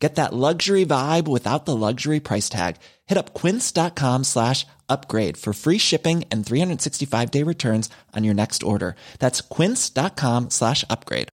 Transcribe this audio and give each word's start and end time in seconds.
Get 0.00 0.14
that 0.14 0.32
luxury 0.32 0.86
vibe 0.86 1.28
without 1.28 1.66
the 1.66 1.76
luxury 1.76 2.20
price 2.20 2.48
tag. 2.48 2.76
Hit 3.06 3.18
up 3.18 3.34
quince.com 3.34 4.24
slash 4.24 4.66
upgrade 4.88 5.36
for 5.36 5.52
free 5.52 5.78
shipping 5.78 6.24
and 6.32 6.44
365 6.44 7.30
day 7.30 7.42
returns 7.44 7.90
on 8.16 8.24
your 8.24 8.34
next 8.34 8.62
order. 8.62 8.96
That's 9.18 9.42
quince.com 9.42 10.48
slash 10.50 10.84
upgrade. 10.88 11.28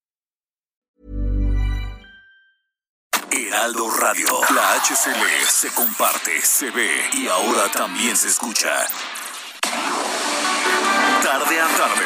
Heraldo 3.31 3.89
Radio. 4.01 4.27
La 4.55 4.79
HCL 4.79 5.47
se 5.47 5.69
comparte, 5.69 6.41
se 6.41 6.69
ve 6.71 6.89
y 7.13 7.27
ahora 7.27 7.69
también 7.73 8.15
se 8.15 8.27
escucha. 8.27 8.87
Tarde 11.23 11.59
a 11.59 11.67
tarde, 11.77 12.05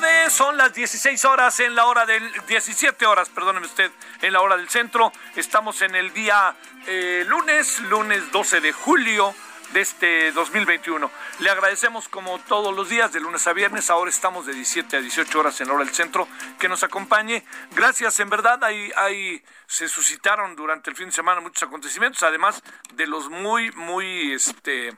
Tardes, 0.00 0.32
son 0.32 0.56
las 0.56 0.72
16 0.74 1.24
horas 1.24 1.58
en 1.58 1.74
la 1.74 1.86
hora 1.86 2.06
del 2.06 2.30
17 2.46 3.04
horas, 3.04 3.28
perdóneme 3.30 3.66
usted, 3.66 3.90
en 4.22 4.32
la 4.32 4.40
hora 4.40 4.56
del 4.56 4.68
centro. 4.68 5.10
Estamos 5.34 5.82
en 5.82 5.96
el 5.96 6.12
día 6.12 6.54
eh, 6.86 7.24
lunes, 7.26 7.80
lunes 7.80 8.30
12 8.30 8.60
de 8.60 8.72
julio 8.72 9.34
de 9.72 9.80
este 9.80 10.30
2021. 10.32 11.10
Le 11.40 11.50
agradecemos 11.50 12.08
como 12.08 12.38
todos 12.40 12.76
los 12.76 12.88
días, 12.88 13.12
de 13.12 13.18
lunes 13.18 13.44
a 13.48 13.52
viernes, 13.52 13.90
ahora 13.90 14.08
estamos 14.08 14.46
de 14.46 14.52
17 14.52 14.98
a 14.98 15.00
18 15.00 15.36
horas 15.36 15.60
en 15.60 15.66
la 15.66 15.74
hora 15.74 15.84
del 15.84 15.94
centro, 15.94 16.28
que 16.60 16.68
nos 16.68 16.84
acompañe. 16.84 17.44
Gracias, 17.72 18.20
en 18.20 18.30
verdad, 18.30 18.62
ahí, 18.62 18.92
ahí 18.94 19.42
se 19.66 19.88
suscitaron 19.88 20.54
durante 20.54 20.90
el 20.90 20.96
fin 20.96 21.06
de 21.06 21.12
semana 21.12 21.40
muchos 21.40 21.64
acontecimientos, 21.64 22.22
además 22.22 22.62
de 22.94 23.06
los 23.08 23.30
muy, 23.30 23.72
muy, 23.72 24.32
este, 24.32 24.96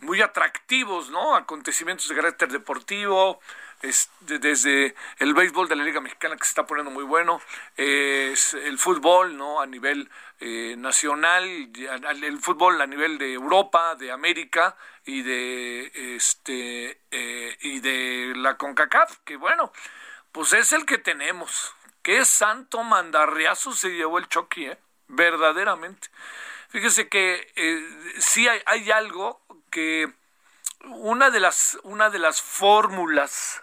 muy 0.00 0.22
atractivos, 0.22 1.10
¿no? 1.10 1.34
Acontecimientos 1.34 2.08
de 2.08 2.14
carácter 2.14 2.50
deportivo, 2.50 3.40
es 3.82 4.10
de- 4.20 4.38
desde 4.38 4.94
el 5.18 5.34
béisbol 5.34 5.68
de 5.68 5.76
la 5.76 5.84
Liga 5.84 6.00
Mexicana 6.00 6.36
que 6.36 6.44
se 6.44 6.50
está 6.50 6.66
poniendo 6.66 6.90
muy 6.90 7.04
bueno, 7.04 7.40
es 7.76 8.54
el 8.54 8.78
fútbol, 8.78 9.36
¿no? 9.36 9.60
A 9.60 9.66
nivel 9.66 10.10
eh, 10.40 10.76
nacional, 10.78 11.44
el 11.44 12.38
fútbol 12.40 12.80
a 12.80 12.86
nivel 12.86 13.18
de 13.18 13.32
Europa, 13.32 13.96
de 13.96 14.12
América 14.12 14.76
y 15.04 15.22
de 15.22 16.16
este 16.16 17.00
eh, 17.10 17.56
y 17.60 17.80
de 17.80 18.34
la 18.36 18.56
Concacaf, 18.56 19.18
que 19.24 19.36
bueno, 19.36 19.72
pues 20.32 20.52
es 20.52 20.72
el 20.72 20.86
que 20.86 20.98
tenemos. 20.98 21.74
Qué 22.02 22.24
santo 22.24 22.82
mandarriazo 22.84 23.72
se 23.72 23.90
llevó 23.90 24.18
el 24.18 24.28
Chucky, 24.28 24.66
¿eh? 24.66 24.78
Verdaderamente. 25.08 26.08
Fíjese 26.68 27.08
que 27.08 27.50
eh, 27.56 28.14
sí 28.18 28.46
hay, 28.46 28.60
hay 28.66 28.90
algo 28.90 29.40
que 29.70 30.12
una 30.84 31.30
de 31.30 31.40
las 31.40 31.78
una 31.82 32.10
de 32.10 32.18
las 32.18 32.40
fórmulas 32.40 33.62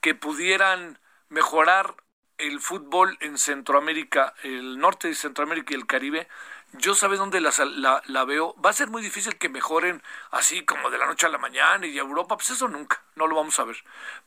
que 0.00 0.14
pudieran 0.14 0.98
mejorar 1.28 1.96
el 2.38 2.60
fútbol 2.60 3.18
en 3.20 3.36
Centroamérica, 3.36 4.34
el 4.42 4.78
norte 4.78 5.08
de 5.08 5.14
Centroamérica 5.14 5.72
y 5.72 5.76
el 5.76 5.86
Caribe, 5.86 6.28
yo 6.72 6.94
sabes 6.94 7.18
dónde 7.18 7.40
la, 7.40 8.24
veo. 8.24 8.54
Va 8.64 8.70
a 8.70 8.74
ser 8.74 8.88
muy 8.88 9.02
difícil 9.02 9.36
que 9.38 9.48
mejoren 9.48 10.02
así 10.30 10.64
como 10.64 10.90
de 10.90 10.98
la 10.98 11.06
noche 11.06 11.26
a 11.26 11.30
la 11.30 11.38
mañana 11.38 11.86
y 11.86 11.98
Europa, 11.98 12.36
pues 12.36 12.50
eso 12.50 12.68
nunca, 12.68 13.02
no 13.16 13.26
lo 13.26 13.36
vamos 13.36 13.58
a 13.58 13.64
ver. 13.64 13.76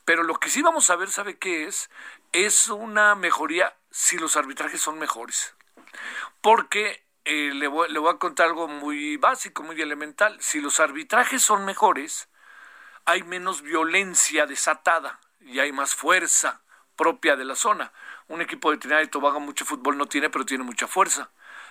Pero 0.04 0.22
lo 0.24 0.34
que 0.34 0.50
sí 0.50 0.60
vamos 0.60 0.90
a 0.90 0.96
ver, 0.96 1.10
¿sabe 1.10 1.38
qué 1.38 1.66
es? 1.66 1.90
Es 2.32 2.68
una 2.68 3.14
mejoría 3.14 3.74
si 3.90 4.18
los 4.18 4.36
arbitrajes 4.36 4.80
son 4.80 4.98
mejores 4.98 5.54
porque 6.40 7.04
eh, 7.24 7.52
le 7.54 7.68
voy 7.68 8.10
a 8.10 8.18
contar 8.18 8.48
algo 8.48 8.68
muy 8.68 9.16
básico, 9.16 9.62
muy 9.62 9.80
elemental. 9.80 10.36
Si 10.40 10.60
los 10.60 10.80
arbitrajes 10.80 11.42
son 11.42 11.64
mejores, 11.64 12.28
hay 13.04 13.22
menos 13.22 13.62
violencia 13.62 14.46
desatada 14.46 15.20
y 15.46 15.60
hay 15.60 15.72
más 15.72 15.94
fuerza 15.94 16.60
propia 16.96 17.36
de 17.36 17.44
la 17.44 17.54
zona. 17.54 17.92
Un 18.28 18.40
equipo 18.40 18.70
de 18.70 18.78
Trinidad 18.78 19.02
y 19.02 19.08
Tobago 19.08 19.40
mucho 19.40 19.64
fútbol 19.64 19.96
no 19.98 20.06
tiene, 20.06 20.30
pero 20.30 20.44
tiene 20.44 20.64
mucha 20.64 20.86
fuerza. 20.86 21.30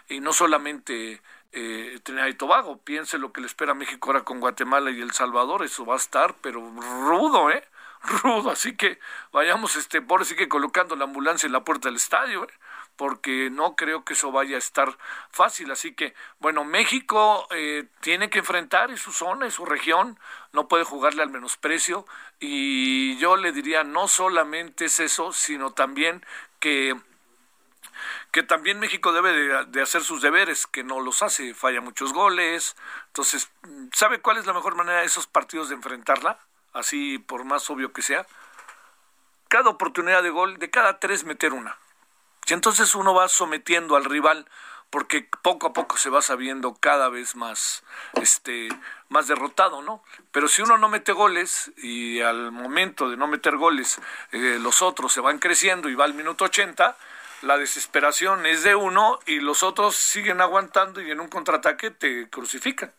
Y 0.10 0.20
no 0.20 0.34
solamente 0.34 1.22
eh, 1.52 2.00
Trinidad 2.04 2.28
y 2.28 2.34
Tobago, 2.34 2.78
piense 2.82 3.18
lo 3.18 3.32
que 3.32 3.42
le 3.42 3.48
espera 3.48 3.72
a 3.72 3.76
México 3.76 4.10
ahora 4.10 4.24
con 4.24 4.40
Guatemala 4.40 4.92
y 4.92 5.02
El 5.02 5.12
Salvador, 5.12 5.64
eso 5.64 5.86
va 5.86 5.96
a 5.96 5.98
estar, 5.98 6.36
pero 6.42 6.62
rudo, 6.62 7.52
¿eh? 7.52 7.68
Rudo, 8.24 8.50
así 8.50 8.76
que 8.76 9.00
vayamos, 9.32 9.76
este, 9.76 10.02
por 10.02 10.26
sí 10.26 10.36
que 10.36 10.50
colocando 10.50 10.96
la 10.96 11.04
ambulancia 11.04 11.46
en 11.46 11.54
la 11.54 11.64
puerta 11.64 11.88
del 11.88 11.98
estadio, 11.98 12.46
¿eh? 12.46 12.54
Porque 13.02 13.50
no 13.50 13.76
creo 13.76 14.06
que 14.06 14.14
eso 14.14 14.32
vaya 14.32 14.58
a 14.58 14.60
estar 14.60 14.96
fácil. 15.32 15.72
Así 15.72 15.96
que, 15.96 16.14
bueno, 16.38 16.64
México 16.64 17.48
eh, 17.50 17.88
tiene 18.00 18.30
que 18.30 18.38
enfrentar 18.38 18.92
en 18.92 18.98
su 18.98 19.12
zona, 19.12 19.46
en 19.46 19.52
su 19.52 19.66
región, 19.66 20.20
no 20.54 20.68
puede 20.68 20.84
jugarle 20.84 21.24
al 21.24 21.32
menosprecio. 21.32 22.06
Y 22.40 23.18
yo 23.18 23.38
le 23.38 23.54
diría, 23.54 23.84
no 23.84 24.08
solamente 24.08 24.86
es 24.86 25.00
eso, 25.00 25.34
sino 25.34 25.74
también 25.74 26.24
que 26.60 26.96
que 28.32 28.44
también 28.44 28.80
México 28.80 29.12
debe 29.14 29.34
de, 29.34 29.66
de 29.66 29.82
hacer 29.82 30.04
sus 30.04 30.22
deberes, 30.22 30.68
que 30.68 30.84
no 30.84 31.00
los 31.00 31.24
hace, 31.24 31.56
falla 31.56 31.82
muchos 31.82 32.14
goles. 32.14 32.76
Entonces, 33.08 33.50
¿sabe 33.94 34.22
cuál 34.22 34.38
es 34.38 34.46
la 34.46 34.54
mejor 34.54 34.76
manera 34.76 35.00
de 35.00 35.08
esos 35.08 35.26
partidos 35.26 35.70
de 35.70 35.76
enfrentarla? 35.76 36.38
Así, 36.72 37.18
por 37.18 37.46
más 37.46 37.68
obvio 37.72 37.94
que 37.94 38.04
sea. 38.04 38.28
Cada 39.48 39.72
oportunidad 39.72 40.22
de 40.22 40.30
gol, 40.30 40.60
de 40.60 40.70
cada 40.70 41.00
tres 41.00 41.24
meter 41.24 41.52
una. 41.52 41.81
Entonces 42.54 42.96
uno 42.96 43.14
va 43.14 43.28
sometiendo 43.28 43.96
al 43.96 44.06
rival 44.06 44.46
porque 44.90 45.28
poco 45.42 45.68
a 45.68 45.74
poco 45.74 45.98
se 45.98 46.10
va 46.10 46.22
sabiendo 46.22 46.76
cada 46.76 47.10
vez 47.10 47.36
más 47.36 47.84
este 48.22 48.68
más 49.10 49.28
derrotado, 49.28 49.82
¿no? 49.82 50.04
Pero 50.32 50.48
si 50.48 50.62
uno 50.62 50.78
no 50.78 50.90
mete 50.90 51.14
goles 51.14 51.72
y 51.78 52.20
al 52.22 52.52
momento 52.52 53.10
de 53.10 53.18
no 53.18 53.28
meter 53.28 53.56
goles 53.58 54.00
eh, 54.32 54.58
los 54.62 54.82
otros 54.82 55.14
se 55.14 55.22
van 55.22 55.40
creciendo 55.40 55.90
y 55.90 55.96
va 55.96 56.06
al 56.06 56.14
minuto 56.14 56.46
80, 56.46 56.98
la 57.42 57.58
desesperación 57.58 58.46
es 58.46 58.64
de 58.64 58.76
uno 58.76 59.20
y 59.26 59.40
los 59.40 59.64
otros 59.64 59.96
siguen 59.96 60.42
aguantando 60.42 61.02
y 61.02 61.10
en 61.10 61.20
un 61.20 61.30
contraataque 61.30 61.90
te 61.92 62.30
crucifican. 62.30 62.94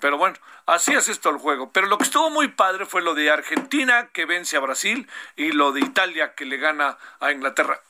Pero 0.00 0.16
bueno, 0.16 0.36
así 0.66 0.94
es 0.94 1.08
esto 1.08 1.30
el 1.30 1.38
juego. 1.38 1.72
Pero 1.72 1.86
lo 1.88 1.98
que 1.98 2.04
estuvo 2.04 2.30
muy 2.30 2.48
padre 2.48 2.86
fue 2.86 3.02
lo 3.02 3.14
de 3.14 3.30
Argentina 3.30 4.08
que 4.12 4.24
vence 4.24 4.56
a 4.56 4.60
Brasil 4.60 5.08
y 5.36 5.52
lo 5.52 5.72
de 5.72 5.80
Italia 5.80 6.34
que 6.34 6.44
le 6.44 6.56
gana 6.56 6.98
a 7.20 7.32
Inglaterra. 7.32 7.80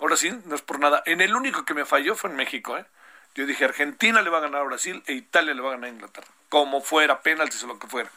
Ahora 0.00 0.16
sí, 0.16 0.30
no 0.44 0.54
es 0.54 0.62
por 0.62 0.78
nada. 0.78 1.02
En 1.06 1.20
el 1.20 1.34
único 1.34 1.64
que 1.64 1.74
me 1.74 1.84
falló 1.84 2.14
fue 2.14 2.30
en 2.30 2.36
México, 2.36 2.76
¿eh? 2.76 2.84
Yo 3.34 3.46
dije, 3.46 3.64
Argentina 3.64 4.22
le 4.22 4.30
va 4.30 4.38
a 4.38 4.42
ganar 4.42 4.62
a 4.62 4.64
Brasil 4.64 5.02
e 5.06 5.12
Italia 5.12 5.54
le 5.54 5.60
va 5.62 5.68
a 5.68 5.72
ganar 5.72 5.90
a 5.90 5.92
Inglaterra. 5.92 6.35
Como 6.48 6.80
fuera, 6.80 7.20
penaltis 7.20 7.64
o 7.64 7.66
lo 7.66 7.78
que 7.78 7.88
fuera. 7.88 8.10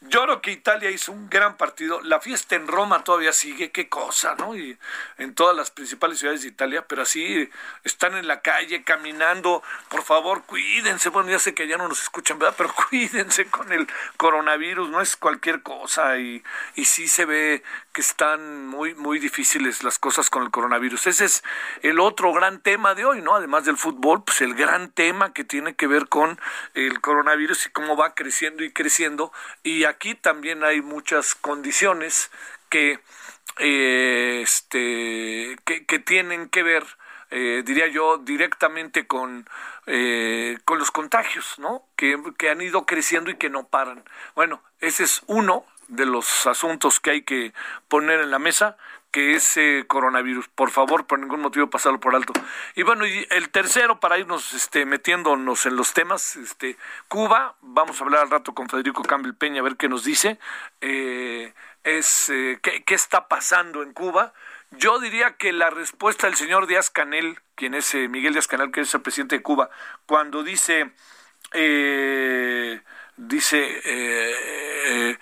Yo 0.00 0.24
creo 0.24 0.42
que 0.42 0.50
Italia 0.50 0.90
hizo 0.90 1.12
un 1.12 1.30
gran 1.30 1.56
partido. 1.56 2.00
La 2.02 2.20
fiesta 2.20 2.56
en 2.56 2.66
Roma 2.66 3.04
todavía 3.04 3.32
sigue, 3.32 3.70
qué 3.70 3.88
cosa, 3.88 4.34
¿no? 4.34 4.56
Y 4.56 4.76
en 5.18 5.34
todas 5.34 5.56
las 5.56 5.70
principales 5.70 6.18
ciudades 6.18 6.42
de 6.42 6.48
Italia, 6.48 6.84
pero 6.86 7.02
así 7.02 7.48
están 7.84 8.14
en 8.14 8.26
la 8.26 8.40
calle 8.40 8.82
caminando. 8.82 9.62
Por 9.88 10.02
favor, 10.02 10.42
cuídense. 10.44 11.08
Bueno, 11.08 11.30
ya 11.30 11.38
sé 11.38 11.54
que 11.54 11.68
ya 11.68 11.78
no 11.78 11.88
nos 11.88 12.02
escuchan, 12.02 12.38
¿verdad? 12.38 12.54
Pero 12.58 12.74
cuídense 12.90 13.46
con 13.46 13.72
el 13.72 13.86
coronavirus, 14.16 14.90
no 14.90 15.00
es 15.00 15.16
cualquier 15.16 15.62
cosa. 15.62 16.18
Y, 16.18 16.42
y 16.74 16.84
sí 16.84 17.08
se 17.08 17.24
ve 17.24 17.62
que 17.92 18.00
están 18.00 18.66
muy, 18.66 18.94
muy 18.94 19.18
difíciles 19.20 19.84
las 19.84 19.98
cosas 19.98 20.28
con 20.28 20.42
el 20.42 20.50
coronavirus. 20.50 21.06
Ese 21.06 21.24
es 21.24 21.44
el 21.82 22.00
otro 22.00 22.32
gran 22.32 22.60
tema 22.60 22.94
de 22.94 23.04
hoy, 23.04 23.22
¿no? 23.22 23.36
Además 23.36 23.64
del 23.64 23.78
fútbol, 23.78 24.24
pues 24.24 24.40
el 24.42 24.54
gran 24.54 24.90
tema 24.90 25.32
que 25.32 25.44
tiene 25.44 25.76
que 25.76 25.86
ver 25.86 26.08
con 26.08 26.38
el 26.74 27.00
coronavirus 27.00 27.63
y 27.66 27.70
cómo 27.70 27.96
va 27.96 28.14
creciendo 28.14 28.64
y 28.64 28.72
creciendo. 28.72 29.32
Y 29.62 29.84
aquí 29.84 30.14
también 30.14 30.64
hay 30.64 30.80
muchas 30.80 31.34
condiciones 31.34 32.30
que, 32.68 33.00
eh, 33.58 34.40
este, 34.42 35.56
que, 35.64 35.98
tienen 35.98 36.48
que 36.48 36.62
ver, 36.62 36.84
eh, 37.30 37.62
diría 37.64 37.86
yo, 37.88 38.18
directamente 38.18 39.06
con, 39.06 39.48
eh, 39.86 40.58
con 40.64 40.78
los 40.78 40.90
contagios, 40.90 41.58
¿no? 41.58 41.86
Que, 41.96 42.20
que 42.38 42.50
han 42.50 42.60
ido 42.60 42.86
creciendo 42.86 43.30
y 43.30 43.36
que 43.36 43.50
no 43.50 43.68
paran. 43.68 44.04
Bueno, 44.34 44.62
ese 44.80 45.04
es 45.04 45.22
uno 45.26 45.64
de 45.88 46.06
los 46.06 46.46
asuntos 46.46 47.00
que 47.00 47.10
hay 47.10 47.22
que 47.22 47.52
poner 47.88 48.20
en 48.20 48.30
la 48.30 48.38
mesa, 48.38 48.76
que 49.14 49.34
es 49.34 49.56
coronavirus. 49.86 50.48
Por 50.48 50.72
favor, 50.72 51.06
por 51.06 51.20
ningún 51.20 51.40
motivo 51.40 51.70
pasarlo 51.70 52.00
por 52.00 52.16
alto. 52.16 52.32
Y 52.74 52.82
bueno, 52.82 53.06
y 53.06 53.24
el 53.30 53.48
tercero, 53.50 54.00
para 54.00 54.18
irnos 54.18 54.52
este, 54.54 54.86
metiéndonos 54.86 55.66
en 55.66 55.76
los 55.76 55.94
temas, 55.94 56.34
este, 56.34 56.76
Cuba, 57.06 57.54
vamos 57.60 58.00
a 58.00 58.04
hablar 58.04 58.22
al 58.22 58.30
rato 58.30 58.54
con 58.54 58.68
Federico 58.68 59.04
Campbell 59.04 59.34
Peña, 59.34 59.60
a 59.60 59.62
ver 59.62 59.76
qué 59.76 59.88
nos 59.88 60.02
dice, 60.02 60.40
eh, 60.80 61.54
es 61.84 62.28
eh, 62.28 62.58
¿qué, 62.60 62.82
qué, 62.82 62.96
está 62.96 63.28
pasando 63.28 63.84
en 63.84 63.92
Cuba. 63.92 64.32
Yo 64.72 64.98
diría 64.98 65.36
que 65.36 65.52
la 65.52 65.70
respuesta 65.70 66.26
del 66.26 66.34
señor 66.34 66.66
Díaz 66.66 66.90
Canel, 66.90 67.38
quien 67.54 67.74
es 67.74 67.94
eh, 67.94 68.08
Miguel 68.08 68.32
Díaz 68.32 68.48
Canel, 68.48 68.72
que 68.72 68.80
es 68.80 68.92
el 68.94 69.02
presidente 69.02 69.36
de 69.36 69.42
Cuba, 69.42 69.70
cuando 70.06 70.42
dice... 70.42 70.90
dice 73.16 75.18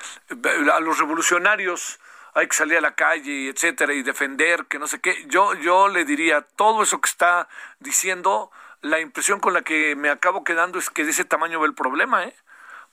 a 0.72 0.80
los 0.80 0.98
revolucionarios 0.98 2.00
hay 2.34 2.48
que 2.48 2.56
salir 2.56 2.78
a 2.78 2.80
la 2.80 2.94
calle, 2.94 3.48
etcétera, 3.48 3.92
y 3.92 4.02
defender, 4.02 4.66
que 4.66 4.78
no 4.78 4.86
sé 4.86 5.00
qué. 5.00 5.24
Yo, 5.28 5.54
yo 5.54 5.88
le 5.88 6.04
diría, 6.04 6.42
todo 6.42 6.82
eso 6.82 7.00
que 7.00 7.08
está 7.08 7.48
diciendo, 7.78 8.50
la 8.80 9.00
impresión 9.00 9.40
con 9.40 9.52
la 9.52 9.62
que 9.62 9.94
me 9.96 10.10
acabo 10.10 10.44
quedando 10.44 10.78
es 10.78 10.90
que 10.90 11.04
de 11.04 11.10
ese 11.10 11.24
tamaño 11.24 11.60
ve 11.60 11.66
el 11.66 11.74
problema, 11.74 12.24
¿eh? 12.24 12.34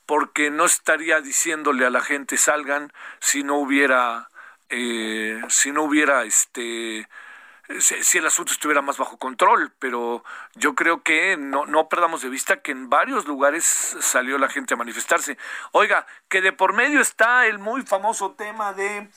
Porque 0.06 0.50
no 0.50 0.64
estaría 0.64 1.20
diciéndole 1.20 1.86
a 1.86 1.90
la 1.90 2.00
gente 2.00 2.36
salgan 2.36 2.92
si 3.20 3.42
no 3.42 3.56
hubiera, 3.56 4.28
eh, 4.68 5.40
si 5.48 5.72
no 5.72 5.84
hubiera 5.84 6.24
este 6.24 7.08
si, 7.78 8.18
el 8.18 8.26
asunto 8.26 8.52
estuviera 8.52 8.82
más 8.82 8.98
bajo 8.98 9.16
control, 9.16 9.72
pero 9.78 10.24
yo 10.54 10.74
creo 10.74 11.02
que 11.02 11.36
no, 11.36 11.88
perdamos 11.88 12.22
de 12.22 12.28
vista 12.28 12.60
que 12.60 12.72
en 12.72 12.90
varios 12.90 13.26
lugares 13.26 13.64
salió 13.64 14.38
la 14.38 14.48
gente 14.48 14.74
a 14.74 14.76
manifestarse. 14.76 15.38
Oiga, 15.72 16.06
que 16.28 16.40
de 16.40 16.52
por 16.52 16.72
medio 16.72 17.00
está 17.00 17.46
el 17.46 17.58
muy 17.58 17.82
famoso 17.82 18.32
tema 18.32 18.72
de 18.72 19.08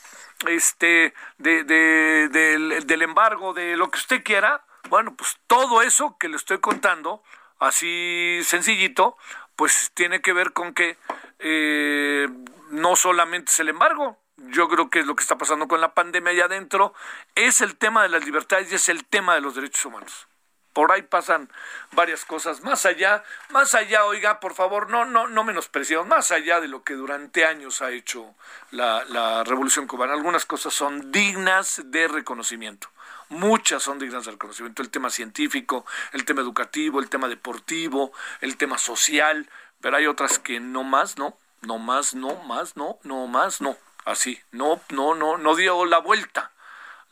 este 0.48 1.14
de, 1.38 1.64
de, 1.64 2.30
del, 2.30 2.86
del 2.86 3.02
embargo, 3.02 3.54
de 3.54 3.76
lo 3.76 3.90
que 3.90 3.98
usted 3.98 4.24
quiera. 4.24 4.64
Bueno, 4.90 5.16
pues 5.16 5.38
todo 5.48 5.82
eso 5.82 6.18
que 6.20 6.30
le 6.30 6.36
estoy 6.36 6.60
contando, 6.60 7.24
así 7.60 8.40
sencillito, 8.44 9.18
pues 9.56 9.92
tiene 9.94 10.22
que 10.22 10.34
ver 10.34 10.54
con 10.54 10.74
que 10.74 10.98
eh, 11.40 12.28
no 12.72 12.96
solamente 12.96 13.52
es 13.52 13.60
el 13.60 13.70
embargo, 13.70 14.18
yo 14.50 14.68
creo 14.68 14.90
que 14.90 15.00
es 15.00 15.06
lo 15.06 15.16
que 15.16 15.24
está 15.24 15.38
pasando 15.38 15.68
con 15.68 15.82
la 15.82 15.94
pandemia 15.94 16.32
allá 16.32 16.46
adentro, 16.46 16.94
es 17.36 17.62
el 17.62 17.76
tema 17.78 18.04
de 18.04 18.10
las 18.10 18.26
libertades 18.26 18.72
y 18.72 18.76
es 18.76 18.90
el 18.90 19.06
tema 19.06 19.36
de 19.36 19.42
los 19.42 19.56
derechos 19.56 19.86
humanos. 19.86 20.28
Por 20.74 20.92
ahí 20.92 21.04
pasan 21.04 21.52
varias 21.92 22.26
cosas. 22.26 22.62
Más 22.62 22.88
allá, 22.88 23.24
más 23.50 23.76
allá, 23.76 24.06
oiga, 24.06 24.40
por 24.40 24.56
favor, 24.56 24.90
no, 24.90 25.06
no, 25.06 25.28
no 25.28 25.44
menospreciemos, 25.44 26.08
más 26.08 26.32
allá 26.32 26.60
de 26.60 26.68
lo 26.68 26.84
que 26.84 26.96
durante 26.96 27.46
años 27.46 27.84
ha 27.84 27.92
hecho 27.92 28.34
la, 28.72 29.06
la 29.06 29.44
revolución 29.44 29.86
cubana. 29.86 30.14
Algunas 30.14 30.46
cosas 30.46 30.74
son 30.74 31.12
dignas 31.12 31.84
de 31.86 32.08
reconocimiento. 32.08 32.90
Muchas 33.30 33.84
son 33.84 34.00
dignas 34.00 34.26
de 34.26 34.32
reconocimiento. 34.32 34.82
El 34.82 34.90
tema 34.90 35.12
científico, 35.12 35.86
el 36.12 36.26
tema 36.26 36.42
educativo, 36.42 37.00
el 37.00 37.10
tema 37.10 37.28
deportivo, 37.28 38.12
el 38.42 38.58
tema 38.58 38.80
social, 38.80 39.48
pero 39.80 39.98
hay 39.98 40.08
otras 40.08 40.40
que 40.40 40.60
no 40.60 40.84
más, 40.84 41.20
no, 41.20 41.38
no 41.62 41.78
más, 41.78 42.16
no 42.16 42.36
más, 42.46 42.76
no, 42.76 42.98
no 43.04 43.28
más, 43.28 43.62
no 43.62 43.78
así. 44.06 44.42
No, 44.52 44.82
no, 44.90 45.16
no, 45.16 45.38
no 45.38 45.56
dio 45.56 45.86
la 45.86 46.00
vuelta 46.00 46.54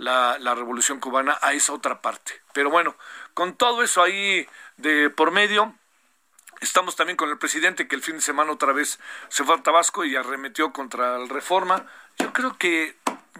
la, 0.01 0.55
revolución 0.55 0.99
cubana 0.99 1.37
a 1.41 1.53
esa 1.53 1.73
otra 1.73 2.01
parte. 2.01 2.41
Pero 2.53 2.69
bueno, 2.69 2.95
con 3.33 3.55
todo 3.55 3.83
eso 3.83 4.01
ahí 4.01 4.47
de 4.77 5.09
por 5.09 5.31
medio, 5.31 5.75
Estamos 6.59 6.95
también 6.95 7.17
con 7.17 7.27
el 7.31 7.39
presidente 7.39 7.87
que 7.87 7.95
el 7.95 8.03
fin 8.03 8.17
de 8.17 8.21
semana 8.21 8.51
otra 8.51 8.71
vez 8.71 8.99
se 9.29 9.43
fue 9.43 9.55
a 9.55 9.63
Tabasco 9.63 10.05
y 10.05 10.15
arremetió 10.15 10.71
contra 10.71 11.17
la 11.17 11.25
reforma. 11.25 11.87
Yo 12.19 12.31
creo 12.33 12.55
que, 12.55 12.95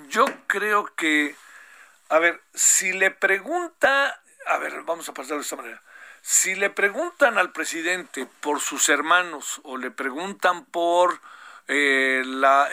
yo 0.09 0.25
creo 0.47 0.91
que, 0.95 1.35
a 2.09 2.17
ver, 2.17 2.41
si 2.55 2.93
le 2.93 3.11
pregunta, 3.11 4.19
a 4.47 4.57
ver, 4.57 4.81
vamos 4.85 5.07
a 5.07 5.13
pasarlo 5.13 5.35
de 5.35 5.43
esta 5.43 5.55
manera. 5.55 5.83
Si 6.23 6.55
le 6.55 6.71
preguntan 6.71 7.37
al 7.37 7.51
presidente 7.51 8.27
por 8.39 8.59
sus 8.59 8.89
hermanos 8.89 9.61
o 9.65 9.77
le 9.77 9.91
preguntan 9.91 10.65
por 10.65 11.21
eh, 11.67 12.23
la, 12.25 12.69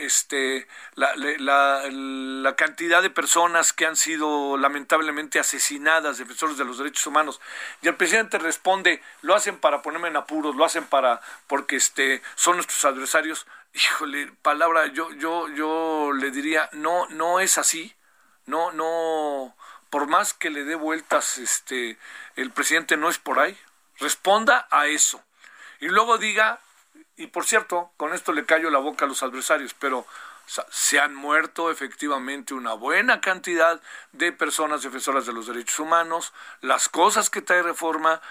este, 0.00 0.68
la, 0.94 1.14
la, 1.16 2.56
cantidad 2.56 3.02
de 3.02 3.10
personas 3.10 3.72
que 3.72 3.86
han 3.86 3.96
sido 3.96 4.56
lamentablemente 4.56 5.38
asesinadas, 5.38 6.18
defensores 6.18 6.56
de 6.56 6.64
los 6.64 6.78
derechos 6.78 7.06
humanos. 7.06 7.40
Y 7.82 7.88
el 7.88 7.96
presidente 7.96 8.38
responde, 8.38 9.02
lo 9.22 9.34
hacen 9.34 9.58
para 9.58 9.82
ponerme 9.82 10.08
en 10.08 10.16
apuros, 10.16 10.56
lo 10.56 10.64
hacen 10.64 10.84
para, 10.84 11.20
porque 11.46 11.76
este, 11.76 12.22
son 12.34 12.56
nuestros 12.56 12.84
adversarios. 12.84 13.46
Híjole, 13.74 14.32
palabra, 14.42 14.86
yo, 14.86 15.12
yo, 15.12 15.48
yo 15.48 16.12
le 16.12 16.30
diría, 16.30 16.68
no, 16.72 17.06
no 17.08 17.40
es 17.40 17.58
así, 17.58 17.94
no, 18.46 18.72
no, 18.72 19.54
por 19.90 20.06
más 20.06 20.34
que 20.34 20.50
le 20.50 20.64
dé 20.64 20.74
vueltas, 20.74 21.38
este, 21.38 21.98
el 22.36 22.50
presidente 22.50 22.96
no 22.96 23.08
es 23.08 23.18
por 23.18 23.40
ahí. 23.40 23.56
Responda 23.98 24.68
a 24.70 24.86
eso. 24.86 25.22
Y 25.80 25.88
luego 25.88 26.18
diga 26.18 26.60
y 27.18 27.26
por 27.26 27.44
cierto, 27.44 27.90
con 27.96 28.14
esto 28.14 28.32
le 28.32 28.46
callo 28.46 28.70
la 28.70 28.78
boca 28.78 29.04
a 29.04 29.08
los 29.08 29.22
adversarios, 29.22 29.74
pero 29.74 30.06
se 30.70 30.98
han 30.98 31.14
muerto 31.14 31.70
efectivamente 31.70 32.54
una 32.54 32.72
buena 32.72 33.20
cantidad 33.20 33.80
de 34.12 34.32
personas 34.32 34.82
defensoras 34.82 35.26
de 35.26 35.32
los 35.32 35.46
derechos 35.46 35.78
humanos. 35.80 36.32
Las 36.62 36.88
cosas 36.88 37.28
que 37.28 37.42
trae 37.42 37.62
reforma, 37.62 38.22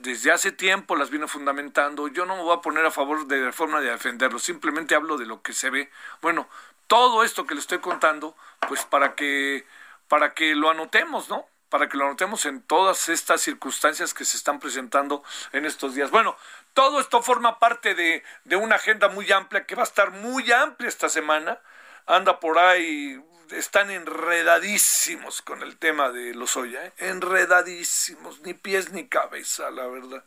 desde 0.00 0.32
hace 0.32 0.50
tiempo 0.50 0.96
las 0.96 1.10
vino 1.10 1.28
fundamentando. 1.28 2.08
Yo 2.08 2.26
no 2.26 2.34
me 2.34 2.42
voy 2.42 2.56
a 2.56 2.60
poner 2.60 2.84
a 2.86 2.90
favor 2.90 3.26
de 3.26 3.44
reforma 3.44 3.80
de 3.80 3.90
defenderlo, 3.90 4.38
simplemente 4.38 4.94
hablo 4.94 5.16
de 5.16 5.26
lo 5.26 5.42
que 5.42 5.52
se 5.52 5.70
ve. 5.70 5.90
Bueno, 6.22 6.48
todo 6.88 7.22
esto 7.22 7.46
que 7.46 7.54
le 7.54 7.60
estoy 7.60 7.78
contando, 7.78 8.34
pues 8.66 8.84
para 8.84 9.14
que, 9.14 9.64
para 10.08 10.34
que 10.34 10.56
lo 10.56 10.70
anotemos, 10.70 11.28
¿no? 11.28 11.46
para 11.70 11.88
que 11.88 11.96
lo 11.96 12.04
anotemos 12.04 12.44
en 12.46 12.60
todas 12.62 13.08
estas 13.08 13.40
circunstancias 13.40 14.12
que 14.12 14.24
se 14.24 14.36
están 14.36 14.58
presentando 14.58 15.22
en 15.52 15.64
estos 15.64 15.94
días. 15.94 16.10
Bueno, 16.10 16.36
todo 16.74 17.00
esto 17.00 17.22
forma 17.22 17.58
parte 17.58 17.94
de, 17.94 18.22
una 18.56 18.76
agenda 18.76 19.08
muy 19.08 19.30
amplia 19.32 19.66
que 19.66 19.74
va 19.74 19.82
a 19.82 19.84
estar 19.84 20.10
muy 20.10 20.50
amplia 20.52 20.88
esta 20.88 21.08
semana. 21.08 21.58
Anda 22.06 22.40
por 22.40 22.58
ahí, 22.58 23.22
están 23.50 23.90
enredadísimos 23.90 25.42
con 25.42 25.62
el 25.62 25.76
tema 25.76 26.10
de 26.10 26.34
los 26.34 26.56
¿eh? 26.56 26.92
enredadísimos, 26.98 28.40
ni 28.40 28.54
pies 28.54 28.92
ni 28.92 29.08
cabeza, 29.08 29.70
la 29.70 29.86
verdad. 29.86 30.24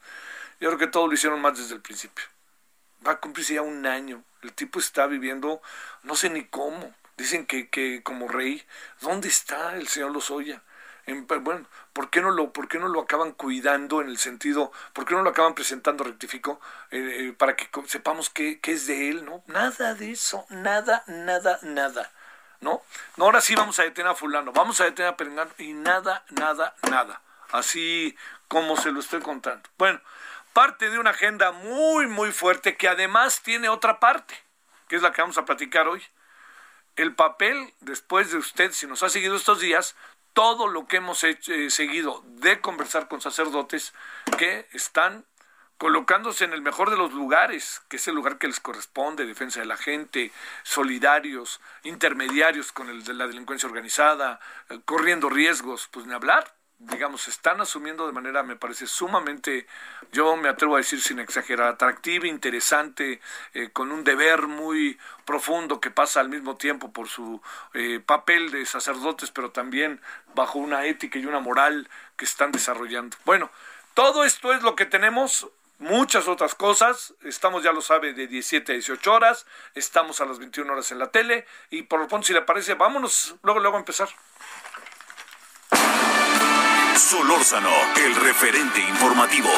Yo 0.60 0.69
creo 0.69 0.80
que 0.80 0.88
todo 0.88 1.07
lo 1.07 1.13
hicieron 1.13 1.42
más 1.42 1.57
desde 1.57 1.75
el 1.75 1.81
principio. 1.81 2.25
Va 3.06 3.13
a 3.13 3.19
cumplirse 3.19 3.56
ya 3.56 3.62
un 3.62 3.86
año. 3.86 4.24
El 4.42 4.54
tipo 4.54 4.80
está 4.80 5.07
viviendo, 5.07 5.62
no 6.04 6.16
sé 6.16 6.30
ni 6.30 6.45
cómo. 6.45 6.94
Dicen 7.18 7.45
que, 7.45 7.69
que 7.69 8.01
como 8.04 8.28
rey, 8.28 8.63
¿dónde 9.01 9.28
está 9.28 9.75
el 9.75 9.88
señor 9.88 10.12
Lozoya? 10.12 10.62
Bueno, 11.42 11.66
¿por 11.92 12.10
qué, 12.10 12.22
no 12.22 12.32
lo, 12.32 12.54
¿por 12.54 12.68
qué 12.68 12.80
no 12.80 12.88
lo 12.88 13.02
acaban 13.02 13.34
cuidando 13.34 14.02
en 14.02 14.08
el 14.08 14.18
sentido, 14.18 14.72
por 14.94 15.06
qué 15.06 15.16
no 15.16 15.22
lo 15.22 15.30
acaban 15.30 15.54
presentando, 15.54 16.04
rectifico, 16.04 16.62
eh, 16.92 17.28
eh, 17.30 17.34
para 17.34 17.56
que 17.56 17.69
sepamos 17.88 18.30
qué, 18.30 18.60
es 18.64 18.88
de 18.88 19.10
él, 19.10 19.26
¿no? 19.26 19.44
Nada 19.48 19.95
de 19.95 20.12
eso, 20.12 20.45
nada, 20.50 21.04
nada, 21.07 21.60
nada, 21.64 22.12
¿no? 22.62 22.81
No, 23.18 23.26
ahora 23.26 23.42
sí 23.42 23.56
vamos 23.56 23.80
a 23.80 23.83
detener 23.83 24.12
a 24.12 24.16
fulano, 24.16 24.54
vamos 24.54 24.80
a 24.80 24.86
detener 24.86 25.12
a 25.12 25.18
Perengano 25.18 25.52
y 25.57 25.74
nada, 25.74 26.24
nada, 26.30 26.76
nada, 26.90 27.22
así 27.52 28.16
como 28.48 28.78
se 28.78 28.92
lo 28.92 29.00
estoy 29.02 29.22
contando. 29.22 29.69
Bueno, 29.78 30.00
parte 30.54 30.90
de 30.90 31.00
una 31.00 31.10
agenda 31.10 31.52
muy, 31.52 32.07
muy 32.07 32.31
fuerte 32.31 32.78
que 32.78 32.88
además 32.88 33.42
tiene 33.42 33.68
otra 33.68 34.00
parte, 34.00 34.36
que 34.88 34.95
es 34.95 35.02
la 35.02 35.12
que 35.12 35.22
vamos 35.22 35.38
a 35.38 35.45
platicar 35.45 35.88
hoy. 35.88 36.02
El 36.95 37.16
papel, 37.16 37.74
después 37.80 38.31
de 38.31 38.38
usted, 38.38 38.72
si 38.72 38.86
nos 38.86 39.02
ha 39.02 39.10
seguido 39.10 39.36
estos 39.36 39.60
días, 39.60 39.95
todo 40.33 40.68
lo 40.68 40.87
que 40.87 40.97
hemos 40.97 41.23
hecho, 41.23 41.54
eh, 41.54 41.69
seguido 41.69 42.23
de 42.25 42.59
conversar 42.59 43.07
con 43.07 43.21
sacerdotes 43.21 43.94
que 44.37 44.68
están 44.73 45.25
colocándose 45.78 46.45
en 46.45 46.54
el 46.54 46.61
mejor 46.61 46.90
de 46.90 46.97
los 46.97 47.13
lugares, 47.13 47.81
que 47.90 47.97
es 47.97 48.07
el 48.07 48.16
lugar 48.16 48.37
que 48.37 48.47
les 48.47 48.59
corresponde, 48.59 49.25
defensa 49.25 49.59
de 49.59 49.66
la 49.66 49.78
gente, 49.78 50.31
solidarios, 50.63 51.59
intermediarios 51.83 52.71
con 52.71 52.90
el 52.90 53.04
de 53.04 53.13
la 53.13 53.28
delincuencia 53.28 53.68
organizada, 53.68 54.40
eh, 54.69 54.80
corriendo 54.85 55.30
riesgos, 55.30 55.90
pues 55.92 56.06
ni 56.06 56.13
hablar 56.13 56.56
digamos, 56.90 57.28
están 57.28 57.61
asumiendo 57.61 58.06
de 58.06 58.13
manera, 58.13 58.44
me 58.44 58.56
parece, 58.56 58.87
sumamente, 58.87 59.68
yo 60.11 60.35
me 60.35 60.49
atrevo 60.49 60.75
a 60.75 60.80
decir 60.80 61.02
sin 61.02 61.19
exagerar, 61.19 61.68
atractiva, 61.68 62.28
interesante, 62.28 63.21
eh, 63.54 63.69
con 63.71 63.92
un 63.92 64.04
deber 64.04 64.47
muy 64.47 64.97
profundo 65.25 65.80
que 65.80 65.92
pasa 65.92 66.19
al 66.19 66.30
mismo 66.30 66.57
tiempo 66.57 66.92
por 66.92 67.07
su 67.07 67.42
eh, 67.73 68.02
papel 68.06 68.52
de 68.52 68.66
sacerdotes, 68.66 69.31
pero 69.31 69.52
también 69.52 70.02
bajo 70.35 70.59
una 70.59 70.85
ética 70.85 71.19
y 71.19 71.25
una 71.25 71.40
moral 71.40 71.90
que 72.18 72.25
están 72.25 72.52
desarrollando. 72.52 73.18
Bueno, 73.25 73.49
todo 73.94 74.23
esto 74.23 74.54
es 74.54 74.61
lo 74.63 74.75
que 74.75 74.85
tenemos. 74.85 75.47
Muchas 75.80 76.30
otras 76.30 76.56
cosas, 76.56 77.13
estamos 77.23 77.63
ya 77.63 77.73
lo 77.73 77.81
sabe 77.81 78.13
de 78.13 78.28
17 78.28 78.71
a 78.71 78.75
18 78.75 79.11
horas, 79.11 79.45
estamos 79.75 80.21
a 80.21 80.25
las 80.25 80.40
21 80.40 80.71
horas 80.71 80.92
en 80.94 80.99
la 80.99 81.07
tele 81.07 81.45
y 81.71 81.81
por 81.81 81.99
lo 81.99 82.07
pronto 82.07 82.28
si 82.28 82.31
le 82.31 82.44
parece, 82.44 82.75
vámonos 82.75 83.35
luego 83.42 83.59
luego 83.59 83.75
a 83.75 83.80
empezar. 83.80 84.07
Solórzano, 86.97 87.71
el 87.97 88.16
referente 88.16 88.80
informativo. 88.80 89.50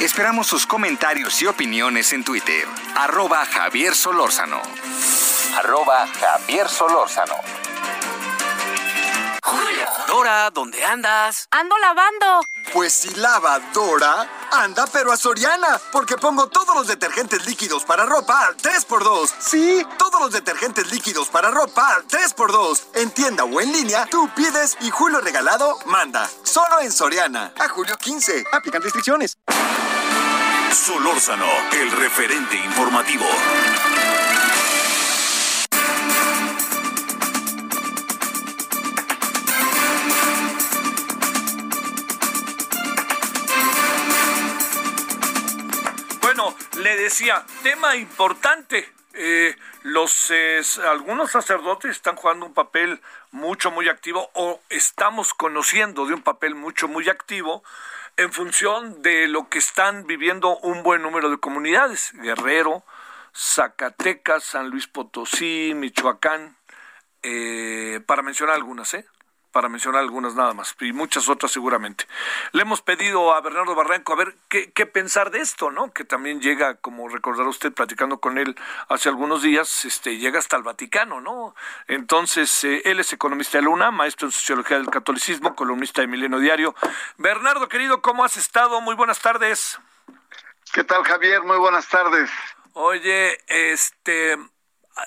Esperamos 0.00 0.46
sus 0.46 0.66
comentarios 0.66 1.40
y 1.42 1.46
opiniones 1.46 2.12
en 2.12 2.24
Twitter. 2.24 2.66
Arroba 2.96 3.44
Javier 3.46 3.94
Solórzano. 3.94 4.60
Arroba 5.56 6.06
Javier 6.06 6.68
Solórzano. 6.68 7.36
Dora, 10.06 10.50
¿dónde 10.50 10.84
andas? 10.84 11.46
Ando 11.50 11.78
lavando. 11.78 12.40
Pues 12.72 12.92
si 12.92 13.14
lava 13.14 13.60
Dora, 13.72 14.26
anda 14.50 14.86
pero 14.92 15.12
a 15.12 15.16
Soriana, 15.16 15.80
porque 15.92 16.16
pongo 16.16 16.48
todos 16.48 16.74
los 16.74 16.86
detergentes 16.86 17.46
líquidos 17.46 17.84
para 17.84 18.06
ropa 18.06 18.46
al 18.46 18.56
3x2. 18.56 19.30
Sí, 19.38 19.86
todos 19.98 20.20
los 20.20 20.32
detergentes 20.32 20.90
líquidos 20.90 21.28
para 21.28 21.50
ropa 21.50 21.94
al 21.94 22.06
3x2. 22.06 22.80
En 22.94 23.10
tienda 23.10 23.44
o 23.44 23.60
en 23.60 23.72
línea, 23.72 24.06
tú 24.10 24.28
pides 24.34 24.76
y 24.80 24.90
Julio 24.90 25.20
Regalado 25.20 25.78
manda. 25.86 26.28
Solo 26.42 26.80
en 26.80 26.92
Soriana. 26.92 27.52
A 27.58 27.68
julio 27.68 27.96
15. 27.96 28.44
Aplican 28.52 28.82
restricciones. 28.82 29.36
Solórzano, 30.72 31.46
el 31.72 31.90
referente 31.90 32.56
informativo. 32.56 33.26
Le 46.80 46.96
decía, 46.96 47.44
tema 47.62 47.96
importante. 47.96 48.92
Eh, 49.12 49.56
los 49.82 50.32
algunos 50.84 51.32
sacerdotes 51.32 51.90
están 51.90 52.14
jugando 52.14 52.46
un 52.46 52.54
papel 52.54 53.00
mucho 53.32 53.70
muy 53.70 53.88
activo 53.88 54.30
o 54.34 54.60
estamos 54.68 55.34
conociendo 55.34 56.06
de 56.06 56.14
un 56.14 56.22
papel 56.22 56.54
mucho 56.54 56.86
muy 56.86 57.08
activo 57.08 57.64
en 58.16 58.32
función 58.32 59.02
de 59.02 59.28
lo 59.28 59.48
que 59.48 59.58
están 59.58 60.06
viviendo 60.06 60.58
un 60.58 60.82
buen 60.82 61.02
número 61.02 61.30
de 61.30 61.38
comunidades, 61.38 62.12
Guerrero, 62.14 62.84
Zacatecas, 63.34 64.44
San 64.44 64.70
Luis 64.70 64.86
Potosí, 64.86 65.72
Michoacán, 65.74 66.56
eh, 67.22 68.00
para 68.06 68.22
mencionar 68.22 68.56
algunas, 68.56 68.92
¿eh? 68.94 69.06
Para 69.52 69.68
mencionar 69.68 70.00
algunas 70.00 70.34
nada 70.34 70.54
más, 70.54 70.74
y 70.80 70.92
muchas 70.92 71.28
otras 71.28 71.52
seguramente. 71.52 72.06
Le 72.52 72.62
hemos 72.62 72.82
pedido 72.82 73.34
a 73.34 73.40
Bernardo 73.40 73.74
Barranco 73.74 74.12
a 74.12 74.16
ver 74.16 74.34
qué, 74.48 74.72
qué, 74.72 74.86
pensar 74.86 75.30
de 75.30 75.40
esto, 75.40 75.70
¿no? 75.70 75.92
Que 75.92 76.04
también 76.04 76.40
llega, 76.40 76.74
como 76.74 77.08
recordará 77.08 77.48
usted, 77.48 77.72
platicando 77.72 78.18
con 78.18 78.38
él 78.38 78.56
hace 78.88 79.08
algunos 79.08 79.42
días, 79.42 79.84
este, 79.84 80.18
llega 80.18 80.38
hasta 80.38 80.56
el 80.56 80.62
Vaticano, 80.62 81.20
¿no? 81.20 81.54
Entonces, 81.88 82.64
eh, 82.64 82.82
él 82.84 83.00
es 83.00 83.12
economista 83.12 83.58
de 83.58 83.64
la 83.64 83.70
UNAM, 83.70 83.94
maestro 83.94 84.28
en 84.28 84.32
Sociología 84.32 84.78
del 84.78 84.90
Catolicismo, 84.90 85.54
columnista 85.54 86.00
de 86.00 86.06
Milenio 86.06 86.38
Diario. 86.38 86.74
Bernardo, 87.18 87.68
querido, 87.68 88.02
¿cómo 88.02 88.24
has 88.24 88.36
estado? 88.36 88.80
Muy 88.80 88.94
buenas 88.94 89.20
tardes. 89.20 89.78
¿Qué 90.72 90.84
tal, 90.84 91.02
Javier? 91.04 91.42
Muy 91.42 91.58
buenas 91.58 91.88
tardes. 91.88 92.30
Oye, 92.74 93.38
este, 93.48 94.38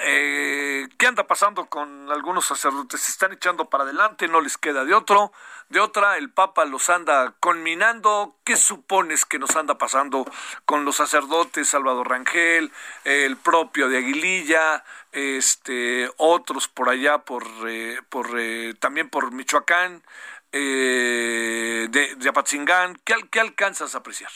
eh, 0.01 0.87
¿qué 0.97 1.07
anda 1.07 1.27
pasando 1.27 1.65
con 1.65 2.11
algunos 2.11 2.45
sacerdotes? 2.45 3.01
Se 3.01 3.11
están 3.11 3.33
echando 3.33 3.69
para 3.69 3.83
adelante, 3.83 4.27
no 4.27 4.41
les 4.41 4.57
queda 4.57 4.85
de 4.85 4.93
otro, 4.93 5.31
de 5.69 5.79
otra, 5.79 6.17
el 6.17 6.31
Papa 6.31 6.65
los 6.65 6.89
anda 6.89 7.33
conminando. 7.39 8.35
¿Qué 8.43 8.55
supones 8.55 9.25
que 9.25 9.39
nos 9.39 9.55
anda 9.55 9.77
pasando 9.77 10.25
con 10.65 10.85
los 10.85 10.97
sacerdotes, 10.97 11.69
Salvador 11.69 12.09
Rangel, 12.09 12.71
el 13.03 13.37
propio 13.37 13.89
de 13.89 13.97
Aguililla, 13.97 14.83
este, 15.11 16.09
otros 16.17 16.67
por 16.67 16.89
allá, 16.89 17.19
por, 17.19 17.43
eh, 17.67 17.99
por 18.09 18.39
eh, 18.39 18.73
también 18.79 19.09
por 19.09 19.31
Michoacán, 19.31 20.03
de, 20.51 21.89
de 21.89 22.95
¿Qué 23.31 23.39
alcanzas 23.39 23.95
a 23.95 23.97
apreciar? 23.97 24.31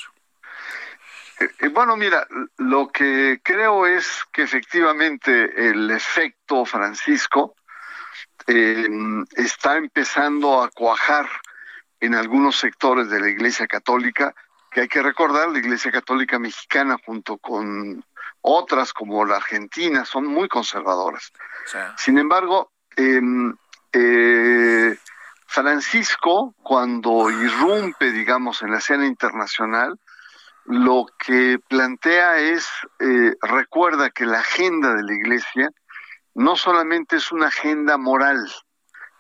Eh, 1.40 1.68
bueno, 1.70 1.96
mira, 1.96 2.28
lo 2.58 2.88
que 2.88 3.40
creo 3.44 3.86
es 3.86 4.24
que 4.32 4.44
efectivamente 4.44 5.70
el 5.70 5.92
efecto 5.92 6.66
Francisco 6.66 7.56
eh, 8.48 8.88
está 9.36 9.78
empezando 9.78 10.64
a 10.64 10.70
cuajar 10.70 11.28
en 12.00 12.16
algunos 12.16 12.58
sectores 12.58 13.10
de 13.10 13.20
la 13.20 13.30
Iglesia 13.30 13.68
Católica, 13.68 14.34
que 14.72 14.82
hay 14.82 14.88
que 14.88 15.02
recordar, 15.02 15.50
la 15.50 15.60
Iglesia 15.60 15.92
Católica 15.92 16.40
mexicana 16.40 16.98
junto 17.06 17.38
con 17.38 18.04
otras 18.42 18.94
como 18.94 19.26
la 19.26 19.38
Argentina 19.38 20.06
son 20.06 20.26
muy 20.26 20.48
conservadoras. 20.48 21.32
Sí. 21.66 21.78
Sin 21.98 22.18
embargo, 22.18 22.72
em, 22.96 23.56
eh, 23.92 24.98
Francisco, 25.46 26.54
cuando 26.62 27.30
irrumpe, 27.30 28.12
digamos, 28.12 28.62
en 28.62 28.72
la 28.72 28.78
escena 28.78 29.06
internacional, 29.06 30.00
lo 30.68 31.06
que 31.18 31.60
plantea 31.68 32.38
es, 32.40 32.68
eh, 33.00 33.36
recuerda 33.42 34.10
que 34.10 34.26
la 34.26 34.40
agenda 34.40 34.94
de 34.94 35.04
la 35.04 35.14
Iglesia 35.14 35.70
no 36.36 36.56
solamente 36.56 37.16
es 37.16 37.32
una 37.32 37.48
agenda 37.48 37.98
moral 37.98 38.38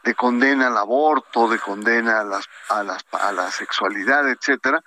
de 0.03 0.13
condena 0.13 0.67
al 0.67 0.77
aborto, 0.77 1.47
de 1.47 1.57
condena 1.57 2.19
a, 2.19 2.23
las, 2.25 2.45
a, 2.69 2.83
las, 2.83 3.05
a 3.11 3.31
la 3.31 3.49
sexualidad, 3.49 4.29
etcétera, 4.29 4.81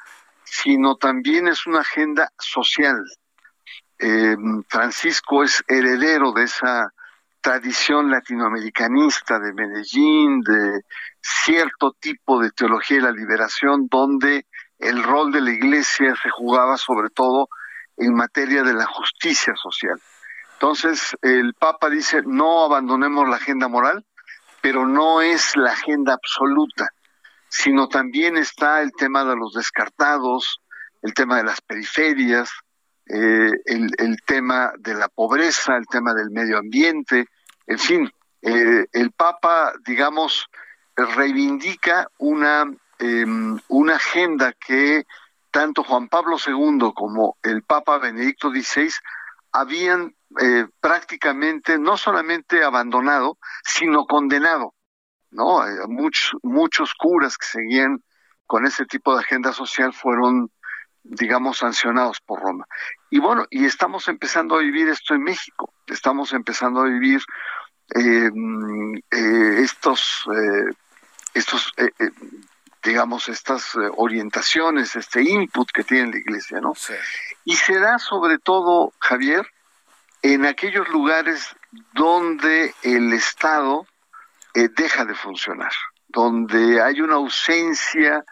sino 0.44 0.96
también 0.96 1.48
es 1.48 1.66
una 1.66 1.80
agenda 1.80 2.30
social. 2.38 3.04
Eh, 3.98 4.36
Francisco 4.68 5.42
es 5.42 5.64
heredero 5.66 6.32
de 6.32 6.44
esa 6.44 6.92
tradición 7.40 8.10
latinoamericanista 8.10 9.38
de 9.38 9.54
Medellín, 9.54 10.40
de 10.42 10.82
cierto 11.22 11.92
tipo 11.98 12.38
de 12.38 12.50
teología 12.50 12.98
de 12.98 13.04
la 13.04 13.12
liberación, 13.12 13.88
donde 13.90 14.46
el 14.80 15.02
rol 15.02 15.30
de 15.30 15.40
la 15.40 15.50
iglesia 15.50 16.14
se 16.22 16.30
jugaba 16.30 16.76
sobre 16.76 17.10
todo 17.10 17.48
en 17.96 18.14
materia 18.14 18.62
de 18.62 18.72
la 18.72 18.86
justicia 18.86 19.54
social. 19.56 20.00
Entonces, 20.54 21.16
el 21.22 21.54
Papa 21.54 21.88
dice, 21.88 22.22
no 22.24 22.64
abandonemos 22.64 23.28
la 23.28 23.36
agenda 23.36 23.68
moral, 23.68 24.04
pero 24.60 24.86
no 24.86 25.20
es 25.20 25.56
la 25.56 25.72
agenda 25.72 26.14
absoluta, 26.14 26.88
sino 27.48 27.88
también 27.88 28.36
está 28.36 28.80
el 28.82 28.92
tema 28.92 29.24
de 29.24 29.36
los 29.36 29.54
descartados, 29.54 30.60
el 31.02 31.14
tema 31.14 31.38
de 31.38 31.44
las 31.44 31.60
periferias, 31.60 32.50
eh, 33.06 33.50
el, 33.64 34.20
tema 34.26 34.72
de 34.78 34.94
la 34.94 35.08
pobreza, 35.08 35.76
el 35.76 35.86
tema 35.86 36.14
del 36.14 36.30
medio 36.30 36.58
ambiente, 36.58 37.26
en 37.66 37.78
fin, 37.78 38.12
eh, 38.42 38.86
el 38.92 39.12
Papa, 39.12 39.72
digamos, 39.84 40.46
reivindica 40.96 42.08
una 42.18 42.70
eh, 43.00 43.24
una 43.68 43.96
agenda 43.96 44.52
que 44.52 45.04
tanto 45.50 45.82
Juan 45.82 46.08
Pablo 46.08 46.36
II 46.44 46.92
como 46.94 47.36
el 47.42 47.62
Papa 47.62 47.98
Benedicto 47.98 48.50
XVI 48.50 48.90
habían 49.52 50.14
eh, 50.40 50.66
prácticamente 50.80 51.78
no 51.78 51.96
solamente 51.96 52.62
abandonado, 52.62 53.38
sino 53.64 54.06
condenado. 54.06 54.74
¿no? 55.30 55.66
Eh, 55.66 55.86
muchos, 55.88 56.38
muchos 56.42 56.94
curas 56.94 57.36
que 57.36 57.46
seguían 57.46 58.02
con 58.46 58.66
ese 58.66 58.84
tipo 58.84 59.14
de 59.14 59.20
agenda 59.20 59.52
social 59.52 59.92
fueron, 59.92 60.50
digamos, 61.02 61.58
sancionados 61.58 62.20
por 62.20 62.40
Roma. 62.40 62.66
Y 63.10 63.18
bueno, 63.18 63.46
y 63.50 63.64
estamos 63.64 64.08
empezando 64.08 64.56
a 64.56 64.60
vivir 64.60 64.88
esto 64.88 65.14
en 65.14 65.22
México, 65.22 65.72
estamos 65.86 66.32
empezando 66.32 66.80
a 66.80 66.84
vivir 66.84 67.20
eh, 67.94 68.30
eh, 69.10 69.56
estos, 69.60 70.24
estos 71.34 71.72
digamos, 72.82 73.28
estas 73.28 73.74
orientaciones, 73.96 74.96
este 74.96 75.22
input 75.22 75.70
que 75.70 75.84
tiene 75.84 76.12
la 76.12 76.18
iglesia, 76.18 76.60
¿no? 76.60 76.74
Sí. 76.74 76.94
Y 77.44 77.56
se 77.56 77.78
da 77.78 77.98
sobre 77.98 78.38
todo, 78.38 78.92
Javier, 78.98 79.46
en 80.22 80.46
aquellos 80.46 80.88
lugares 80.88 81.54
donde 81.92 82.74
el 82.82 83.12
Estado 83.12 83.86
eh, 84.54 84.68
deja 84.68 85.04
de 85.04 85.14
funcionar, 85.14 85.72
donde 86.08 86.82
hay 86.82 87.00
una 87.00 87.14
ausencia 87.14 88.24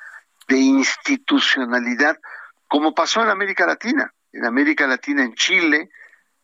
de 0.49 0.59
institucionalidad, 0.59 2.19
como 2.67 2.95
pasó 2.95 3.23
en 3.23 3.28
América 3.28 3.67
Latina. 3.67 4.12
En 4.33 4.45
América 4.45 4.87
Latina, 4.87 5.23
en 5.23 5.35
Chile, 5.35 5.90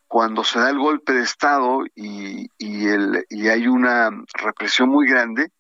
cuando 0.07 0.45
se 0.45 0.59
da 0.59 0.71
el 0.71 0.79
golpe 0.79 1.13
de 1.13 1.23
Estado 1.23 1.85
y, 1.95 2.49
y, 2.57 2.87
el, 2.87 3.27
y 3.29 3.49
hay 3.49 3.67
una 3.67 4.11
represión 4.35 4.89
muy 4.89 5.07
grande, 5.07 5.51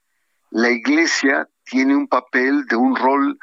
la 0.51 0.71
Iglesia 0.71 1.49
tiene 1.65 1.97
un 1.97 2.09
papel 2.09 2.67
de 2.67 2.77
un 2.77 2.97
rol 2.97 3.39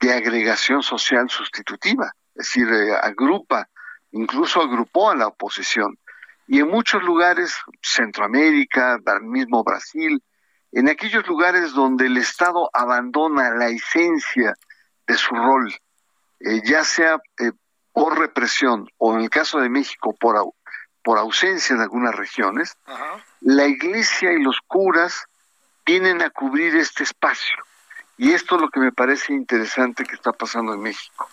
de 0.00 0.12
agregación 0.12 0.82
social 0.82 1.28
sustitutiva, 1.30 2.12
es 2.34 2.46
decir, 2.46 2.68
eh, 2.68 2.94
agrupa, 2.94 3.68
incluso 4.12 4.60
agrupó 4.60 5.10
a 5.10 5.16
la 5.16 5.28
oposición. 5.28 5.98
Y 6.46 6.60
en 6.60 6.68
muchos 6.68 7.02
lugares, 7.02 7.56
Centroamérica, 7.82 8.98
mismo 9.22 9.64
Brasil, 9.64 10.22
en 10.72 10.88
aquellos 10.88 11.26
lugares 11.26 11.72
donde 11.72 12.06
el 12.06 12.16
Estado 12.16 12.70
abandona 12.72 13.50
la 13.50 13.68
esencia 13.68 14.54
de 15.06 15.14
su 15.14 15.34
rol, 15.34 15.74
eh, 16.40 16.60
ya 16.64 16.84
sea 16.84 17.18
eh, 17.38 17.52
por 17.92 18.18
represión 18.18 18.88
o 18.98 19.14
en 19.14 19.22
el 19.22 19.30
caso 19.30 19.58
de 19.58 19.70
México 19.70 20.14
por, 20.20 20.36
au 20.36 20.54
por 21.02 21.18
ausencia 21.18 21.74
en 21.74 21.80
algunas 21.80 22.14
regiones, 22.14 22.76
la 23.40 23.66
iglesia 23.66 24.32
y 24.32 24.42
los 24.42 24.58
curas 24.66 25.26
vienen 25.86 26.20
a 26.20 26.30
cubrir 26.30 26.76
este 26.76 27.04
espacio. 27.04 27.56
Y 28.18 28.32
esto 28.32 28.56
es 28.56 28.62
lo 28.62 28.68
que 28.68 28.80
me 28.80 28.92
parece 28.92 29.32
interesante 29.32 30.04
que 30.04 30.16
está 30.16 30.32
pasando 30.32 30.74
en 30.74 30.80
México. 30.80 31.28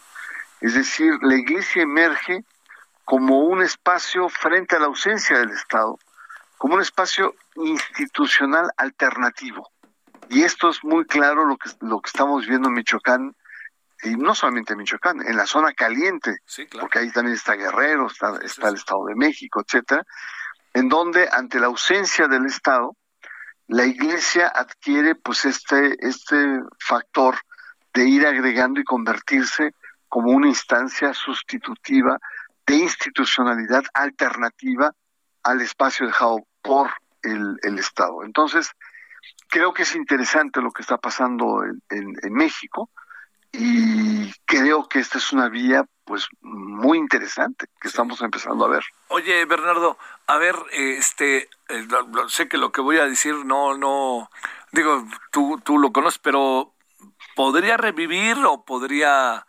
Es 0.62 0.75
decir, 0.75 1.13
la 1.22 1.36
iglesia 1.36 1.81
emerge 1.81 2.45
como 3.03 3.39
un 3.39 3.62
espacio 3.62 4.29
frente 4.29 4.75
a 4.75 4.79
la 4.79 4.86
ausencia 4.86 5.39
del 5.39 5.50
Estado, 5.50 5.98
como 6.57 6.75
un 6.75 6.81
espacio 6.81 7.36
institucional 7.55 8.69
alternativo. 8.77 9.69
Y 10.29 10.43
esto 10.43 10.69
es 10.69 10.83
muy 10.83 11.05
claro 11.05 11.45
lo 11.45 11.57
que, 11.57 11.69
lo 11.81 12.00
que 12.00 12.07
estamos 12.07 12.48
viendo 12.48 12.69
en 12.69 12.75
Michoacán, 12.75 13.36
y 14.03 14.15
no 14.15 14.36
solamente 14.36 14.74
en 14.74 14.79
Michoacán, 14.79 15.25
en 15.25 15.36
la 15.36 15.45
zona 15.45 15.74
caliente, 15.74 16.38
porque 16.79 17.00
ahí 17.00 17.12
también 17.12 17.36
está 17.36 17.55
Guerrero, 17.55 18.07
está, 18.07 18.38
está 18.41 18.69
el 18.69 18.75
Estado 18.75 19.05
de 19.05 19.15
México, 19.15 19.62
etcétera, 19.65 20.05
en 20.74 20.89
donde 20.89 21.27
ante 21.31 21.60
la 21.60 21.67
ausencia 21.67 22.27
del 22.27 22.45
Estado, 22.45 22.95
la 23.67 23.86
Iglesia 23.86 24.48
adquiere 24.48 25.15
pues 25.15 25.46
este, 25.46 25.96
este 26.05 26.62
factor 26.79 27.36
de 27.93 28.08
ir 28.08 28.25
agregando 28.25 28.79
y 28.79 28.84
convertirse 28.84 29.74
como 30.10 30.32
una 30.32 30.48
instancia 30.48 31.13
sustitutiva 31.13 32.20
de 32.65 32.75
institucionalidad 32.75 33.84
alternativa 33.93 34.91
al 35.43 35.62
espacio 35.62 36.08
dejado 36.08 36.39
por 36.62 36.91
el, 37.22 37.79
Estado. 37.79 38.24
Entonces, 38.24 38.70
creo 39.50 39.74
que 39.74 39.84
es 39.84 39.96
interesante 39.96 40.62
lo 40.62 40.72
que 40.72 40.82
está 40.82 40.98
pasando 40.98 41.63
en, 41.63 42.34
México 42.34 42.89
y 43.53 44.33
creo 44.45 44.89
que 44.89 45.00
esta 45.00 45.19
es 45.19 45.31
una 45.31 45.48
vía 45.48 45.86
pues 46.05 46.27
muy 46.41 46.98
interesante 46.98 47.67
que 47.79 47.88
estamos 47.88 48.19
empezando 48.22 48.65
a 48.65 48.69
ver. 48.69 48.83
Oye, 49.10 49.45
Bernardo, 49.45 49.98
a 50.27 50.38
ver, 50.38 50.55
este, 50.72 51.50
eh, 51.69 51.88
sé 52.27 52.50
que 52.50 52.57
lo 52.57 52.72
que 52.72 52.81
voy 52.81 52.98
a 52.98 53.05
decir 53.05 53.36
no, 53.45 53.77
no, 53.77 54.29
digo, 54.72 55.05
tú, 55.31 55.62
tú 55.63 55.77
lo 55.77 55.93
conoces, 55.93 56.19
pero 56.19 56.74
¿podría 57.36 57.77
revivir 57.77 58.38
o 58.43 58.65
podría 58.65 59.45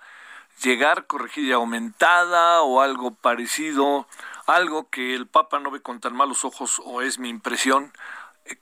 llegar 0.62 1.06
corregida 1.06 1.56
aumentada 1.56 2.62
o 2.62 2.82
algo 2.82 3.14
parecido, 3.14 4.06
algo 4.46 4.88
que 4.90 5.14
el 5.14 5.26
Papa 5.26 5.58
no 5.58 5.70
ve 5.70 5.80
con 5.80 6.00
tan 6.00 6.14
malos 6.14 6.44
ojos 6.44 6.80
o 6.84 7.02
es 7.02 7.18
mi 7.18 7.30
impresión, 7.30 7.92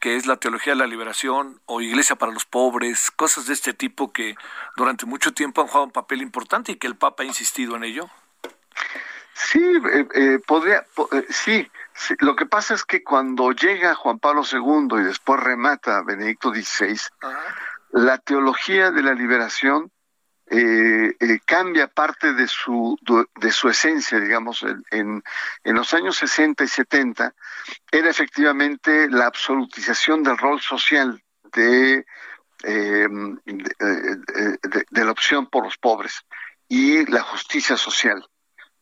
que 0.00 0.16
es 0.16 0.26
la 0.26 0.36
teología 0.36 0.74
de 0.74 0.78
la 0.78 0.86
liberación 0.86 1.60
o 1.66 1.80
iglesia 1.80 2.16
para 2.16 2.32
los 2.32 2.44
pobres, 2.44 3.10
cosas 3.10 3.46
de 3.46 3.54
este 3.54 3.74
tipo 3.74 4.12
que 4.12 4.36
durante 4.76 5.06
mucho 5.06 5.32
tiempo 5.32 5.60
han 5.60 5.66
jugado 5.66 5.86
un 5.86 5.92
papel 5.92 6.22
importante 6.22 6.72
y 6.72 6.76
que 6.76 6.86
el 6.86 6.96
Papa 6.96 7.22
ha 7.22 7.26
insistido 7.26 7.76
en 7.76 7.84
ello? 7.84 8.08
Sí, 9.34 9.60
eh, 9.60 10.08
eh, 10.14 10.38
podría, 10.46 10.84
eh, 11.12 11.26
sí, 11.30 11.70
Lo 12.20 12.36
que 12.36 12.46
pasa 12.46 12.74
es 12.74 12.84
que 12.84 13.02
cuando 13.02 13.50
llega 13.52 13.94
Juan 13.94 14.18
Pablo 14.18 14.42
II 14.50 15.00
y 15.00 15.04
después 15.04 15.40
remata 15.40 16.02
Benedicto 16.02 16.52
XVI, 16.52 16.98
la 17.90 18.18
teología 18.18 18.90
de 18.90 19.02
la 19.02 19.14
liberación 19.14 19.90
eh, 20.54 21.16
eh, 21.18 21.40
cambia 21.46 21.86
parte 21.88 22.34
de 22.34 22.46
su, 22.46 22.98
de 23.36 23.50
su 23.50 23.70
esencia, 23.70 24.20
digamos, 24.20 24.62
en, 24.90 25.24
en 25.64 25.74
los 25.74 25.94
años 25.94 26.18
60 26.18 26.64
y 26.64 26.68
70, 26.68 27.34
era 27.90 28.10
efectivamente 28.10 29.08
la 29.08 29.28
absolutización 29.28 30.22
del 30.22 30.36
rol 30.36 30.60
social 30.60 31.22
de, 31.54 32.04
em, 32.64 33.38
de, 33.46 35.04
la 35.04 35.10
opción 35.10 35.46
por 35.46 35.64
los 35.64 35.78
pobres 35.78 36.20
y 36.68 37.10
la 37.10 37.22
justicia 37.22 37.78
social 37.78 38.22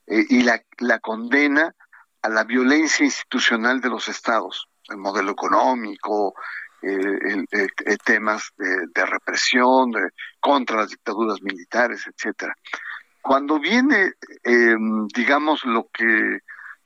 eh, 0.09 0.25
y 0.29 0.43
la, 0.43 0.61
la 0.79 0.99
condena 0.99 1.73
a 2.23 2.29
la 2.29 2.43
violencia 2.43 3.05
institucional 3.05 3.81
de 3.81 3.91
los 3.91 4.09
estados, 4.09 4.69
el 4.89 4.97
modelo 4.97 5.31
económico, 5.31 6.35
eh, 6.83 7.45
eh, 7.53 7.97
temas 8.05 8.53
de, 8.57 9.05
represión 9.05 9.93
contra 10.39 10.79
las 10.79 10.91
dictaduras 10.91 11.43
militares, 11.43 12.07
etcétera. 12.07 12.55
Cuando 13.21 13.59
viene, 13.59 14.13
em, 14.43 15.07
digamos, 15.09 15.65
lo 15.67 15.89
que 15.93 16.05
eh, 16.05 16.41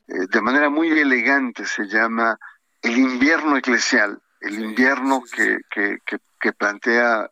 de 0.06 0.40
manera 0.40 0.68
muy 0.68 0.88
elegante 0.88 1.64
se 1.64 1.84
llama 1.86 2.36
el 2.82 2.98
invierno 2.98 3.56
eclesial, 3.56 4.20
el 4.40 4.58
invierno 4.58 5.22
que, 5.22 5.58
que, 5.70 5.98
que, 6.40 6.52
plantea 6.52 7.30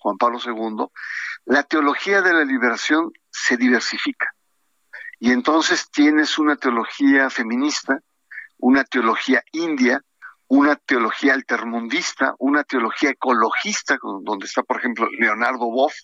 Juan 0.00 0.16
Pablo 0.16 0.38
II, 0.44 0.86
la 1.46 1.64
teología 1.64 2.22
de 2.22 2.32
la 2.32 2.44
liberación 2.44 3.10
se 3.30 3.56
diversifica. 3.56 4.32
Y 5.18 5.32
entonces 5.32 5.90
tienes 5.90 6.38
una 6.38 6.54
teología 6.54 7.28
feminista, 7.30 7.98
una 8.58 8.84
teología 8.84 9.42
india, 9.50 10.00
una 10.48 10.76
teología 10.76 11.34
altermundista, 11.34 12.34
una 12.38 12.64
teología 12.64 13.10
ecologista, 13.10 13.98
donde 14.00 14.46
está, 14.46 14.62
por 14.62 14.78
ejemplo, 14.78 15.08
Leonardo 15.18 15.70
Boff, 15.70 15.94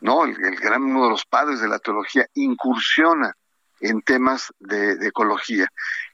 ¿no? 0.00 0.24
El, 0.24 0.36
gran 0.56 0.82
uno 0.82 1.04
de 1.04 1.10
los 1.10 1.24
padres 1.24 1.60
de 1.60 1.68
la 1.68 1.78
teología, 1.78 2.26
incursiona 2.34 3.34
en 3.80 4.02
temas 4.02 4.52
de, 4.58 4.92
ecología. 5.06 5.66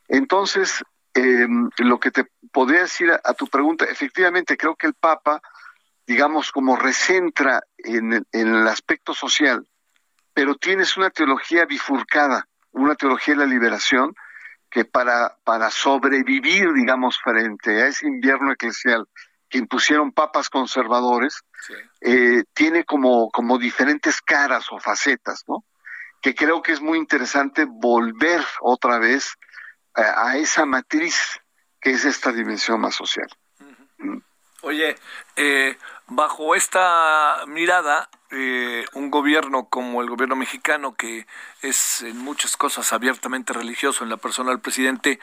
Entonces, 0.07 0.85
em, 1.14 1.68
lo 1.79 1.98
que 1.98 2.12
te 2.12 2.26
podría 2.52 2.83
decir 2.83 3.11
a, 3.11 3.35
tu 3.35 3.48
pregunta, 3.48 3.85
efectivamente 3.87 4.57
creo 4.57 4.76
que 4.76 4.87
el 4.87 4.94
Papa, 4.94 5.40
digamos, 6.07 6.52
como 6.52 6.76
recentra 6.76 7.62
en, 7.79 8.12
en 8.31 8.55
el 8.55 8.68
aspecto 8.68 9.12
social, 9.12 9.66
pero 10.33 10.55
tienes 10.55 10.96
una 10.96 11.11
teología 11.11 11.64
bifurcada, 11.64 12.46
una 12.70 12.94
teología 12.94 13.35
de 13.35 13.40
la 13.40 13.46
liberación, 13.46 14.14
que 14.76 14.84
para, 14.84 15.38
para 15.42 15.70
sobrevivir, 15.70 16.70
digamos, 16.74 17.18
frente 17.18 17.82
a 17.82 17.86
ese 17.86 18.06
invierno 18.06 18.52
eclesial 18.52 19.08
que 19.48 19.56
impusieron 19.56 20.12
papas 20.12 20.50
conservadores, 20.50 21.40
eh, 22.02 22.44
tiene 22.52 22.84
como, 22.84 23.30
como 23.30 23.56
diferentes 23.56 24.20
caras 24.20 24.66
o 24.70 24.78
facetas, 24.78 25.44
¿no? 25.48 25.64
Que 26.20 26.34
creo 26.34 26.60
que 26.60 26.72
es 26.72 26.82
muy 26.82 26.98
interesante 26.98 27.64
volver 27.66 28.44
otra 28.60 28.98
vez 28.98 29.36
a, 29.94 30.36
esa 30.36 30.66
matriz 30.66 31.40
que 31.80 31.92
es 31.92 32.04
esta 32.04 32.30
dimensión 32.30 32.78
más 32.78 32.96
social. 32.96 33.28
Oye, 34.60 34.94
eh, 35.36 35.78
bajo 36.06 36.54
esta 36.54 37.44
mirada, 37.46 38.10
eh, 38.30 38.84
un 38.94 39.10
gobierno 39.10 39.68
como 39.68 40.02
el 40.02 40.08
gobierno 40.08 40.36
mexicano, 40.36 40.94
que 40.94 41.26
es 41.62 42.02
en 42.02 42.18
muchas 42.18 42.56
cosas 42.56 42.92
abiertamente 42.92 43.52
religioso 43.52 44.04
en 44.04 44.10
la 44.10 44.16
persona 44.16 44.50
del 44.50 44.60
presidente, 44.60 45.20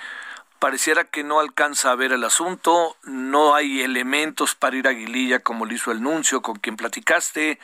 pareciera 0.60 1.04
que 1.04 1.24
no 1.24 1.40
alcanza 1.40 1.92
a 1.92 1.96
ver 1.96 2.14
el 2.14 2.24
asunto, 2.24 2.96
no 3.04 3.56
hay 3.56 3.82
elementos 3.82 4.56
para 4.56 4.78
ir 4.78 4.88
a 4.88 4.92
Aguililla 4.92 5.40
como 5.40 5.66
lo 5.66 5.74
hizo 5.74 5.92
el 5.92 6.02
nuncio 6.02 6.42
con 6.42 6.56
quien 6.56 6.78
platicaste. 6.78 7.60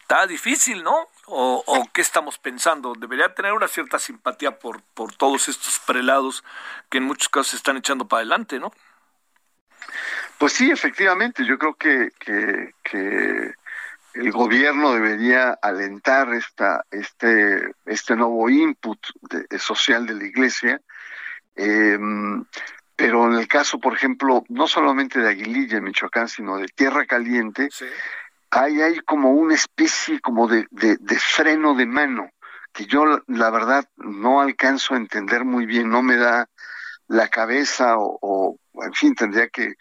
Está 0.00 0.26
difícil, 0.26 0.82
¿no? 0.82 1.06
O, 1.26 1.88
qué 1.92 2.00
estamos 2.00 2.38
pensando? 2.38 2.94
Debería 2.98 3.32
tener 3.32 3.52
una 3.52 3.68
cierta 3.68 4.00
simpatía 4.00 4.58
por, 4.58 4.82
por 4.82 5.14
todos 5.14 5.48
estos 5.48 5.78
prelados 5.78 6.42
que 6.88 6.98
en 6.98 7.04
muchos 7.04 7.28
casos 7.28 7.50
se 7.50 7.56
están 7.56 7.76
echando 7.76 8.08
para 8.08 8.22
adelante, 8.22 8.58
¿no? 8.58 8.72
Pues 10.38 10.54
sí, 10.54 10.70
efectivamente, 10.70 11.44
yo 11.44 11.58
creo 11.58 11.74
que, 11.74 12.10
el 14.14 14.32
gobierno 14.32 14.92
debería 14.92 15.52
alentar 15.62 16.32
esta, 16.34 16.84
este, 16.90 17.72
este 17.86 18.16
nuevo 18.16 18.48
input 18.48 18.98
social 19.58 20.06
de 20.06 20.14
la 20.14 20.24
iglesia. 20.24 20.80
Em, 21.54 22.44
pero 22.96 23.26
en 23.26 23.38
el 23.38 23.48
caso, 23.48 23.78
por 23.78 23.94
ejemplo, 23.94 24.44
no 24.48 24.66
solamente 24.66 25.20
de 25.20 25.28
Aguililla, 25.28 25.78
en 25.78 25.84
Michoacán, 25.84 26.28
sino 26.28 26.58
de 26.58 26.68
Tierra 26.68 27.06
Caliente, 27.06 27.68
hay, 28.50 28.82
hay 28.82 29.00
como 29.00 29.32
una 29.32 29.54
especie 29.54 30.20
como 30.20 30.48
de, 30.48 30.66
de, 30.70 31.18
freno 31.18 31.74
de 31.74 31.86
mano 31.86 32.30
que 32.72 32.86
yo 32.86 33.22
la 33.26 33.50
verdad 33.50 33.88
no 33.96 34.40
alcanzo 34.40 34.94
a 34.94 34.98
entender 34.98 35.44
muy 35.44 35.66
bien, 35.66 35.88
no 35.88 36.02
me 36.02 36.16
da 36.16 36.48
la 37.08 37.28
cabeza 37.28 37.96
o, 37.96 38.58
o 38.70 38.84
en 38.84 38.92
fin, 38.92 39.14
tendría 39.14 39.48
que 39.48 39.74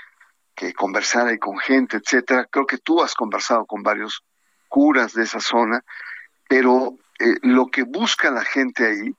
que 0.59 0.73
conversar 0.73 1.39
con 1.39 1.57
gente, 1.57 1.97
etcétera. 1.97 2.45
Creo 2.51 2.65
que 2.65 2.79
tú 2.79 3.01
has 3.01 3.15
conversado 3.15 3.65
con 3.65 3.81
varios 3.81 4.25
curas 4.67 5.13
de 5.13 5.23
esa 5.23 5.39
zona, 5.39 5.81
pero 6.49 6.95
eh, 7.17 7.37
lo 7.43 7.67
que 7.67 7.83
busca 7.83 8.29
la 8.29 8.43
gente 8.43 8.85
ahí, 8.85 9.15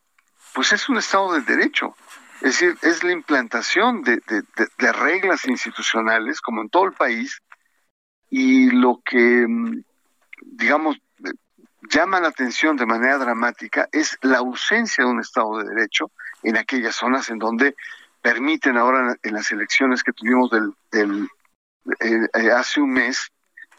pues 0.53 0.73
es 0.73 0.87
un 0.91 0.99
Estado 0.99 1.33
de 1.33 1.41
Derecho. 1.41 1.97
Es 2.43 2.61
decir, 2.61 2.77
es 2.83 3.03
la 3.03 3.13
implantación 3.13 4.03
de, 4.03 4.21
de, 4.27 4.93
reglas 4.93 5.47
institucionales, 5.47 6.43
como 6.43 6.61
en 6.61 6.69
todo 6.69 6.85
el 6.85 6.93
país, 6.93 7.41
y 8.29 8.71
lo 8.71 9.01
que, 9.03 9.47
mm, 9.49 9.83
digamos, 10.43 10.99
llama 11.91 12.21
la 12.21 12.29
atención 12.29 12.77
de 12.77 12.85
manera 12.85 13.17
dramática 13.17 13.89
es 13.93 14.19
la 14.21 14.39
ausencia 14.39 15.05
de 15.05 15.11
un 15.11 15.21
Estado 15.21 15.59
de 15.59 15.75
Derecho 15.75 16.11
en 16.43 16.59
aquellas 16.59 16.97
zonas 16.97 17.31
en 17.31 17.39
donde 17.39 17.75
permiten 18.21 18.77
ahora 18.77 19.17
en 19.23 19.35
las 19.35 19.51
elecciones 19.51 20.03
que 20.03 20.13
tuvimos 20.13 20.51
del, 20.51 20.75
del 20.91 21.29
eh, 22.01 22.29
eh, 22.35 22.51
hace 22.51 22.81
un 22.81 22.93
mes, 22.93 23.31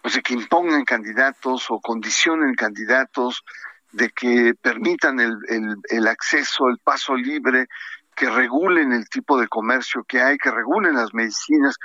pues 0.02 0.16
de 0.16 0.22
que 0.22 0.34
impongan 0.34 0.84
candidatos 0.84 1.70
o 1.70 1.80
condicionen 1.80 2.56
candidatos, 2.56 3.44
de 3.92 4.10
que 4.10 4.54
permitan 4.62 5.20
el, 5.20 5.38
el, 5.48 5.76
el 5.90 6.08
acceso, 6.08 6.70
el 6.70 6.80
paso 6.80 7.16
libre, 7.16 7.68
que 8.16 8.30
regulen 8.30 8.94
el 8.94 9.08
tipo 9.10 9.40
de 9.40 9.48
comercio 9.48 10.04
que 10.04 10.22
hay, 10.22 10.38
que 10.38 10.52
regulen 10.52 10.96
las 10.96 11.14
medicinas. 11.14 11.78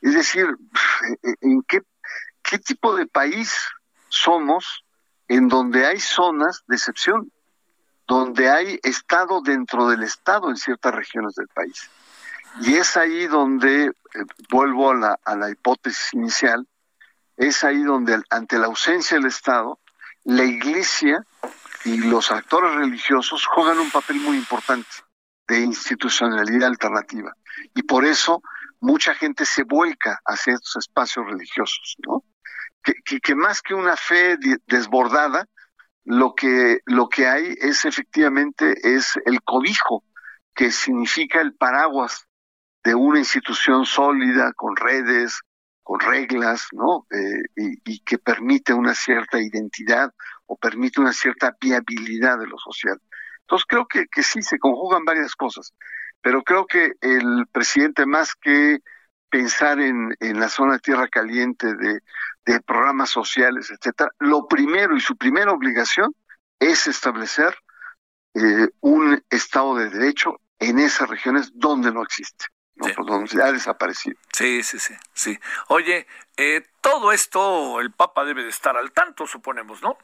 Es 0.00 0.14
decir, 0.14 0.46
¿en 1.40 1.62
qué, 1.62 1.80
qué 2.42 2.58
tipo 2.58 2.94
de 2.94 3.06
país 3.06 3.54
somos 4.08 4.84
en 5.28 5.48
donde 5.48 5.86
hay 5.86 6.00
zonas 6.00 6.62
de 6.68 6.76
excepción? 6.76 7.30
donde 8.06 8.50
hay 8.50 8.78
Estado 8.82 9.40
dentro 9.40 9.88
del 9.88 10.02
Estado 10.02 10.50
en 10.50 10.56
ciertas 10.56 10.94
regiones 10.94 11.34
del 11.34 11.48
país. 11.48 11.88
Y 12.60 12.74
es 12.74 12.96
ahí 12.96 13.26
donde, 13.26 13.86
eh, 13.86 13.92
vuelvo 14.50 14.90
a 14.90 14.94
la, 14.94 15.18
a 15.24 15.36
la 15.36 15.50
hipótesis 15.50 16.14
inicial, 16.14 16.66
es 17.36 17.64
ahí 17.64 17.82
donde 17.82 18.22
ante 18.30 18.58
la 18.58 18.66
ausencia 18.66 19.16
del 19.16 19.26
Estado, 19.26 19.80
la 20.24 20.44
Iglesia 20.44 21.24
y 21.84 21.98
los 21.98 22.30
actores 22.30 22.74
religiosos 22.74 23.46
juegan 23.46 23.78
un 23.78 23.90
papel 23.90 24.16
muy 24.20 24.36
importante 24.36 24.88
de 25.46 25.60
institucionalidad 25.60 26.68
alternativa. 26.68 27.32
Y 27.74 27.82
por 27.82 28.04
eso 28.04 28.42
mucha 28.80 29.14
gente 29.14 29.44
se 29.44 29.64
vuelca 29.64 30.20
hacia 30.24 30.54
estos 30.54 30.76
espacios 30.76 31.26
religiosos, 31.26 31.96
¿no? 32.06 32.24
Que, 32.82 33.20
que, 33.20 33.34
más 33.34 33.62
que 33.62 33.74
una 33.74 33.96
fe 33.96 34.36
desbordada, 34.66 35.46
lo 36.04 36.34
que, 36.34 36.80
lo 36.84 37.08
que 37.08 37.26
hay 37.26 37.54
es 37.58 37.86
efectivamente 37.86 38.74
es 38.94 39.18
el 39.24 39.42
cobijo, 39.42 40.04
que 40.54 40.70
significa 40.70 41.40
el 41.40 41.54
paraguas 41.54 42.26
de 42.84 42.94
una 42.94 43.18
institución 43.18 43.86
sólida, 43.86 44.52
con 44.52 44.76
redes, 44.76 45.40
con 45.82 46.00
reglas, 46.00 46.68
¿no? 46.72 47.06
Eh, 47.10 47.78
y, 47.84 48.00
que 48.00 48.18
permite 48.18 48.72
una 48.72 48.94
cierta 48.94 49.40
identidad 49.40 50.12
o 50.46 50.56
permite 50.56 51.00
una 51.00 51.12
cierta 51.12 51.56
viabilidad 51.60 52.38
de 52.38 52.46
lo 52.46 52.58
social. 52.58 53.00
Entonces 53.40 53.66
creo 53.66 53.86
que, 53.86 54.06
que 54.06 54.22
sí 54.22 54.42
se 54.42 54.58
conjugan 54.58 55.04
varias 55.04 55.34
cosas, 55.34 55.74
pero 56.22 56.42
creo 56.42 56.66
que 56.66 56.92
el 57.00 57.46
presidente 57.52 58.06
más 58.06 58.34
que 58.34 58.78
pensar 59.28 59.80
en, 59.80 60.14
en 60.20 60.38
la 60.38 60.48
zona 60.48 60.74
de 60.74 60.78
tierra 60.80 61.08
caliente 61.08 61.74
de, 61.74 62.00
de 62.46 62.60
programas 62.60 63.10
sociales, 63.10 63.70
etcétera, 63.70 64.10
lo 64.18 64.46
primero 64.46 64.96
y 64.96 65.00
su 65.00 65.16
primera 65.16 65.52
obligación 65.52 66.14
es 66.58 66.86
establecer 66.86 67.54
eh, 68.34 68.68
un 68.80 69.22
Estado 69.30 69.76
de 69.76 69.90
Derecho 69.90 70.40
en 70.58 70.78
esas 70.78 71.08
regiones 71.08 71.50
donde 71.54 71.92
no 71.92 72.02
existe. 72.02 72.46
¿No? 72.76 72.86
Pues 72.94 73.06
donde 73.06 73.42
ha 73.42 73.52
desaparecido. 73.52 74.16
Sí, 74.32 74.62
sí, 74.62 74.78
sí, 74.78 74.94
sí. 75.12 75.38
Oye, 75.68 76.06
eh, 76.36 76.66
todo 76.80 77.12
esto 77.12 77.80
el 77.80 77.92
Papa 77.92 78.24
debe 78.24 78.42
de 78.42 78.50
estar 78.50 78.76
al 78.76 78.92
tanto, 78.92 79.26
suponemos, 79.26 79.82
¿no? 79.82 79.96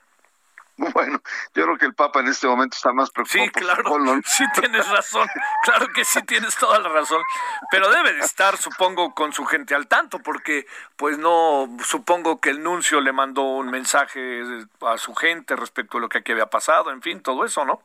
Bueno, 0.95 1.21
yo 1.55 1.65
creo 1.65 1.77
que 1.77 1.85
el 1.85 1.95
Papa 1.95 2.21
en 2.21 2.29
este 2.29 2.47
momento 2.47 2.75
está 2.75 2.93
más 2.93 3.11
preocupado. 3.11 3.45
Sí, 3.45 3.51
claro, 3.51 4.21
sí 4.25 4.45
tienes 4.59 4.89
razón, 4.89 5.29
claro 5.65 5.89
que 5.93 6.07
sí 6.07 6.23
tienes 6.23 6.57
toda 6.57 6.79
la 6.79 6.89
razón, 6.89 7.23
pero 7.71 7.91
debe 7.91 8.15
de 8.15 8.21
estar, 8.21 8.57
supongo, 8.57 9.15
con 9.15 9.35
su 9.35 9.45
gente 9.45 9.75
al 9.75 9.89
tanto, 9.89 10.21
porque 10.21 10.67
pues 10.97 11.19
no, 11.19 11.69
supongo 11.85 12.41
que 12.41 12.49
el 12.49 12.63
nuncio 12.63 13.03
le 13.03 13.13
mandó 13.13 13.43
un 13.43 13.71
mensaje 13.71 14.43
a 14.81 14.97
su 14.97 15.15
gente 15.15 15.55
respecto 15.55 15.99
a 15.99 16.01
lo 16.01 16.09
que 16.09 16.19
aquí 16.19 16.33
había 16.33 16.47
pasado, 16.47 16.91
en 16.91 17.03
fin, 17.03 17.21
todo 17.21 17.45
eso, 17.45 17.67
¿no? 17.67 17.83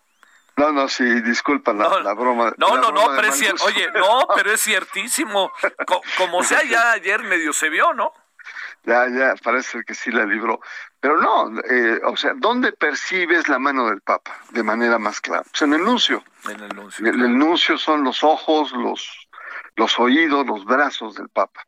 No, 0.58 0.72
no, 0.72 0.88
sí, 0.88 1.04
disculpa 1.22 1.74
la, 1.74 2.13
broma. 2.13 2.54
No, 2.58 2.78
no, 2.78 2.91
no, 2.91 3.08
pero 3.15 3.28
es 3.28 3.36
cierto, 3.36 3.65
oye, 3.65 3.89
no, 3.94 4.26
pero 4.36 4.52
es 4.52 4.62
ciertísimo, 4.62 5.52
como 6.18 6.44
sea, 6.44 6.63
ya 6.63 6.91
ayer 6.94 7.24
medio 7.24 7.52
se 7.52 7.70
vio, 7.70 7.94
¿no? 7.94 8.13
Ya, 8.86 9.08
ya, 9.10 9.36
parece 9.44 9.84
que 9.84 9.96
sí 9.96 10.12
la 10.12 10.26
libró. 10.26 10.62
Pero 11.00 11.20
no, 11.20 11.60
eh, 11.60 12.00
o 12.06 12.15
sea, 12.15 12.34
¿dónde 12.36 12.72
percibes 12.72 13.50
la 13.50 13.60
mano 13.60 13.89
del 13.89 14.02
Papa 14.02 14.39
de 14.52 14.63
manera 14.63 15.00
más 15.00 15.20
clara? 15.22 15.44
Pues 15.44 15.62
en 15.63 15.74
el 15.74 15.84
nuncio. 15.84 16.24
En 16.50 16.60
el 16.62 16.76
nuncio. 16.76 17.08
El, 17.08 17.38
nuncio 17.38 17.78
son 17.78 18.04
los 18.04 18.24
ojos, 18.24 18.72
los, 18.74 19.28
los 19.76 20.00
oídos, 20.00 20.46
los 20.46 20.65
brazos 20.65 21.15
del 21.15 21.30
Papa. 21.30 21.65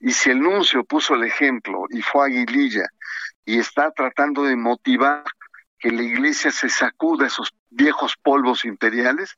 Y 0.00 0.12
si 0.12 0.30
el 0.30 0.40
nuncio 0.40 0.84
puso 0.84 1.14
el 1.14 1.24
ejemplo 1.24 1.84
y 1.88 2.02
fue 2.02 2.22
a 2.22 2.26
Aguililla 2.26 2.86
y 3.44 3.58
está 3.58 3.92
tratando 3.92 4.42
de 4.42 4.56
motivar 4.56 5.24
que 5.78 5.90
la 5.90 6.02
iglesia 6.02 6.50
se 6.50 6.68
sacuda 6.68 7.26
esos 7.26 7.52
viejos 7.70 8.16
polvos 8.22 8.64
imperiales, 8.64 9.36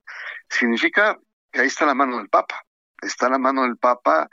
significa 0.48 1.18
que 1.50 1.60
ahí 1.60 1.66
está 1.66 1.86
la 1.86 1.94
mano 1.94 2.18
del 2.18 2.28
Papa. 2.28 2.62
Está 3.00 3.28
la 3.28 3.38
mano 3.38 3.62
del 3.62 3.76
Papa 3.76 4.28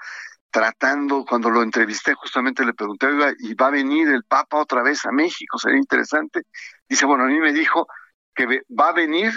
tratando, 0.49 1.25
cuando 1.25 1.49
lo 1.49 1.61
entrevisté, 1.61 2.13
justamente 2.13 2.65
le 2.65 2.73
pregunté, 2.73 3.07
¿y 3.39 3.53
va 3.55 3.67
a 3.67 3.71
venir 3.71 4.07
el 4.07 4.23
Papa 4.23 4.57
otra 4.57 4.81
vez 4.83 5.05
a 5.05 5.11
México? 5.11 5.57
Sería 5.57 5.77
interesante. 5.77 6.43
Dice, 6.87 7.05
bueno, 7.05 7.25
a 7.25 7.27
mí 7.27 7.39
me 7.39 7.51
dijo 7.51 7.87
que 8.33 8.63
va 8.69 8.89
a 8.89 8.93
venir 8.93 9.33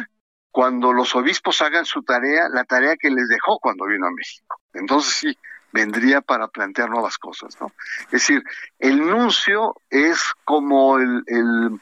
cuando 0.50 0.92
los 0.92 1.14
obispos 1.14 1.60
hagan 1.62 1.84
su 1.84 2.02
tarea, 2.02 2.48
la 2.48 2.64
tarea 2.64 2.96
que 2.96 3.10
les 3.10 3.28
dejó 3.28 3.58
cuando 3.58 3.86
vino 3.86 4.06
a 4.06 4.12
México. 4.12 4.60
Entonces 4.72 5.12
sí, 5.12 5.38
vendría 5.72 6.20
para 6.20 6.48
plantear 6.48 6.88
nuevas 6.88 7.18
cosas, 7.18 7.60
¿no? 7.60 7.72
Es 8.06 8.10
decir, 8.10 8.42
el 8.78 9.00
nuncio 9.00 9.74
es 9.90 10.32
como 10.44 10.98
el, 10.98 11.22
el 11.26 11.80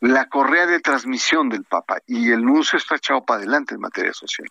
la 0.00 0.28
correa 0.28 0.66
de 0.66 0.80
transmisión 0.80 1.48
del 1.48 1.64
Papa 1.64 1.98
y 2.06 2.30
el 2.30 2.44
nuncio 2.44 2.76
está 2.76 2.96
echado 2.96 3.24
para 3.24 3.40
adelante 3.40 3.74
en 3.74 3.80
materia 3.80 4.12
social. 4.12 4.48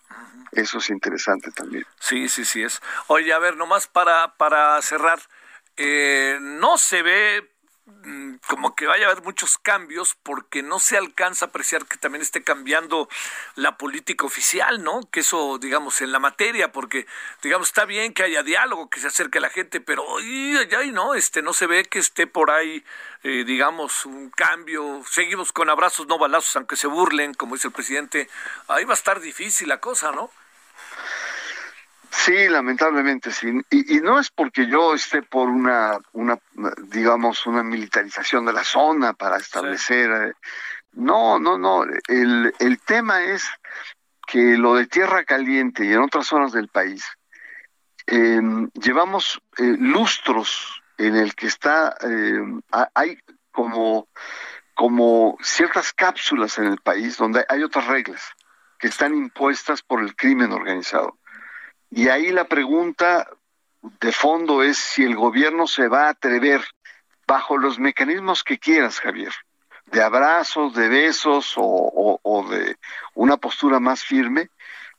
Eso 0.52 0.78
es 0.78 0.90
interesante 0.90 1.50
también. 1.50 1.84
Sí, 2.00 2.28
sí, 2.28 2.44
sí 2.44 2.62
es. 2.62 2.80
Oye, 3.06 3.32
a 3.32 3.38
ver, 3.38 3.56
nomás 3.56 3.86
para, 3.86 4.36
para 4.36 4.80
cerrar, 4.82 5.20
eh, 5.76 6.38
no 6.40 6.78
se 6.78 7.02
ve 7.02 7.57
como 8.46 8.74
que 8.74 8.86
vaya 8.86 9.06
a 9.06 9.10
haber 9.10 9.22
muchos 9.24 9.58
cambios 9.58 10.16
porque 10.22 10.62
no 10.62 10.78
se 10.78 10.96
alcanza 10.96 11.44
a 11.44 11.48
apreciar 11.48 11.86
que 11.86 11.96
también 11.96 12.22
esté 12.22 12.42
cambiando 12.42 13.08
la 13.56 13.76
política 13.76 14.24
oficial, 14.24 14.82
¿no? 14.82 15.00
Que 15.10 15.20
eso, 15.20 15.58
digamos, 15.58 16.00
en 16.00 16.12
la 16.12 16.18
materia, 16.18 16.72
porque, 16.72 17.06
digamos, 17.42 17.68
está 17.68 17.84
bien 17.84 18.14
que 18.14 18.22
haya 18.22 18.42
diálogo, 18.42 18.88
que 18.88 19.00
se 19.00 19.08
acerque 19.08 19.38
a 19.38 19.42
la 19.42 19.50
gente, 19.50 19.80
pero 19.80 20.04
ya 20.68 20.82
no, 20.86 21.14
este, 21.14 21.42
no 21.42 21.52
se 21.52 21.66
ve 21.66 21.84
que 21.84 21.98
esté 21.98 22.26
por 22.26 22.50
ahí, 22.50 22.84
eh, 23.22 23.44
digamos, 23.44 24.06
un 24.06 24.30
cambio. 24.30 25.02
Seguimos 25.10 25.52
con 25.52 25.68
abrazos, 25.68 26.06
no 26.06 26.18
balazos, 26.18 26.56
aunque 26.56 26.76
se 26.76 26.86
burlen, 26.86 27.34
como 27.34 27.54
dice 27.54 27.68
el 27.68 27.74
presidente. 27.74 28.28
Ahí 28.68 28.84
va 28.84 28.92
a 28.92 28.94
estar 28.94 29.20
difícil 29.20 29.68
la 29.68 29.80
cosa, 29.80 30.12
¿no? 30.12 30.30
Sí, 32.10 32.48
lamentablemente 32.48 33.30
sí. 33.30 33.48
Y, 33.70 34.00
no 34.00 34.18
es 34.18 34.30
porque 34.30 34.66
yo 34.66 34.94
esté 34.94 35.22
por 35.22 35.48
una, 35.48 35.98
una, 36.12 36.38
digamos, 36.88 37.46
una 37.46 37.62
militarización 37.62 38.46
de 38.46 38.52
la 38.52 38.64
zona 38.64 39.12
para 39.12 39.36
establecer. 39.36 40.10
Eh, 40.10 40.32
no, 40.92 41.38
no, 41.38 41.58
no. 41.58 41.84
El, 42.08 42.54
el 42.58 42.80
tema 42.80 43.22
es 43.22 43.48
que 44.28 44.58
lo 44.58 44.74
de 44.74 44.86
Tierra 44.86 45.24
Caliente 45.24 45.86
y 45.86 45.92
en 45.92 46.00
otras 46.00 46.26
zonas 46.26 46.52
del 46.52 46.68
país, 46.68 47.02
em, 48.06 48.68
llevamos 48.74 49.40
eh, 49.56 49.74
lustros 49.78 50.82
en 50.98 51.16
el 51.16 51.34
que 51.34 51.46
está, 51.46 51.96
em, 52.02 52.60
hay 52.94 53.18
como, 53.50 54.08
como 54.74 55.38
ciertas 55.40 55.94
cápsulas 55.94 56.58
en 56.58 56.64
el 56.64 56.78
país 56.78 57.16
donde 57.16 57.46
hay 57.48 57.62
otras 57.62 57.86
reglas 57.86 58.22
que 58.78 58.88
están 58.88 59.14
impuestas 59.14 59.82
por 59.82 60.02
el 60.02 60.14
crimen 60.14 60.52
organizado. 60.52 61.18
Y 61.90 62.08
ahí 62.08 62.30
la 62.30 62.44
pregunta 62.44 63.28
de 63.82 64.12
fondo 64.12 64.62
es 64.62 64.78
si 64.78 65.04
el 65.04 65.16
gobierno 65.16 65.66
se 65.66 65.88
va 65.88 66.06
a 66.06 66.10
atrever, 66.10 66.62
bajo 67.26 67.58
los 67.58 67.78
mecanismos 67.78 68.42
que 68.42 68.58
quieras, 68.58 69.00
Javier, 69.00 69.32
de 69.86 70.02
abrazos, 70.02 70.74
de 70.74 70.88
besos 70.88 71.54
o, 71.56 72.46
de 72.50 72.76
una 73.14 73.36
postura 73.36 73.80
más 73.80 74.02
firme, 74.02 74.50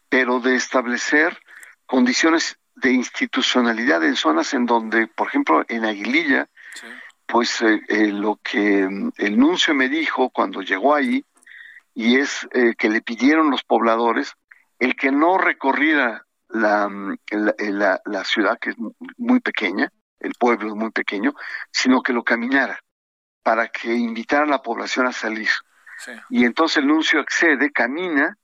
pero 0.09 0.39
de 0.39 0.55
establecer 0.55 1.39
condiciones 1.85 2.57
de 2.75 2.91
institucionalidad 2.91 4.03
en 4.03 4.15
zonas 4.15 4.53
en 4.53 4.65
donde, 4.65 5.07
por 5.07 5.27
ejemplo, 5.27 5.65
en 5.67 5.85
Aguililla, 5.85 6.47
pues 7.25 7.61
eh, 7.61 7.81
eh, 7.87 8.07
lo 8.07 8.39
que 8.41 8.87
mm, 8.87 9.11
el 9.17 9.37
nuncio 9.37 9.73
me 9.73 9.89
dijo 9.89 10.29
cuando 10.29 10.61
llegó 10.61 10.95
ahí, 10.95 11.23
y 11.93 12.17
es 12.17 12.47
eh, 12.53 12.75
que 12.77 12.89
le 12.89 13.01
pidieron 13.01 13.51
los 13.51 13.63
pobladores 13.63 14.33
el 14.79 14.95
que 14.95 15.11
no 15.11 15.37
recorriera 15.37 16.25
la, 16.49 16.89
la, 17.31 18.01
la, 18.05 18.23
ciudad, 18.23 18.57
que 18.59 18.71
es 18.71 18.75
muy 19.17 19.39
pequeña, 19.39 19.91
el 20.19 20.33
pueblo 20.33 20.69
es 20.69 20.75
muy 20.75 20.91
pequeño, 20.91 21.33
sino 21.71 22.01
que 22.01 22.13
lo 22.13 22.23
caminara 22.23 22.79
para 23.43 23.69
que 23.69 23.93
invitara 23.93 24.43
a 24.43 24.47
la 24.47 24.61
población 24.61 25.07
a 25.07 25.11
salir. 25.11 25.49
Y 26.29 26.45
entonces 26.45 26.77
el 26.77 26.87
nuncio 26.87 27.19
accede, 27.19 27.71
camina, 27.71 28.37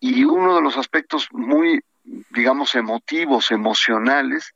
y 0.00 0.24
uno 0.24 0.56
de 0.56 0.62
los 0.62 0.76
aspectos 0.76 1.28
muy, 1.32 1.82
digamos, 2.30 2.74
emotivos, 2.74 3.50
emocionales, 3.50 4.54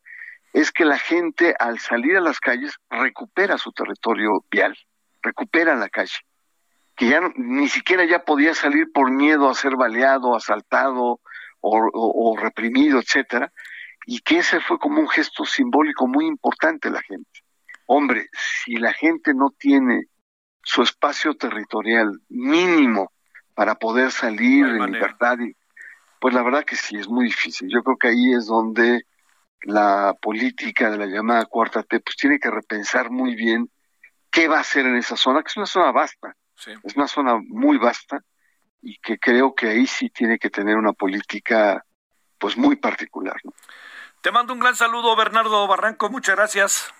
es 0.53 0.72
que 0.72 0.85
la 0.85 0.98
gente 0.98 1.55
al 1.59 1.79
salir 1.79 2.16
a 2.16 2.20
las 2.20 2.40
calles 2.40 2.76
recupera 2.88 3.57
su 3.59 3.72
territorio 3.72 4.44
vial, 4.50 4.76
recupera 5.22 5.76
la 5.76 5.88
calle, 5.88 6.18
que 6.96 7.09
ya 7.09 7.20
ni 7.37 7.68
siquiera 7.68 8.05
ya 8.05 8.24
podía 8.24 8.55
salir 8.55 8.90
por 8.92 9.11
miedo 9.11 9.48
a 9.48 9.55
ser 9.55 9.76
baleado, 9.76 10.35
asaltado, 10.35 11.20
o, 11.60 12.36
reprimido, 12.36 12.98
etcétera, 12.98 13.52
y 14.06 14.20
que 14.20 14.38
ese 14.38 14.60
fue 14.60 14.78
como 14.78 15.00
un 15.00 15.08
gesto 15.08 15.44
simbólico 15.44 16.06
muy 16.06 16.26
importante 16.26 16.88
de 16.88 16.94
la 16.94 17.02
gente. 17.02 17.40
Hombre, 17.86 18.28
si 18.32 18.76
la 18.76 18.92
gente 18.92 19.34
no 19.34 19.50
tiene 19.50 20.06
su 20.62 20.82
espacio 20.82 21.34
territorial 21.34 22.20
mínimo 22.28 23.12
para 23.54 23.74
poder 23.74 24.10
salir 24.10 24.66
en 24.66 24.92
libertad, 24.92 25.36
pues 26.20 26.34
la 26.34 26.42
verdad 26.42 26.64
que 26.64 26.76
sí, 26.76 26.96
es 26.96 27.08
muy 27.08 27.26
difícil. 27.26 27.68
Yo 27.68 27.82
creo 27.82 27.96
que 27.96 28.08
ahí 28.08 28.32
es 28.32 28.46
donde 28.46 29.06
la 29.62 30.14
política 30.20 30.90
de 30.90 30.98
la 30.98 31.06
llamada 31.06 31.44
cuarta 31.46 31.82
T 31.82 32.00
pues 32.00 32.16
tiene 32.16 32.38
que 32.38 32.50
repensar 32.50 33.10
muy 33.10 33.34
bien 33.34 33.70
qué 34.30 34.48
va 34.48 34.58
a 34.58 34.60
hacer 34.60 34.86
en 34.86 34.96
esa 34.96 35.16
zona, 35.16 35.42
que 35.42 35.48
es 35.48 35.56
una 35.56 35.66
zona 35.66 35.92
vasta, 35.92 36.36
es 36.84 36.96
una 36.96 37.08
zona 37.08 37.38
muy 37.48 37.78
vasta, 37.78 38.22
y 38.82 38.98
que 38.98 39.18
creo 39.18 39.54
que 39.54 39.68
ahí 39.68 39.86
sí 39.86 40.10
tiene 40.10 40.38
que 40.38 40.50
tener 40.50 40.76
una 40.76 40.92
política 40.92 41.84
pues 42.38 42.56
muy 42.56 42.76
particular. 42.76 43.36
Te 44.20 44.30
mando 44.32 44.52
un 44.52 44.60
gran 44.60 44.76
saludo, 44.76 45.14
Bernardo 45.16 45.66
Barranco, 45.66 46.10
muchas 46.10 46.36
gracias. 46.36 46.92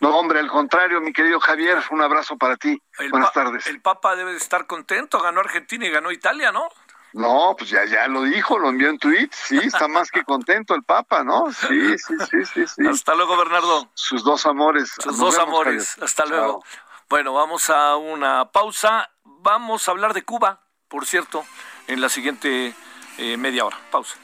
No, 0.00 0.16
hombre, 0.18 0.40
al 0.40 0.48
contrario, 0.48 1.00
mi 1.00 1.12
querido 1.12 1.40
Javier, 1.40 1.78
un 1.90 2.02
abrazo 2.02 2.36
para 2.36 2.56
ti. 2.56 2.80
Buenas 3.10 3.32
tardes. 3.32 3.66
El 3.66 3.80
Papa 3.80 4.16
debe 4.16 4.32
de 4.32 4.38
estar 4.38 4.66
contento, 4.66 5.20
ganó 5.20 5.40
Argentina 5.40 5.86
y 5.86 5.90
ganó 5.90 6.10
Italia, 6.10 6.52
¿no? 6.52 6.68
No, 7.14 7.54
pues 7.56 7.70
ya, 7.70 7.84
ya 7.84 8.08
lo 8.08 8.22
dijo, 8.22 8.58
lo 8.58 8.68
envió 8.68 8.88
en 8.88 8.98
tweet, 8.98 9.28
sí, 9.30 9.56
está 9.58 9.86
más 9.86 10.10
que 10.10 10.24
contento 10.24 10.74
el 10.74 10.82
Papa, 10.82 11.22
¿no? 11.22 11.52
Sí, 11.52 11.96
sí, 11.96 12.14
sí, 12.28 12.44
sí, 12.44 12.66
sí. 12.66 12.86
Hasta 12.88 13.14
luego, 13.14 13.36
Bernardo. 13.36 13.88
Sus 13.94 14.24
dos 14.24 14.44
amores. 14.46 14.92
Sus 14.98 15.16
dos 15.16 15.38
amores, 15.38 15.96
hasta 16.02 16.26
luego. 16.26 16.64
Bueno, 17.08 17.32
vamos 17.32 17.70
a 17.70 17.94
una 17.96 18.50
pausa, 18.50 19.10
vamos 19.22 19.86
a 19.86 19.92
hablar 19.92 20.12
de 20.12 20.24
Cuba, 20.24 20.63
por 20.94 21.06
cierto, 21.06 21.44
en 21.88 22.00
la 22.00 22.08
siguiente 22.08 22.72
eh, 23.18 23.36
media 23.36 23.64
hora. 23.64 23.76
Pausa. 23.90 24.14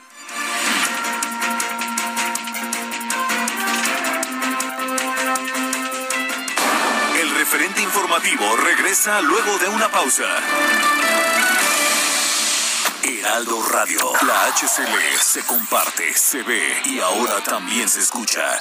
El 7.20 7.30
referente 7.34 7.82
informativo 7.82 8.56
regresa 8.58 9.20
luego 9.20 9.58
de 9.58 9.68
una 9.68 9.88
pausa. 9.88 10.28
Heraldo 13.02 13.66
Radio. 13.72 14.12
La 14.24 14.46
HCL 14.52 15.18
se 15.20 15.44
comparte, 15.46 16.14
se 16.14 16.44
ve 16.44 16.82
y 16.84 17.00
ahora 17.00 17.42
también 17.42 17.88
se 17.88 17.98
escucha. 17.98 18.60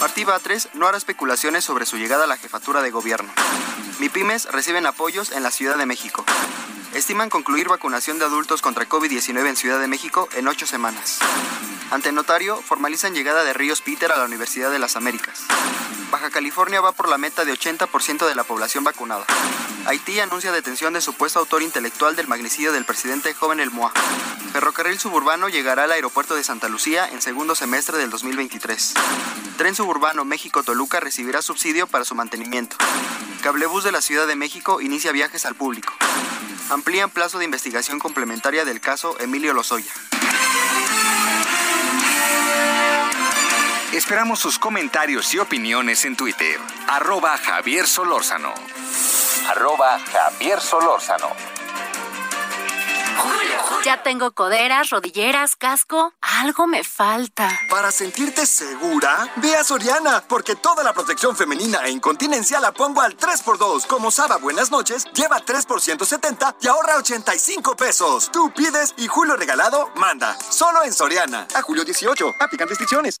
Martí 0.00 0.24
Batres 0.24 0.70
no 0.72 0.86
hará 0.86 0.96
especulaciones 0.96 1.62
sobre 1.62 1.84
su 1.84 1.98
llegada 1.98 2.24
a 2.24 2.26
la 2.26 2.38
jefatura 2.38 2.80
de 2.80 2.90
gobierno. 2.90 3.30
MIPIMES 3.98 4.46
reciben 4.50 4.86
apoyos 4.86 5.30
en 5.30 5.42
la 5.42 5.50
Ciudad 5.50 5.76
de 5.76 5.84
México. 5.84 6.24
Estiman 6.94 7.28
concluir 7.28 7.68
vacunación 7.68 8.18
de 8.18 8.24
adultos 8.24 8.62
contra 8.62 8.88
COVID-19 8.88 9.46
en 9.46 9.56
Ciudad 9.56 9.78
de 9.78 9.88
México 9.88 10.26
en 10.34 10.48
ocho 10.48 10.66
semanas. 10.66 11.18
Ante 11.90 12.12
notario, 12.12 12.62
formalizan 12.62 13.14
llegada 13.14 13.42
de 13.42 13.52
Ríos 13.52 13.80
Peter 13.80 14.12
a 14.12 14.16
la 14.16 14.24
Universidad 14.24 14.70
de 14.70 14.78
las 14.78 14.94
Américas. 14.94 15.40
Baja 16.12 16.30
California 16.30 16.80
va 16.80 16.92
por 16.92 17.08
la 17.08 17.18
meta 17.18 17.44
de 17.44 17.52
80% 17.52 18.28
de 18.28 18.34
la 18.36 18.44
población 18.44 18.84
vacunada. 18.84 19.26
Haití 19.86 20.20
anuncia 20.20 20.52
detención 20.52 20.92
de 20.92 21.00
supuesto 21.00 21.40
autor 21.40 21.62
intelectual 21.62 22.14
del 22.14 22.28
magnicidio 22.28 22.72
del 22.72 22.84
presidente 22.84 23.34
joven 23.34 23.58
El 23.58 23.72
Moa. 23.72 23.92
Ferrocarril 24.52 25.00
suburbano 25.00 25.48
llegará 25.48 25.84
al 25.84 25.92
aeropuerto 25.92 26.36
de 26.36 26.44
Santa 26.44 26.68
Lucía 26.68 27.08
en 27.08 27.22
segundo 27.22 27.56
semestre 27.56 27.98
del 27.98 28.10
2023. 28.10 28.94
Tren 29.56 29.74
suburbano 29.74 30.24
México-Toluca 30.24 31.00
recibirá 31.00 31.42
subsidio 31.42 31.88
para 31.88 32.04
su 32.04 32.14
mantenimiento. 32.14 32.76
Cablebús 33.42 33.82
de 33.82 33.90
la 33.90 34.00
Ciudad 34.00 34.28
de 34.28 34.36
México 34.36 34.80
inicia 34.80 35.10
viajes 35.10 35.44
al 35.44 35.56
público. 35.56 35.92
Amplían 36.68 37.10
plazo 37.10 37.38
de 37.38 37.46
investigación 37.46 37.98
complementaria 37.98 38.64
del 38.64 38.80
caso 38.80 39.18
Emilio 39.18 39.54
Lozoya. 39.54 39.92
Esperamos 43.92 44.38
sus 44.38 44.56
comentarios 44.56 45.34
y 45.34 45.40
opiniones 45.40 46.04
en 46.04 46.16
Twitter. 46.16 46.60
Arroba 46.86 47.36
Javier 47.36 47.88
Solórzano. 47.88 48.54
Arroba 49.48 49.98
Javier 49.98 50.60
Solórzano. 50.60 51.28
Ya 53.84 54.02
tengo 54.04 54.30
coderas, 54.30 54.90
rodilleras, 54.90 55.56
casco. 55.56 56.12
Algo 56.20 56.68
me 56.68 56.84
falta. 56.84 57.50
Para 57.68 57.90
sentirte 57.90 58.46
segura, 58.46 59.28
ve 59.36 59.56
a 59.56 59.64
Soriana, 59.64 60.22
porque 60.28 60.54
toda 60.54 60.84
la 60.84 60.92
protección 60.92 61.36
femenina 61.36 61.80
e 61.84 61.90
incontinencia 61.90 62.60
la 62.60 62.70
pongo 62.72 63.00
al 63.00 63.16
3x2. 63.16 63.86
Como 63.86 64.12
Saba 64.12 64.36
Buenas 64.36 64.70
noches, 64.70 65.06
lleva 65.14 65.40
3 65.40 65.66
por 65.66 65.80
170 65.80 66.56
y 66.60 66.68
ahorra 66.68 66.96
85 66.96 67.74
pesos. 67.74 68.30
Tú 68.30 68.52
pides 68.54 68.94
y 68.98 69.08
Julio 69.08 69.36
Regalado 69.36 69.90
manda. 69.96 70.38
Solo 70.38 70.84
en 70.84 70.92
Soriana. 70.92 71.48
A 71.54 71.62
julio 71.62 71.84
18. 71.84 72.34
Aplican 72.38 72.68
restricciones. 72.68 73.20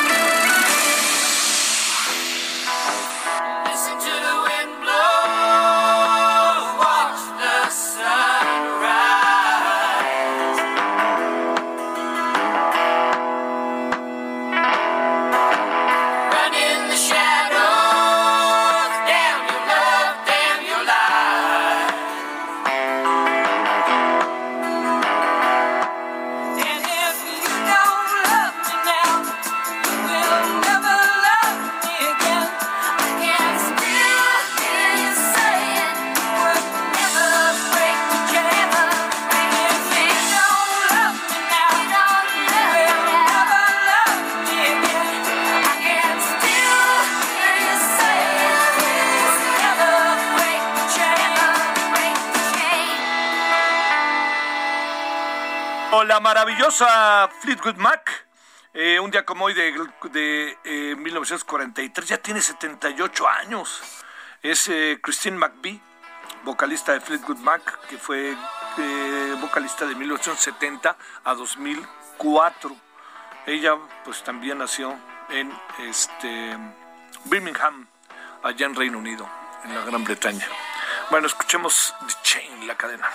Maravillosa 56.71 57.29
Fleetwood 57.41 57.75
Mac. 57.77 58.27
Eh, 58.73 58.99
un 58.99 59.11
día 59.11 59.25
como 59.25 59.45
hoy 59.45 59.53
de, 59.53 59.73
de 60.11 60.95
1943, 60.95 62.05
eh, 62.05 62.09
ya 62.09 62.17
tiene 62.21 62.41
78 62.41 63.27
años. 63.27 63.81
Es 64.41 64.67
eh, 64.69 64.99
Christine 65.01 65.37
McVie, 65.37 65.81
vocalista 66.43 66.93
de 66.93 67.01
Fleetwood 67.01 67.37
Mac, 67.37 67.79
que 67.87 67.97
fue 67.97 68.35
vocalista 69.41 69.85
de 69.85 69.95
1970 69.95 70.95
a 71.25 71.33
2004. 71.33 72.75
Ella 73.45 73.75
pues 74.05 74.23
también 74.23 74.59
nació 74.59 74.97
en 75.29 75.51
este 75.79 76.57
Birmingham, 77.25 77.87
allá 78.43 78.65
en 78.65 78.75
Reino 78.75 78.97
Unido, 78.97 79.29
en 79.65 79.75
la 79.75 79.81
Gran 79.81 80.03
Bretaña. 80.03 80.47
Bueno, 81.09 81.27
escuchemos 81.27 81.93
The 82.07 82.13
Chain, 82.23 82.67
la 82.67 82.77
cadena. 82.77 83.09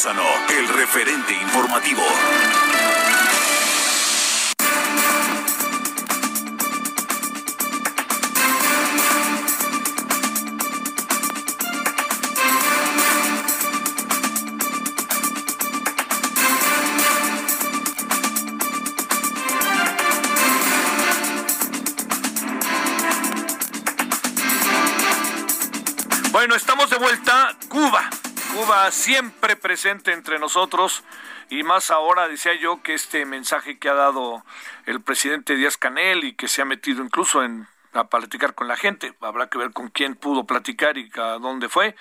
El 0.00 0.68
referente 0.68 1.32
informativo. 1.32 2.00
Bueno, 26.30 26.54
estamos 26.54 26.88
de 26.88 26.98
vuelta. 26.98 27.56
Cuba. 27.68 28.08
Cuba 28.54 28.92
siempre 28.92 29.37
presente 29.58 30.12
entre 30.12 30.38
nosotros 30.38 31.04
y 31.50 31.62
más 31.62 31.90
ahora 31.90 32.28
decía 32.28 32.54
yo 32.54 32.82
que 32.82 32.94
este 32.94 33.24
mensaje 33.26 33.78
que 33.78 33.88
ha 33.88 33.94
dado 33.94 34.44
el 34.86 35.00
presidente 35.00 35.56
Díaz 35.56 35.76
Canel 35.76 36.24
y 36.24 36.34
que 36.34 36.48
se 36.48 36.62
ha 36.62 36.64
metido 36.64 37.04
incluso 37.04 37.44
en 37.44 37.66
a 37.92 38.08
platicar 38.08 38.54
con 38.54 38.68
la 38.68 38.76
gente. 38.76 39.14
Habrá 39.20 39.48
que 39.48 39.58
ver 39.58 39.72
con 39.72 39.88
quién 39.88 40.14
pudo 40.14 40.44
platicar 40.44 40.98
y 40.98 41.10
a 41.16 41.38
dónde 41.38 41.68
fue. 41.68 41.96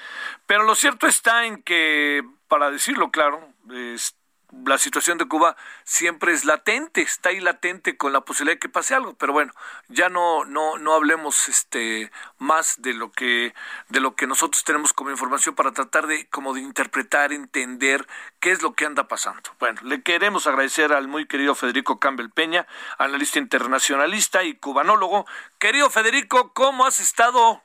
Pero 0.46 0.64
lo 0.64 0.76
cierto 0.76 1.08
está 1.08 1.46
en 1.46 1.64
que, 1.64 2.24
para 2.48 2.72
decirlo 2.72 3.12
claro, 3.12 3.48
este, 3.72 4.17
la 4.66 4.78
situación 4.78 5.18
de 5.18 5.28
Cuba 5.28 5.56
siempre 5.84 6.32
es 6.32 6.46
latente, 6.46 7.02
está 7.02 7.30
ahí 7.30 7.40
latente 7.40 7.98
con 7.98 8.14
la 8.14 8.22
posibilidad 8.22 8.56
de 8.56 8.60
que 8.60 8.70
pase 8.70 8.96
algo, 8.96 9.14
pero 9.16 9.34
bueno, 9.34 9.52
ya 9.90 10.10
no 10.10 10.46
no 10.46 10.78
no 10.78 10.94
hablemos 10.94 11.50
este 11.50 12.12
más 12.38 12.82
de 12.82 12.94
lo 12.94 13.12
que 13.12 13.54
de 13.90 14.00
lo 14.00 14.16
que 14.16 14.28
nosotros 14.28 14.64
tenemos 14.64 14.94
como 14.94 15.12
información 15.12 15.56
para 15.56 15.72
tratar 15.72 16.08
de 16.08 16.28
como 16.30 16.54
de 16.54 16.62
interpretar, 16.62 17.34
entender 17.34 18.08
qué 18.40 18.52
es 18.52 18.62
lo 18.62 18.74
que 18.74 18.86
anda 18.86 19.08
pasando. 19.08 19.50
Bueno, 19.60 19.82
le 19.84 20.02
queremos 20.02 20.48
agradecer 20.48 20.94
al 20.94 21.08
muy 21.08 21.28
querido 21.28 21.56
Federico 21.56 22.00
Campbell 22.00 22.30
Peña, 22.30 22.68
analista 22.98 23.40
internacionalista 23.40 24.44
y 24.44 24.56
cubanólogo. 24.56 25.26
Querido 25.60 25.90
Federico, 25.90 26.54
¿cómo 26.54 26.86
has 26.86 27.00
estado? 27.00 27.62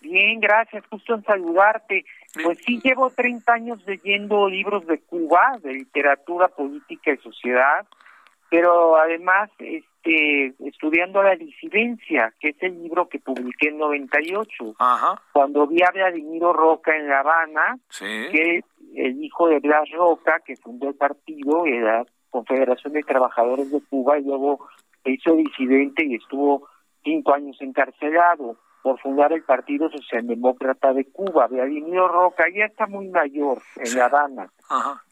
Bien, 0.00 0.40
gracias, 0.40 0.84
justo 0.88 1.14
en 1.14 1.24
saludarte. 1.24 2.04
Pues 2.44 2.58
sí, 2.64 2.80
llevo 2.82 3.10
30 3.10 3.52
años 3.52 3.82
leyendo 3.86 4.48
libros 4.48 4.86
de 4.86 5.00
Cuba, 5.00 5.58
de 5.62 5.72
literatura, 5.74 6.48
política 6.48 7.12
y 7.12 7.16
sociedad, 7.18 7.86
pero 8.48 8.96
además 8.96 9.50
este, 9.58 10.54
estudiando 10.66 11.22
la 11.22 11.34
disidencia, 11.36 12.32
que 12.40 12.50
es 12.50 12.62
el 12.62 12.82
libro 12.82 13.08
que 13.08 13.18
publiqué 13.18 13.68
en 13.68 13.78
98, 13.78 14.74
Ajá. 14.78 15.20
cuando 15.32 15.66
vi 15.66 15.82
a 15.82 15.90
Vladimiro 15.92 16.52
Roca 16.52 16.96
en 16.96 17.08
La 17.08 17.20
Habana, 17.20 17.78
Sí. 17.88 18.06
que 18.30 18.60
el 18.96 19.22
hijo 19.24 19.48
de 19.48 19.58
Blas 19.60 19.88
Roca, 19.90 20.40
que 20.44 20.56
fundó 20.56 20.88
el 20.88 20.94
partido, 20.96 21.64
de 21.64 21.80
la 21.80 22.04
Confederación 22.30 22.92
de 22.92 23.02
Trabajadores 23.02 23.70
de 23.70 23.80
Cuba, 23.88 24.18
y 24.18 24.22
luego 24.24 24.68
se 25.02 25.10
hizo 25.12 25.34
disidente 25.34 26.04
y 26.04 26.14
estuvo 26.16 26.68
cinco 27.02 27.34
años 27.34 27.56
encarcelado 27.60 28.56
por 28.82 29.00
fundar 29.00 29.32
el 29.32 29.42
Partido 29.42 29.90
Socialdemócrata 29.90 30.92
de 30.92 31.04
Cuba. 31.10 31.46
Vladimiro 31.46 32.08
Roca 32.08 32.44
ya 32.54 32.66
está 32.66 32.86
muy 32.86 33.08
mayor 33.08 33.62
en 33.76 33.96
La 33.96 34.06
Habana. 34.06 34.50
Ajá. 34.68 35.02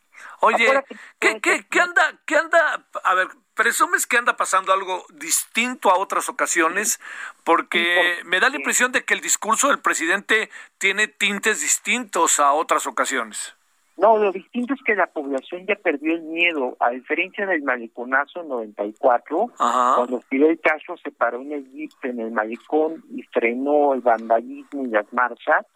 Oye, 0.40 0.84
¿qué, 1.18 1.40
qué, 1.40 1.66
qué 1.68 1.80
anda, 1.80 2.12
qué 2.26 2.36
anda, 2.36 2.84
a 3.04 3.14
ver, 3.14 3.28
presumes 3.54 4.06
que 4.06 4.16
anda 4.16 4.36
pasando 4.36 4.72
algo 4.72 5.04
distinto 5.10 5.90
a 5.90 5.98
otras 5.98 6.28
ocasiones? 6.28 7.00
Porque 7.44 8.20
me 8.24 8.40
da 8.40 8.48
la 8.48 8.56
impresión 8.56 8.92
de 8.92 9.04
que 9.04 9.14
el 9.14 9.20
discurso 9.20 9.68
del 9.68 9.80
presidente 9.80 10.50
tiene 10.78 11.08
tintes 11.08 11.60
distintos 11.60 12.40
a 12.40 12.52
otras 12.52 12.86
ocasiones. 12.86 13.54
No, 13.98 14.16
lo 14.16 14.30
distinto 14.30 14.74
es 14.74 14.80
que 14.84 14.94
la 14.94 15.08
población 15.08 15.66
ya 15.66 15.74
perdió 15.74 16.14
el 16.14 16.22
miedo, 16.22 16.76
a 16.78 16.90
diferencia 16.90 17.44
del 17.46 17.62
maleconazo 17.62 18.42
en 18.42 18.48
94, 18.48 19.50
Ajá. 19.58 19.96
cuando 19.96 20.20
Fidel 20.20 20.60
Castro 20.60 20.96
se 20.98 21.10
paró 21.10 21.42
en 21.42 21.50
el 21.50 21.70
jeep 21.72 21.90
en 22.04 22.20
el 22.20 22.30
malecón 22.30 23.02
y 23.10 23.22
frenó 23.24 23.94
el 23.94 24.00
vandalismo 24.00 24.84
y 24.84 24.90
las 24.90 25.12
marchas 25.12 25.66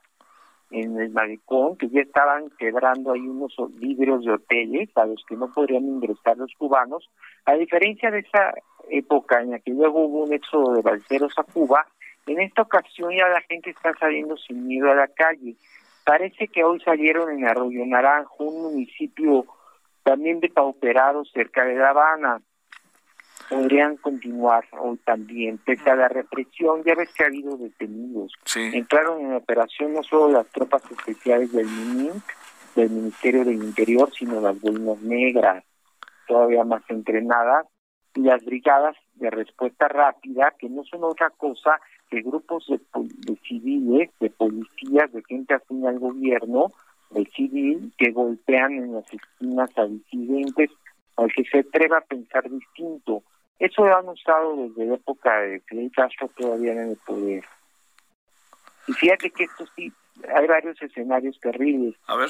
en 0.71 0.99
el 1.01 1.11
malecón, 1.11 1.77
que 1.77 1.89
ya 1.89 2.01
estaban 2.01 2.49
quebrando 2.59 3.13
ahí 3.13 3.27
unos 3.27 3.55
vidrios 3.75 4.25
de 4.25 4.33
hoteles 4.33 4.89
a 4.97 5.05
los 5.05 5.23
que 5.29 5.37
no 5.37 5.53
podrían 5.53 5.85
ingresar 5.85 6.39
los 6.39 6.53
cubanos, 6.57 7.11
a 7.45 7.55
diferencia 7.55 8.11
de 8.13 8.21
esa 8.21 8.55
época 8.89 9.41
en 9.41 9.51
la 9.51 9.59
que 9.59 9.73
luego 9.73 10.07
hubo 10.07 10.25
un 10.25 10.33
éxodo 10.33 10.75
de 10.75 10.83
balseros 10.83 11.33
a 11.39 11.43
Cuba, 11.43 11.87
en 12.27 12.41
esta 12.41 12.63
ocasión 12.63 13.11
ya 13.11 13.27
la 13.29 13.41
gente 13.43 13.71
está 13.71 13.93
saliendo 13.99 14.37
sin 14.37 14.67
miedo 14.67 14.91
a 14.91 14.95
la 14.95 15.09
calle. 15.09 15.57
Parece 16.05 16.49
que 16.49 16.65
hoy 16.65 16.81
salieron 16.81 17.31
en 17.31 17.47
Arroyo 17.47 17.85
Naranjo, 17.87 18.45
un 18.45 18.63
municipio 18.63 19.47
también 20.03 20.41
depauperado 20.41 21.25
cerca 21.25 21.65
de 21.65 21.77
La 21.77 21.91
Habana. 21.91 22.41
Podrían 23.49 23.97
continuar 23.97 24.65
hoy 24.81 24.97
también, 25.05 25.59
pese 25.59 25.91
a 25.91 25.97
la 25.97 26.09
represión, 26.09 26.83
ya 26.85 26.95
ves 26.95 27.13
que 27.13 27.25
ha 27.25 27.27
habido 27.27 27.57
detenidos. 27.57 28.33
Sí. 28.45 28.71
Entraron 28.73 29.21
en 29.21 29.35
operación 29.35 29.93
no 29.93 30.03
solo 30.03 30.33
las 30.33 30.47
tropas 30.49 30.83
especiales 30.91 31.53
del 31.53 31.67
MININC, 31.67 32.23
del 32.75 32.91
Ministerio 32.91 33.45
del 33.45 33.63
Interior, 33.63 34.11
sino 34.13 34.41
las 34.41 34.59
boinas 34.61 35.01
negras, 35.03 35.65
todavía 36.27 36.65
más 36.65 36.83
entrenadas, 36.89 37.67
y 38.15 38.21
las 38.21 38.45
brigadas 38.45 38.97
de 39.15 39.31
respuesta 39.31 39.89
rápida, 39.89 40.55
que 40.59 40.69
no 40.69 40.85
son 40.85 41.05
otra 41.05 41.31
cosa 41.31 41.79
que 42.13 42.21
grupos 42.21 42.67
de, 42.69 43.37
civiles, 43.49 44.11
de 44.21 44.29
policías, 44.29 45.11
de 45.13 45.23
gente 45.27 45.55
afín 45.55 45.87
al 45.87 45.99
gobierno, 45.99 46.71
de 47.09 47.25
civil, 47.35 47.91
que 47.97 48.11
golpean 48.11 48.73
en 48.73 48.93
las 48.93 49.07
esquinas 49.11 49.71
a 49.79 49.87
disidentes, 49.87 50.71
al 51.17 51.33
que 51.33 51.43
se 51.45 51.61
atreva 51.61 51.99
a 51.99 52.03
pensar 52.03 52.51
distinto. 52.51 53.23
Eso 53.59 53.87
lo 53.87 53.97
han 53.97 54.11
usado 54.11 54.57
desde 54.57 54.85
la 54.85 54.97
época 54.97 55.41
de 55.41 55.61
Fidel 55.61 55.91
Castro 55.91 56.29
todavía 56.37 56.73
en 56.73 56.91
el 56.91 56.97
poder. 56.99 57.45
Y 58.89 58.93
fíjate 58.93 59.31
que 59.31 59.45
esto 59.45 59.65
sí, 59.75 59.91
hay 60.37 60.47
varios 60.47 60.83
escenarios 60.83 61.41
terribles. 61.41 61.95
A 62.09 62.17
ver. 62.17 62.29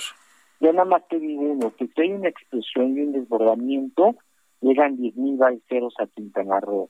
Yo 0.61 0.73
nada 0.73 0.85
más 0.85 1.09
te 1.09 1.18
digo 1.18 1.42
uno, 1.42 1.75
que 1.75 1.88
si 1.88 2.03
hay 2.03 2.12
una 2.12 2.29
explosión 2.29 2.97
y 2.97 3.01
un 3.01 3.12
desbordamiento, 3.14 4.14
llegan 4.61 4.97
10.000 4.97 5.38
balseros 5.38 5.95
a 5.99 6.07
Quintana 6.07 6.61
Roo 6.61 6.88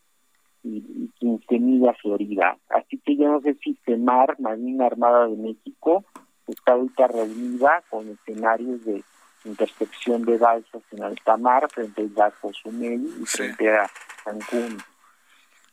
y, 0.65 0.77
y 0.79 1.11
15.000 1.21 1.91
a 1.91 1.95
Florida. 1.95 2.57
Así 2.71 2.99
que 2.99 3.17
yo 3.17 3.29
no 3.31 3.41
sé 3.41 3.55
si 3.63 3.75
CEMAR, 3.85 4.39
Marina 4.41 4.87
Armada 4.87 5.27
de 5.27 5.37
México, 5.37 6.05
está 6.49 6.73
ahorita 6.73 7.09
reunida 7.09 7.83
con 7.91 8.09
escenarios 8.09 8.85
de 8.85 9.03
intercepción 9.45 10.25
de 10.25 10.39
balsas 10.39 10.83
en 10.93 11.03
alta 11.03 11.37
mar 11.37 11.69
frente 11.71 12.03
al 12.03 12.09
Bar 12.09 12.33
Cozumel 12.41 13.01
y 13.21 13.27
Sí. 13.27 13.39
frente 13.39 13.71
a 13.71 13.91
Cancún. 14.25 14.79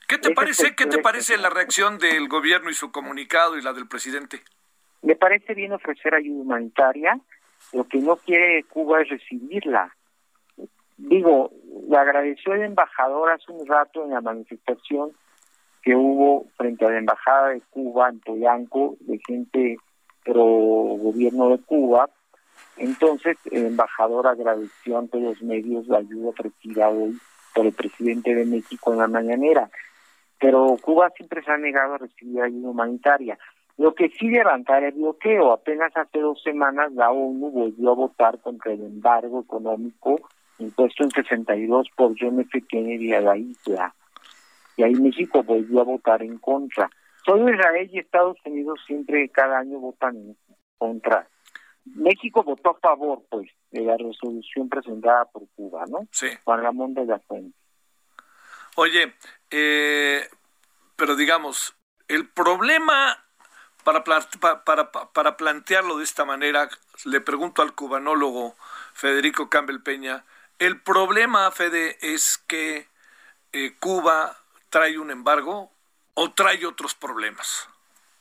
¿Qué 0.07 0.17
te 0.17 0.29
Ese 0.29 0.35
parece, 0.35 0.75
qué 0.75 0.87
te 0.87 0.97
parece 0.97 1.37
la 1.37 1.51
reacción 1.51 1.99
del 1.99 2.27
gobierno 2.27 2.71
y 2.71 2.73
su 2.73 2.91
comunicado 2.91 3.57
y 3.57 3.61
la 3.61 3.73
del 3.73 3.87
presidente? 3.87 4.41
Me 5.03 5.15
parece 5.15 5.53
bien 5.53 5.71
ofrecer 5.71 6.15
ayuda 6.15 6.41
humanitaria, 6.41 7.19
lo 7.73 7.83
que 7.87 7.99
no 7.99 8.15
quiere 8.17 8.63
Cuba 8.63 9.01
es 9.01 9.09
recibirla. 9.09 9.95
Digo, 10.99 11.49
le 11.87 11.97
agradeció 11.97 12.53
el 12.53 12.63
embajador 12.63 13.31
hace 13.31 13.51
un 13.53 13.65
rato 13.65 14.03
en 14.03 14.11
la 14.11 14.19
manifestación 14.19 15.11
que 15.81 15.95
hubo 15.95 16.45
frente 16.57 16.85
a 16.85 16.89
la 16.89 16.97
embajada 16.97 17.49
de 17.49 17.61
Cuba 17.69 18.09
en 18.09 18.19
Polanco 18.19 18.97
de 18.99 19.17
gente 19.25 19.77
pro 20.25 20.43
gobierno 20.43 21.49
de 21.49 21.59
Cuba. 21.59 22.09
Entonces 22.75 23.37
el 23.49 23.67
embajador 23.67 24.27
agradeció 24.27 24.97
ante 24.97 25.21
los 25.21 25.41
medios 25.41 25.87
la 25.87 25.99
ayuda 25.99 26.29
ofrecida 26.29 26.89
hoy 26.89 27.17
por 27.55 27.65
el 27.65 27.73
presidente 27.73 28.35
de 28.35 28.45
México 28.45 28.91
en 28.91 28.99
la 28.99 29.07
mañanera. 29.07 29.69
Pero 30.37 30.75
Cuba 30.81 31.09
siempre 31.11 31.41
se 31.43 31.51
ha 31.51 31.57
negado 31.57 31.93
a 31.93 31.99
recibir 31.99 32.41
ayuda 32.41 32.71
humanitaria. 32.71 33.39
Lo 33.77 33.95
que 33.95 34.09
sí 34.09 34.27
levantar 34.27 34.83
el 34.83 34.91
bloqueo. 34.91 35.53
Apenas 35.53 35.95
hace 35.95 36.19
dos 36.19 36.43
semanas 36.43 36.91
la 36.91 37.09
ONU 37.11 37.51
volvió 37.51 37.91
a 37.91 37.95
votar 37.95 38.39
contra 38.39 38.73
el 38.73 38.81
embargo 38.81 39.39
económico 39.39 40.19
impuesto 40.59 41.03
en 41.03 41.11
62 41.11 41.89
por 41.95 42.13
John 42.19 42.39
F. 42.41 42.61
Kennedy 42.67 43.13
a 43.13 43.21
la 43.21 43.37
isla. 43.37 43.93
Y 44.77 44.83
ahí 44.83 44.93
México 44.95 45.43
volvió 45.43 45.81
a 45.81 45.85
votar 45.85 46.21
en 46.21 46.37
contra. 46.37 46.89
Solo 47.25 47.53
Israel 47.53 47.89
y 47.91 47.99
Estados 47.99 48.37
Unidos 48.45 48.79
siempre 48.87 49.27
cada 49.29 49.59
año 49.59 49.79
votan 49.79 50.15
en 50.15 50.37
contra. 50.77 51.27
México 51.85 52.43
votó 52.43 52.71
a 52.71 52.79
favor, 52.79 53.23
pues, 53.29 53.49
de 53.71 53.81
la 53.81 53.97
resolución 53.97 54.69
presentada 54.69 55.25
por 55.25 55.43
Cuba, 55.55 55.85
¿no? 55.87 56.07
Sí. 56.11 56.27
Juan 56.43 56.61
Ramón 56.61 56.93
de 56.93 57.05
la 57.05 57.19
Fuente. 57.19 57.57
Oye, 58.75 59.13
eh, 59.51 60.21
pero 60.95 61.15
digamos, 61.15 61.75
el 62.07 62.27
problema, 62.29 63.17
para, 63.83 64.03
para, 64.03 64.91
pa- 64.91 65.11
para 65.11 65.37
plantearlo 65.37 65.97
de 65.97 66.03
esta 66.03 66.25
manera, 66.25 66.69
le 67.05 67.21
pregunto 67.21 67.61
al 67.61 67.73
cubanólogo 67.73 68.55
Federico 68.93 69.49
Campbell 69.49 69.81
Peña, 69.81 70.23
el 70.59 70.81
problema, 70.81 71.49
Fede, 71.51 71.97
es 72.01 72.37
que 72.47 72.85
eh, 73.53 73.71
Cuba 73.79 74.35
trae 74.69 74.99
un 74.99 75.09
embargo 75.09 75.71
o 76.13 76.31
trae 76.31 76.65
otros 76.65 76.93
problemas. 76.93 77.67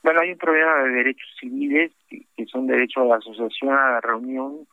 Bueno, 0.02 0.20
hay 0.20 0.30
un 0.30 0.38
problema 0.38 0.82
de 0.84 0.90
derechos 0.90 1.28
civiles, 1.38 1.92
que, 2.08 2.46
son 2.46 2.66
derecho 2.66 3.02
a 3.02 3.04
la 3.04 3.16
asociación, 3.16 3.74
a 3.74 3.90
la 3.90 4.00
reunión, 4.00 4.66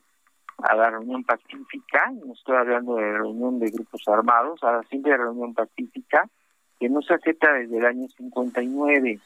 a 0.60 0.76
la 0.76 0.92
reunión 0.92 1.24
pacífica, 1.24 2.12
no 2.12 2.34
estoy 2.34 2.56
hablando 2.56 2.96
de 2.96 3.12
reunión 3.12 3.60
de 3.60 3.72
grupos 3.72 4.02
armados, 4.08 4.64
a 4.64 4.72
la 4.72 4.84
simple 4.84 5.18
reunión 5.18 5.54
pacífica, 5.54 6.30
que 6.80 6.88
no 6.88 7.02
se 7.02 7.16
acepta 7.16 7.52
desde 7.54 7.80
el 7.80 7.86
año 7.86 8.08
59. 8.16 9.20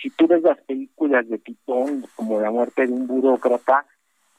Si 0.00 0.10
tú 0.10 0.28
ves 0.28 0.42
las 0.42 0.60
películas 0.60 1.26
de 1.28 1.38
Pitón, 1.38 2.04
como 2.14 2.40
La 2.40 2.50
muerte 2.50 2.86
de 2.86 2.92
un 2.92 3.06
burócrata, 3.06 3.86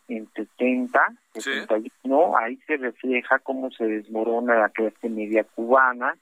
en 0.07 0.27
70, 0.33 0.99
Sí. 1.33 1.41
71, 1.41 2.37
ahí 2.37 2.57
se 2.67 2.77
refleja 2.77 3.39
cómo 3.39 3.69
se 3.71 3.85
desmorona 3.85 4.55
la 4.55 4.69
clase 4.69 5.09
media 5.09 5.43
cubana 5.43 6.17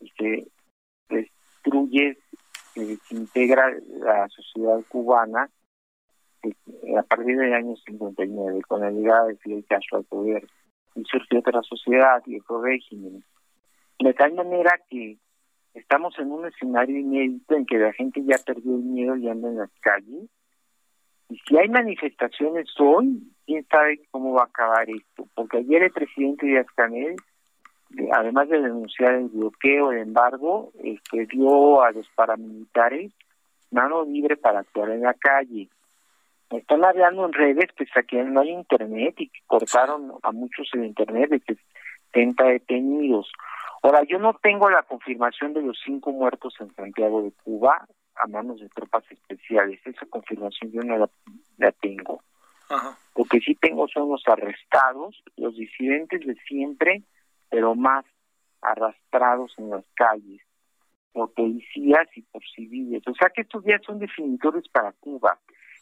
y 0.00 0.08
se 0.10 0.48
destruye, 1.08 2.18
se 2.74 2.86
desintegra 2.86 3.70
la 4.00 4.28
sociedad 4.28 4.80
cubana 4.88 5.50
a 6.96 7.02
partir 7.02 7.36
del 7.36 7.52
año 7.52 7.74
59, 7.76 8.62
con 8.68 8.80
la 8.80 8.90
llegada 8.90 9.26
de 9.26 9.36
Fidel 9.36 9.64
Castro 9.68 9.98
al 9.98 10.04
poder, 10.04 10.46
y 10.94 11.02
surgió 11.04 11.40
otra 11.40 11.60
sociedad 11.62 12.22
y 12.26 12.38
otro 12.38 12.62
régimen. 12.62 13.24
De 13.98 14.14
tal 14.14 14.34
manera 14.34 14.80
que 14.88 15.18
Estamos 15.76 16.18
en 16.18 16.32
un 16.32 16.46
escenario 16.46 16.98
inédito 16.98 17.54
en 17.54 17.66
que 17.66 17.76
la 17.76 17.92
gente 17.92 18.22
ya 18.24 18.38
perdió 18.38 18.76
el 18.76 18.82
miedo 18.82 19.14
y 19.16 19.28
anda 19.28 19.48
en 19.48 19.58
las 19.58 19.70
calles. 19.80 20.24
Y 21.28 21.38
si 21.38 21.56
hay 21.58 21.68
manifestaciones 21.68 22.68
hoy, 22.78 23.22
quién 23.46 23.66
sabe 23.68 24.00
cómo 24.10 24.34
va 24.34 24.42
a 24.42 24.46
acabar 24.46 24.88
esto. 24.88 25.26
Porque 25.34 25.58
ayer 25.58 25.82
el 25.84 25.90
presidente 25.90 26.46
Díaz 26.46 26.66
Canel, 26.74 27.16
además 28.12 28.48
de 28.48 28.60
denunciar 28.60 29.14
el 29.14 29.28
bloqueo, 29.28 29.92
el 29.92 29.98
embargo, 29.98 30.72
este, 30.82 31.26
dio 31.26 31.82
a 31.82 31.90
los 31.92 32.08
paramilitares 32.14 33.12
mano 33.70 34.04
libre 34.04 34.36
para 34.36 34.60
actuar 34.60 34.90
en 34.90 35.02
la 35.02 35.14
calle. 35.14 35.68
Están 36.50 36.84
hablando 36.84 37.26
en 37.26 37.32
redes, 37.32 37.72
pese 37.76 37.98
a 37.98 38.02
que 38.04 38.22
no 38.22 38.40
hay 38.40 38.50
internet 38.50 39.14
y 39.18 39.30
cortaron 39.46 40.12
a 40.22 40.32
muchos 40.32 40.68
el 40.74 40.84
internet 40.84 41.30
de 41.30 41.40
que 41.40 41.56
70 42.12 42.44
detenidos. 42.44 43.30
Ahora, 43.82 44.02
yo 44.04 44.18
no 44.18 44.34
tengo 44.34 44.70
la 44.70 44.82
confirmación 44.82 45.52
de 45.54 45.62
los 45.62 45.78
cinco 45.84 46.12
muertos 46.12 46.54
en 46.60 46.74
Santiago 46.74 47.22
de 47.22 47.32
Cuba 47.42 47.86
a 48.18 48.26
manos 48.26 48.60
de 48.60 48.68
tropas 48.68 49.04
especiales. 49.10 49.80
Esa 49.84 50.06
confirmación 50.06 50.72
yo 50.72 50.82
no 50.82 50.98
la, 51.58 51.72
tengo. 51.72 52.22
Lo 53.16 53.24
que 53.24 53.40
sí 53.40 53.54
tengo 53.54 53.86
son 53.88 54.10
los 54.10 54.22
arrestados, 54.26 55.22
los 55.36 55.56
disidentes 55.56 56.26
de 56.26 56.34
siempre, 56.48 57.02
pero 57.48 57.74
más 57.74 58.04
arrastrados 58.60 59.54
en 59.58 59.70
las 59.70 59.84
calles 59.94 60.42
por 61.12 61.32
policías 61.32 62.08
y 62.14 62.22
por 62.22 62.42
civiles. 62.54 63.02
O 63.06 63.14
sea 63.14 63.30
que 63.30 63.42
estos 63.42 63.64
días 63.64 63.80
son 63.86 63.98
definitorios 63.98 64.68
para 64.68 64.92
Cuba. 64.92 65.38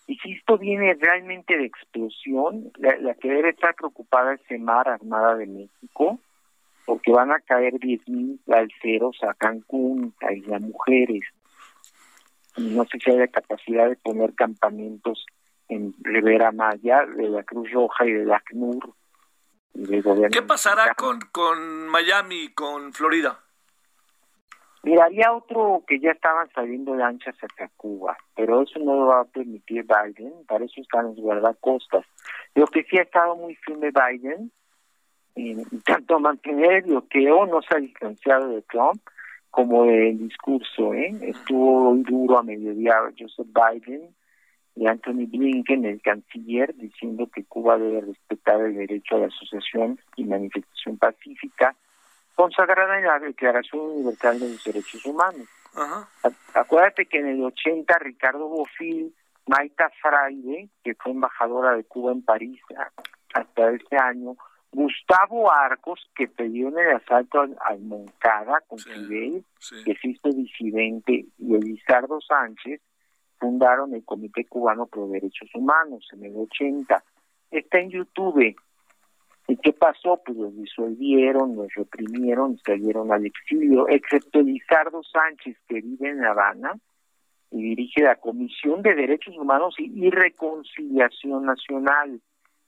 Y 0.07 0.17
si 0.19 0.33
esto 0.33 0.59
viene 0.59 0.95
realmente 0.95 1.57
de 1.57 1.65
explosión, 1.65 2.71
la, 2.77 3.15
que 3.15 3.29
debe 3.29 3.51
estar 3.51 3.75
preocupada 3.75 4.35
es 4.35 4.43
Semar 4.47 4.89
Armada 4.89 5.35
de 5.35 5.47
México, 5.47 6.21
porque 6.85 7.11
van 7.11 7.33
a 7.33 7.41
caer 7.41 7.75
10.000 7.75 8.41
balseros 8.47 9.17
a 9.23 9.35
Cancún, 9.35 10.15
a 10.21 10.33
Isla 10.33 10.61
Mujeres. 10.61 11.25
No 12.57 12.85
sé 12.85 12.99
si 12.99 13.11
hay 13.11 13.19
la 13.19 13.29
capacidad 13.29 13.89
de 13.89 13.97
poner 13.97 14.35
campamentos 14.35 15.27
en 15.69 15.95
Rivera 16.01 16.53
Maya, 16.53 17.05
de 17.07 17.29
la 17.29 17.43
Cruz 17.43 17.71
Roja 17.73 18.07
y 18.07 18.13
de 18.13 18.25
la 18.25 18.37
ACNUR. 18.37 18.95
¿Qué 20.31 20.43
pasará 20.43 20.95
con, 20.95 21.21
con 21.33 21.89
Miami 21.89 22.45
y 22.45 22.49
con 22.55 22.93
Florida? 22.93 23.41
Mira, 24.85 25.07
había 25.07 25.33
otro 25.33 25.83
que 25.87 25.99
ya 25.99 26.11
estaban 26.11 26.49
saliendo 26.55 26.95
lanchas 26.95 27.35
hacia 27.37 27.71
Cuba, 27.77 28.17
pero 28.37 28.63
eso 28.63 28.79
no 28.79 28.95
lo 28.97 29.07
va 29.07 29.21
a 29.21 29.25
permitir 29.25 29.85
Biden, 29.85 30.45
para 30.47 30.67
eso 30.67 30.81
están 30.81 31.07
los 31.07 31.17
guardacostas. 31.17 32.05
Lo 32.55 32.67
que 32.67 32.85
sí 32.85 32.99
ha 32.99 33.03
estado 33.03 33.35
muy 33.35 33.55
firme 33.57 33.91
Biden, 33.91 34.53
en 35.37 35.65
tanto 35.81 36.21
mantener 36.21 36.73
el 36.73 36.83
bloqueo, 36.83 37.47
no 37.47 37.63
se 37.63 37.75
ha 37.75 37.81
distanciado 37.81 38.49
de 38.51 38.63
Trump, 38.63 39.01
como 39.55 39.85
del 39.85 40.19
discurso, 40.19 40.95
¿eh? 40.95 41.17
Estuvo 41.23 41.95
duro 41.95 42.39
a 42.39 42.43
mediodía 42.43 42.95
Joseph 43.17 43.47
Biden 43.47 44.13
y 44.75 44.89
Anthony 44.89 45.29
Blinken, 45.29 45.85
el 45.85 46.03
canciller, 46.03 46.75
diciendo 46.75 47.29
que 47.33 47.45
Cuba 47.45 47.79
debe 47.79 48.01
respetar 48.01 48.61
el 48.63 48.75
derecho 48.75 49.15
a 49.15 49.21
la 49.21 49.27
asociación 49.29 50.01
y 50.17 50.25
manifestación 50.25 50.99
pacífica, 50.99 51.77
consagrada 52.35 52.99
en 52.99 53.07
la 53.07 53.21
Declaración 53.21 53.83
Universal 53.83 54.41
de 54.41 54.49
los 54.49 54.65
Derechos 54.65 55.07
Humanos. 55.07 55.47
Acuérdate 56.53 57.07
que 57.07 57.21
en 57.21 57.29
el 57.29 57.45
80 57.45 57.97
Ricardo 58.01 58.49
Bofill, 58.49 59.15
Maita 59.47 59.89
Fraide, 60.03 60.69
que 60.83 60.97
fue 60.97 61.13
embajadora 61.13 61.77
de 61.77 61.85
Cuba 61.85 62.11
en 62.11 62.25
París 62.25 62.61
hasta 63.33 63.71
este 63.71 63.97
año, 63.99 64.35
Gustavo 64.75 65.53
Arcos, 65.53 66.11
que 66.15 66.29
pidió 66.29 66.69
en 66.69 66.79
el 66.79 66.97
asalto 66.97 67.41
al, 67.41 67.81
Moncada 67.81 68.61
con 68.67 68.79
Fidel, 68.79 69.45
que 69.85 69.93
existe 69.93 70.31
disidente, 70.31 71.27
y 71.39 71.55
Elizardo 71.55 72.21
Sánchez, 72.21 72.81
fundaron 73.39 73.95
el 73.95 74.05
Comité 74.05 74.45
Cubano 74.45 74.87
por 74.87 75.11
Derechos 75.11 75.49
Humanos 75.55 76.07
en 76.13 76.25
el 76.25 76.37
80. 76.37 77.05
Está 77.51 77.79
en 77.79 77.91
YouTube, 77.91 78.57
¿Y 79.47 79.57
qué 79.57 79.73
pasó? 79.73 80.21
Pues 80.25 80.39
los 80.39 80.57
disolvieron, 80.57 81.55
los 81.55 81.69
reprimieron 81.75 82.55
y 82.55 82.59
salieron 82.65 83.13
al 83.13 83.27
exilio, 83.27 83.87
excepto 83.89 84.41
Lizardo 84.41 85.03
Sánchez, 85.03 85.57
que 85.69 85.83
vive 85.83 86.09
en 86.09 86.23
La 86.23 86.31
Habana 86.31 86.75
y 87.51 87.63
dirige 87.63 88.03
la 88.03 88.17
Comisión 88.17 88.83
de 88.83 88.95
Derechos 88.95 89.37
Humanos 89.37 89.75
y, 89.79 90.11
Reconciliación 90.11 91.45
Nacional, 91.45 92.21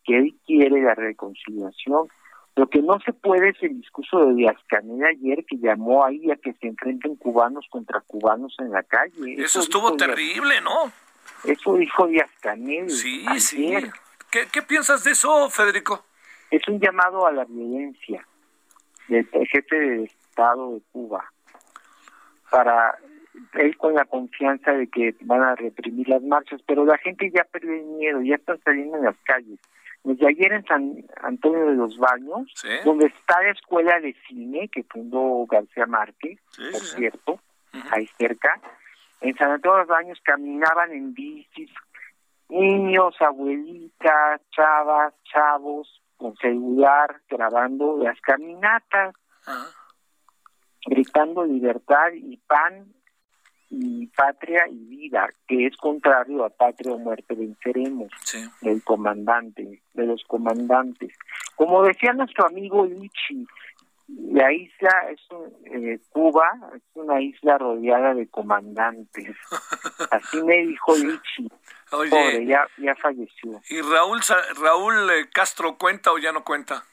que 0.06 0.16
él 0.18 0.34
quiere 0.46 0.80
la 0.82 0.94
reconciliación. 0.94 2.08
Lo 2.54 2.68
que 2.68 2.80
no 2.80 2.98
se 3.00 3.12
puede 3.12 3.50
es 3.50 3.62
el 3.62 3.80
discurso 3.80 4.24
de 4.26 4.34
Díaz 4.34 4.56
Canel 4.68 5.04
ayer, 5.04 5.44
que 5.44 5.58
llamó 5.58 6.04
ahí 6.04 6.30
a 6.30 6.36
que 6.36 6.54
se 6.54 6.68
enfrenten 6.68 7.16
cubanos 7.16 7.66
contra 7.70 8.00
cubanos 8.00 8.56
en 8.60 8.70
la 8.70 8.82
calle. 8.82 9.34
Eso, 9.36 9.60
estuvo 9.60 9.94
terrible, 9.96 10.60
¿no? 10.62 10.90
Eso 11.44 11.74
dijo 11.74 12.06
Díaz 12.06 12.30
Canel. 12.40 12.90
Sí, 12.90 13.26
sí. 13.38 13.74
¿Qué, 14.30 14.46
¿Qué 14.50 14.62
piensas 14.62 15.04
de 15.04 15.10
eso, 15.10 15.50
Federico? 15.50 16.02
es 16.50 16.66
un 16.68 16.80
llamado 16.80 17.26
a 17.26 17.32
la 17.32 17.44
violencia 17.44 18.26
del 19.08 19.26
jefe 19.48 19.76
de 19.76 20.04
Estado 20.04 20.74
de 20.74 20.80
Cuba 20.92 21.32
para 22.50 22.96
él 23.54 23.76
con 23.76 23.94
la 23.94 24.04
confianza 24.04 24.72
de 24.72 24.88
que 24.88 25.14
van 25.22 25.42
a 25.42 25.54
reprimir 25.54 26.08
las 26.08 26.22
marchas, 26.22 26.60
pero 26.66 26.84
la 26.84 26.96
gente 26.98 27.30
ya 27.30 27.44
perdió 27.44 27.72
el 27.72 27.84
miedo, 27.84 28.22
ya 28.22 28.36
están 28.36 28.58
saliendo 28.64 28.96
en 28.96 29.04
las 29.04 29.16
calles. 29.24 29.58
Desde 30.06 30.28
ayer 30.28 30.52
en 30.52 30.64
San 30.66 31.04
Antonio 31.20 31.66
de 31.66 31.74
los 31.74 31.98
Baños, 31.98 32.54
donde 32.84 33.06
está 33.06 33.42
la 33.42 33.50
escuela 33.50 33.98
de 33.98 34.14
cine 34.28 34.68
que 34.68 34.84
fundó 34.84 35.44
García 35.46 35.84
Márquez, 35.86 36.38
por 36.56 36.80
cierto, 36.80 37.40
ahí 37.90 38.06
cerca, 38.16 38.60
en 39.20 39.36
San 39.36 39.50
Antonio 39.50 39.78
de 39.78 39.82
los 39.82 39.88
Baños 39.88 40.20
caminaban 40.22 40.92
en 40.92 41.12
bicis 41.12 41.72
niños, 42.48 43.16
abuelitas, 43.18 44.40
chavas, 44.52 45.12
chavos, 45.24 46.00
con 46.16 46.36
celular 46.36 47.20
grabando 47.28 47.98
las 47.98 48.20
caminatas, 48.20 49.12
gritando 50.86 51.44
libertad 51.44 52.12
y 52.14 52.36
pan 52.36 52.94
y 53.70 54.06
patria 54.08 54.64
y 54.70 54.76
vida, 54.76 55.28
que 55.48 55.66
es 55.66 55.76
contrario 55.76 56.44
a 56.44 56.50
patria 56.50 56.92
o 56.92 56.98
muerte 56.98 57.34
venceremos 57.34 58.08
del 58.60 58.82
comandante, 58.84 59.82
de 59.94 60.06
los 60.06 60.22
comandantes. 60.24 61.12
Como 61.56 61.82
decía 61.82 62.12
nuestro 62.12 62.46
amigo 62.46 62.86
Lichi, 62.86 63.46
la 64.08 64.52
isla 64.52 65.10
es 65.10 65.20
eh, 65.64 65.98
Cuba, 66.10 66.46
es 66.76 66.82
una 66.94 67.20
isla 67.20 67.58
rodeada 67.58 68.14
de 68.14 68.28
comandantes. 68.28 69.34
Así 70.10 70.42
me 70.42 70.64
dijo 70.66 70.96
Lichi. 70.96 71.48
Pobre, 71.90 72.46
ya, 72.46 72.66
ya 72.78 72.94
falleció. 72.96 73.60
¿Y 73.68 73.80
Raúl, 73.80 74.20
Raúl 74.60 75.10
eh, 75.10 75.28
Castro 75.32 75.76
cuenta 75.76 76.12
o 76.12 76.18
ya 76.18 76.32
no 76.32 76.44
cuenta? 76.44 76.84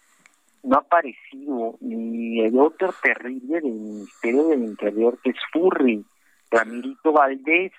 No 0.63 0.77
ha 0.77 0.79
aparecido. 0.79 1.75
ni 1.81 2.39
el 2.41 2.57
otro 2.57 2.93
terrible 3.01 3.59
del 3.59 3.73
Ministerio 3.73 4.47
del 4.47 4.63
Interior, 4.63 5.19
que 5.21 5.31
es 5.31 5.37
Furry, 5.51 6.05
Ramirito 6.53 7.11
Valdés, 7.11 7.71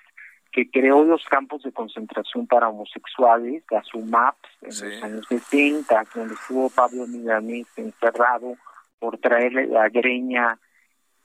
que 0.51 0.69
creó 0.69 1.03
los 1.03 1.25
campos 1.25 1.63
de 1.63 1.71
concentración 1.71 2.47
para 2.47 2.69
homosexuales, 2.69 3.63
la 3.69 3.83
SUMAPS, 3.83 4.49
en 4.61 4.67
los 4.67 5.03
años 5.03 5.25
70, 5.27 6.03
donde 6.15 6.33
estuvo 6.33 6.69
Pablo 6.69 7.07
Milanés 7.07 7.67
encerrado 7.75 8.55
por 8.99 9.17
traerle 9.17 9.67
la 9.67 9.89
greña 9.89 10.57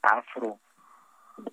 afro. 0.02 0.58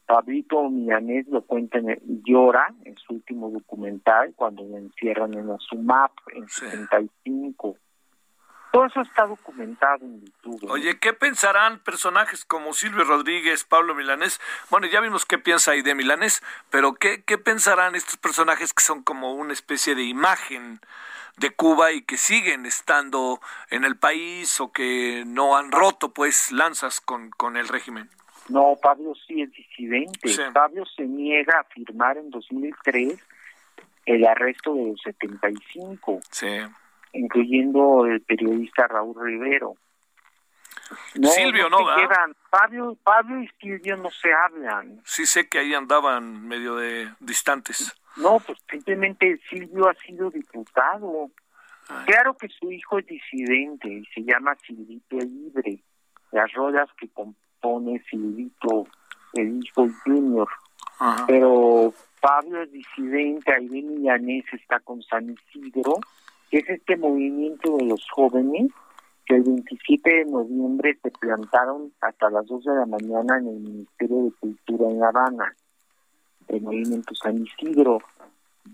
Pablito 0.05 0.69
Milanés 0.69 1.27
lo 1.27 1.43
cuenta 1.43 1.77
en 1.77 1.99
llora 2.25 2.73
en 2.83 2.97
su 2.97 3.13
último 3.13 3.49
documental 3.49 4.33
cuando 4.35 4.63
lo 4.63 4.77
encierran 4.77 5.33
en 5.33 5.47
la 5.47 5.57
SUMAP 5.59 6.11
en 6.33 6.47
75. 6.47 7.77
Todo 8.77 8.85
eso 8.85 9.01
está 9.01 9.25
documentado 9.25 10.05
en 10.05 10.23
YouTube. 10.23 10.69
Oye, 10.69 10.99
¿qué 10.99 11.11
pensarán 11.11 11.79
personajes 11.79 12.45
como 12.45 12.73
Silvio 12.73 13.05
Rodríguez, 13.05 13.63
Pablo 13.63 13.95
Milanés? 13.95 14.39
Bueno, 14.69 14.85
ya 14.85 15.01
vimos 15.01 15.25
qué 15.25 15.39
piensa 15.39 15.71
ahí 15.71 15.81
de 15.81 15.95
Milanés, 15.95 16.43
pero 16.69 16.93
¿qué, 16.93 17.23
qué 17.23 17.39
pensarán 17.39 17.95
estos 17.95 18.17
personajes 18.17 18.75
que 18.75 18.83
son 18.83 19.01
como 19.01 19.33
una 19.33 19.51
especie 19.51 19.95
de 19.95 20.03
imagen 20.03 20.79
de 21.37 21.49
Cuba 21.49 21.91
y 21.91 22.03
que 22.03 22.17
siguen 22.17 22.67
estando 22.67 23.39
en 23.71 23.83
el 23.83 23.97
país 23.97 24.61
o 24.61 24.71
que 24.71 25.23
no 25.25 25.57
han 25.57 25.71
roto 25.71 26.13
pues 26.13 26.51
lanzas 26.51 27.01
con, 27.01 27.31
con 27.31 27.57
el 27.57 27.67
régimen? 27.69 28.11
No, 28.47 28.75
Pablo 28.79 29.15
sí 29.25 29.41
es 29.41 29.51
disidente. 29.53 30.51
Pablo 30.53 30.85
se 30.85 31.01
niega 31.01 31.61
a 31.61 31.63
firmar 31.63 32.19
en 32.19 32.29
2003 32.29 33.17
el 34.05 34.23
arresto 34.23 34.75
de 34.75 34.91
los 34.91 35.01
75, 35.01 36.19
sí. 36.29 36.59
Incluyendo 37.13 38.05
el 38.05 38.21
periodista 38.21 38.87
Raúl 38.87 39.15
Rivero. 39.19 39.75
Silvio, 41.13 41.69
¿no? 41.69 41.79
Pablo, 42.49 42.97
Pablo 43.03 43.41
y 43.41 43.49
Silvio 43.59 43.97
no 43.97 44.09
se 44.09 44.31
hablan. 44.31 45.01
Sí 45.03 45.25
sé 45.25 45.49
que 45.49 45.59
ahí 45.59 45.73
andaban 45.73 46.47
medio 46.47 46.75
de 46.75 47.09
distantes. 47.19 47.93
No, 48.15 48.39
pues 48.39 48.57
simplemente 48.69 49.39
Silvio 49.49 49.89
ha 49.89 49.93
sido 49.95 50.29
diputado. 50.29 51.29
Claro 52.05 52.35
que 52.35 52.49
su 52.49 52.71
hijo 52.71 52.99
es 52.99 53.05
disidente 53.05 53.87
y 53.87 54.05
se 54.05 54.21
llama 54.21 54.55
Silvito 54.65 55.17
Libre. 55.17 55.79
Las 56.31 56.51
rodas 56.53 56.89
que, 56.97 57.09
pone 57.61 58.03
Silvito 58.09 58.87
el 59.33 59.63
hijo 59.63 59.87
Junior. 60.03 60.49
Pero 61.27 61.93
Pablo 62.19 62.63
es 62.63 62.71
disidente, 62.71 63.53
Aiden 63.53 63.95
Millanés 63.95 64.45
está 64.51 64.79
con 64.79 65.01
San 65.03 65.29
Isidro, 65.29 65.99
que 66.49 66.59
es 66.59 66.69
este 66.69 66.97
movimiento 66.97 67.77
de 67.77 67.85
los 67.85 68.05
jóvenes 68.09 68.71
que 69.27 69.35
el 69.35 69.43
27 69.43 70.09
de 70.09 70.25
noviembre 70.25 70.97
se 71.03 71.11
plantaron 71.11 71.93
hasta 71.99 72.29
las 72.29 72.45
2 72.45 72.63
de 72.63 72.75
la 72.75 72.85
mañana 72.85 73.37
en 73.39 73.47
el 73.47 73.59
Ministerio 73.59 74.23
de 74.23 74.31
Cultura 74.39 74.89
en 74.89 74.99
La 74.99 75.09
Habana, 75.09 75.55
el 76.47 76.61
movimiento 76.61 77.13
San 77.15 77.37
Isidro, 77.37 77.99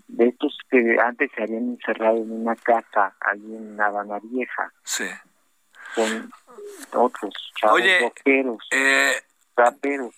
de 0.06 0.28
estos 0.28 0.56
que 0.70 0.96
antes 1.04 1.30
se 1.34 1.42
habían 1.42 1.70
encerrado 1.70 2.18
en 2.18 2.30
una 2.30 2.54
casa 2.54 3.16
ahí 3.20 3.40
en 3.40 3.76
La 3.76 3.86
Habana 3.86 4.20
Vieja. 4.22 4.72
Sí. 4.84 5.04
Con 5.94 6.32
otros 6.92 7.34
chavos 7.60 7.80
Oye, 7.80 8.12
eh, 8.70 9.12
raperos. 9.56 10.14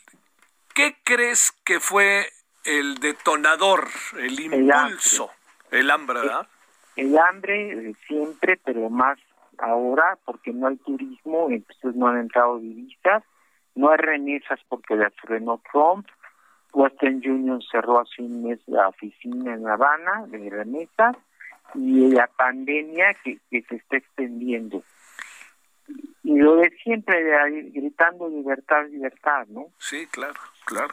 ¿Qué 0.75 0.97
crees 1.03 1.53
que 1.65 1.81
fue 1.81 2.27
el 2.65 2.97
detonador, 2.97 3.89
el 4.19 4.39
impulso? 4.39 5.31
El 5.71 5.91
hambre, 5.91 6.21
¿verdad? 6.21 6.47
El 6.97 7.17
hambre 7.19 7.91
eh, 7.91 7.95
siempre, 8.07 8.59
pero 8.65 8.89
más 8.91 9.19
ahora 9.59 10.19
porque 10.25 10.53
no 10.53 10.69
hay 10.69 10.77
turismo, 10.77 11.49
entonces 11.51 11.95
no 11.95 12.09
han 12.09 12.19
entrado 12.19 12.59
divisas, 12.59 13.23
no 13.75 13.91
hay 13.91 13.99
remesas 13.99 14.61
porque 14.69 14.97
las 14.97 15.15
frenó 15.17 15.61
Trump, 15.71 16.07
Western 16.73 17.23
Union 17.25 17.63
cerró 17.63 18.01
hace 18.01 18.23
un 18.23 18.45
mes 18.45 18.61
la 18.67 18.89
oficina 18.89 19.55
en 19.55 19.65
La 19.65 19.75
Habana 19.75 20.27
de 20.27 20.51
remesas 20.51 21.17
y 21.75 22.11
la 22.11 22.27
pandemia 22.27 23.15
que, 23.25 23.39
se 23.51 23.77
está 23.77 23.97
extendiendo. 23.97 24.83
Y 26.23 26.37
lo 26.39 26.57
de 26.57 26.71
siempre, 26.83 27.23
de- 27.23 27.71
gritando 27.71 28.29
libertad, 28.29 28.87
libertad, 28.91 29.47
¿no? 29.49 29.67
Sí, 29.79 30.07
claro, 30.09 30.35
claro. 30.65 30.93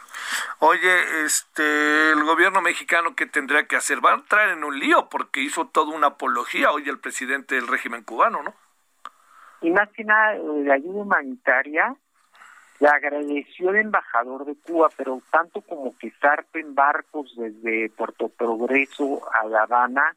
Oye, 0.59 1.25
este, 1.25 2.11
el 2.11 2.23
gobierno 2.23 2.61
mexicano, 2.61 3.15
¿qué 3.15 3.25
tendría 3.25 3.67
que 3.67 3.75
hacer? 3.75 4.03
Va 4.03 4.11
a 4.11 4.15
entrar 4.15 4.49
en 4.49 4.63
un 4.63 4.79
lío 4.79 5.09
porque 5.09 5.41
hizo 5.41 5.67
toda 5.67 5.93
una 5.93 6.07
apología 6.07 6.71
hoy 6.71 6.87
el 6.87 6.99
presidente 6.99 7.55
del 7.55 7.67
régimen 7.67 8.03
cubano, 8.03 8.43
¿no? 8.43 8.53
Y 9.61 9.71
más 9.71 9.89
que 9.91 10.03
nada, 10.03 10.35
la 10.35 10.75
ayuda 10.75 11.01
humanitaria, 11.03 11.95
le 12.79 12.87
agradeció 12.87 13.69
el 13.69 13.77
embajador 13.77 14.45
de 14.45 14.55
Cuba, 14.55 14.89
pero 14.97 15.21
tanto 15.31 15.61
como 15.61 15.97
que 15.97 16.11
zarpen 16.21 16.75
barcos 16.75 17.33
desde 17.37 17.89
Puerto 17.89 18.29
Progreso 18.29 19.21
a 19.33 19.45
La 19.45 19.63
Habana 19.63 20.15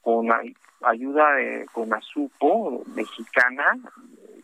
con 0.00 0.32
ay- 0.32 0.56
ayuda 0.82 1.32
de 1.34 1.66
con 1.72 1.92
Azupo, 1.92 2.82
mexicana, 2.94 3.76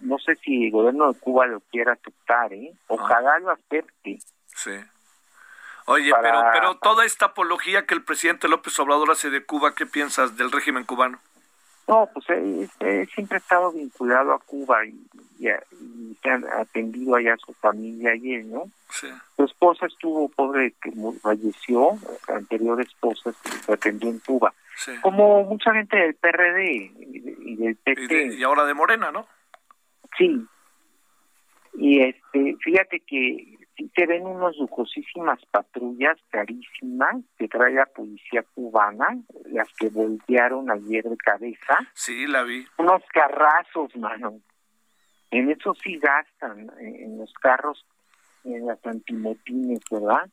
no 0.01 0.19
sé 0.19 0.37
si 0.37 0.67
el 0.67 0.73
gobierno 0.73 1.13
de 1.13 1.19
Cuba 1.19 1.47
lo 1.47 1.61
quiera 1.61 1.95
aceptar, 1.95 2.53
¿eh? 2.53 2.73
Ojalá 2.87 3.39
lo 3.39 3.51
acepte. 3.51 4.19
Sí. 4.47 4.73
Oye, 5.89 6.11
Para- 6.11 6.23
pero, 6.23 6.51
pero 6.53 6.75
toda 6.77 7.05
esta 7.05 7.27
apología 7.27 7.87
que 7.87 7.95
el 7.95 8.03
presidente 8.05 8.49
López 8.49 8.79
Obrador 8.79 9.11
hace 9.11 9.31
de 9.31 9.45
Cuba, 9.45 9.75
¿qué 9.75 9.87
piensas 9.87 10.37
del 10.37 10.53
régimen 10.53 10.85
cubano? 10.85 11.19
No, 11.87 12.07
pues 12.13 12.29
él, 12.29 12.69
él 12.81 13.09
siempre 13.15 13.37
ha 13.37 13.41
estado 13.41 13.73
vinculado 13.73 14.35
a 14.35 14.39
Cuba 14.39 14.85
y, 14.85 14.91
y, 15.39 15.49
y 15.49 16.17
se 16.23 16.29
han 16.29 16.45
atendido 16.47 17.17
allá 17.17 17.33
a 17.33 17.39
su 17.39 17.55
familia 17.55 18.15
y 18.15 18.35
él, 18.35 18.51
¿no? 18.51 18.65
Sí. 18.91 19.09
Su 19.37 19.45
esposa 19.45 19.87
estuvo 19.87 20.29
pobre, 20.29 20.75
que 20.83 20.93
falleció, 21.23 21.99
la 22.29 22.37
anterior 22.37 22.79
esposa 22.83 23.33
se 23.65 23.73
atendió 23.73 24.11
en 24.11 24.19
Cuba. 24.19 24.53
Sí. 24.77 24.93
Como 25.01 25.43
mucha 25.45 25.73
gente 25.73 25.97
del 25.97 26.15
PRD 26.15 26.93
y, 27.01 27.19
de- 27.21 27.37
y 27.41 27.57
del 27.57 27.77
PT. 27.77 28.03
Y, 28.03 28.07
de- 28.07 28.35
y 28.35 28.43
ahora 28.43 28.65
de 28.67 28.75
Morena, 28.75 29.11
¿no? 29.11 29.27
Sí. 30.19 30.47
Y 31.75 32.01
este, 32.03 32.57
fíjate 32.61 33.01
que 33.01 33.58
sí 33.79 33.91
se 33.95 34.07
ven 34.07 34.27
unas 34.27 34.57
lujosísimas 34.57 35.39
patrullas 35.53 36.19
carísimas 36.31 37.17
que 37.39 37.49
trae 37.49 37.75
la 37.75 37.87
policía 37.87 38.43
cubana, 38.55 39.17
las 39.47 39.73
que 39.75 39.89
voltearon 39.89 40.71
ayer 40.71 41.05
de 41.05 41.17
cabeza. 41.17 41.79
Sí, 41.95 42.27
la 42.27 42.43
vi. 42.43 42.67
Unos 42.77 43.03
carrazos, 43.13 43.95
mano. 43.97 44.41
En 45.31 45.51
eso 45.51 45.75
sí 45.75 45.99
gastan, 45.99 46.71
en, 46.81 46.97
en 46.97 47.19
los 47.19 47.33
carros, 47.35 47.87
en 48.45 48.67
las 48.67 48.85
antimotines, 48.85 49.81
¿verdad? 49.91 50.29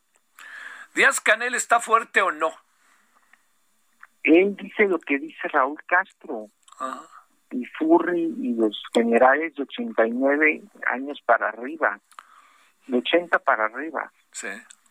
¿Díaz 0.95 1.19
Canel 1.19 1.53
está 1.53 1.79
fuerte 1.79 2.21
o 2.21 2.31
no? 2.31 2.51
Él 4.23 4.55
dice 4.55 4.87
lo 4.87 4.97
que 4.99 5.19
dice 5.19 5.47
Raúl 5.49 5.77
Castro. 5.85 6.49
Y 7.51 7.63
Furry 7.77 8.33
y 8.41 8.53
los 8.55 8.81
generales 8.93 9.53
de 9.55 9.63
89 9.63 10.63
años 10.87 11.21
para 11.25 11.49
arriba, 11.49 11.99
de 12.87 12.97
80 12.97 13.39
para 13.39 13.65
arriba. 13.65 14.11
Sí. 14.31 14.47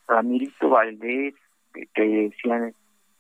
Ramirito 0.09 0.69
Valdés, 0.69 1.35
que, 1.73 1.87
que 1.95 2.03
decían 2.03 2.75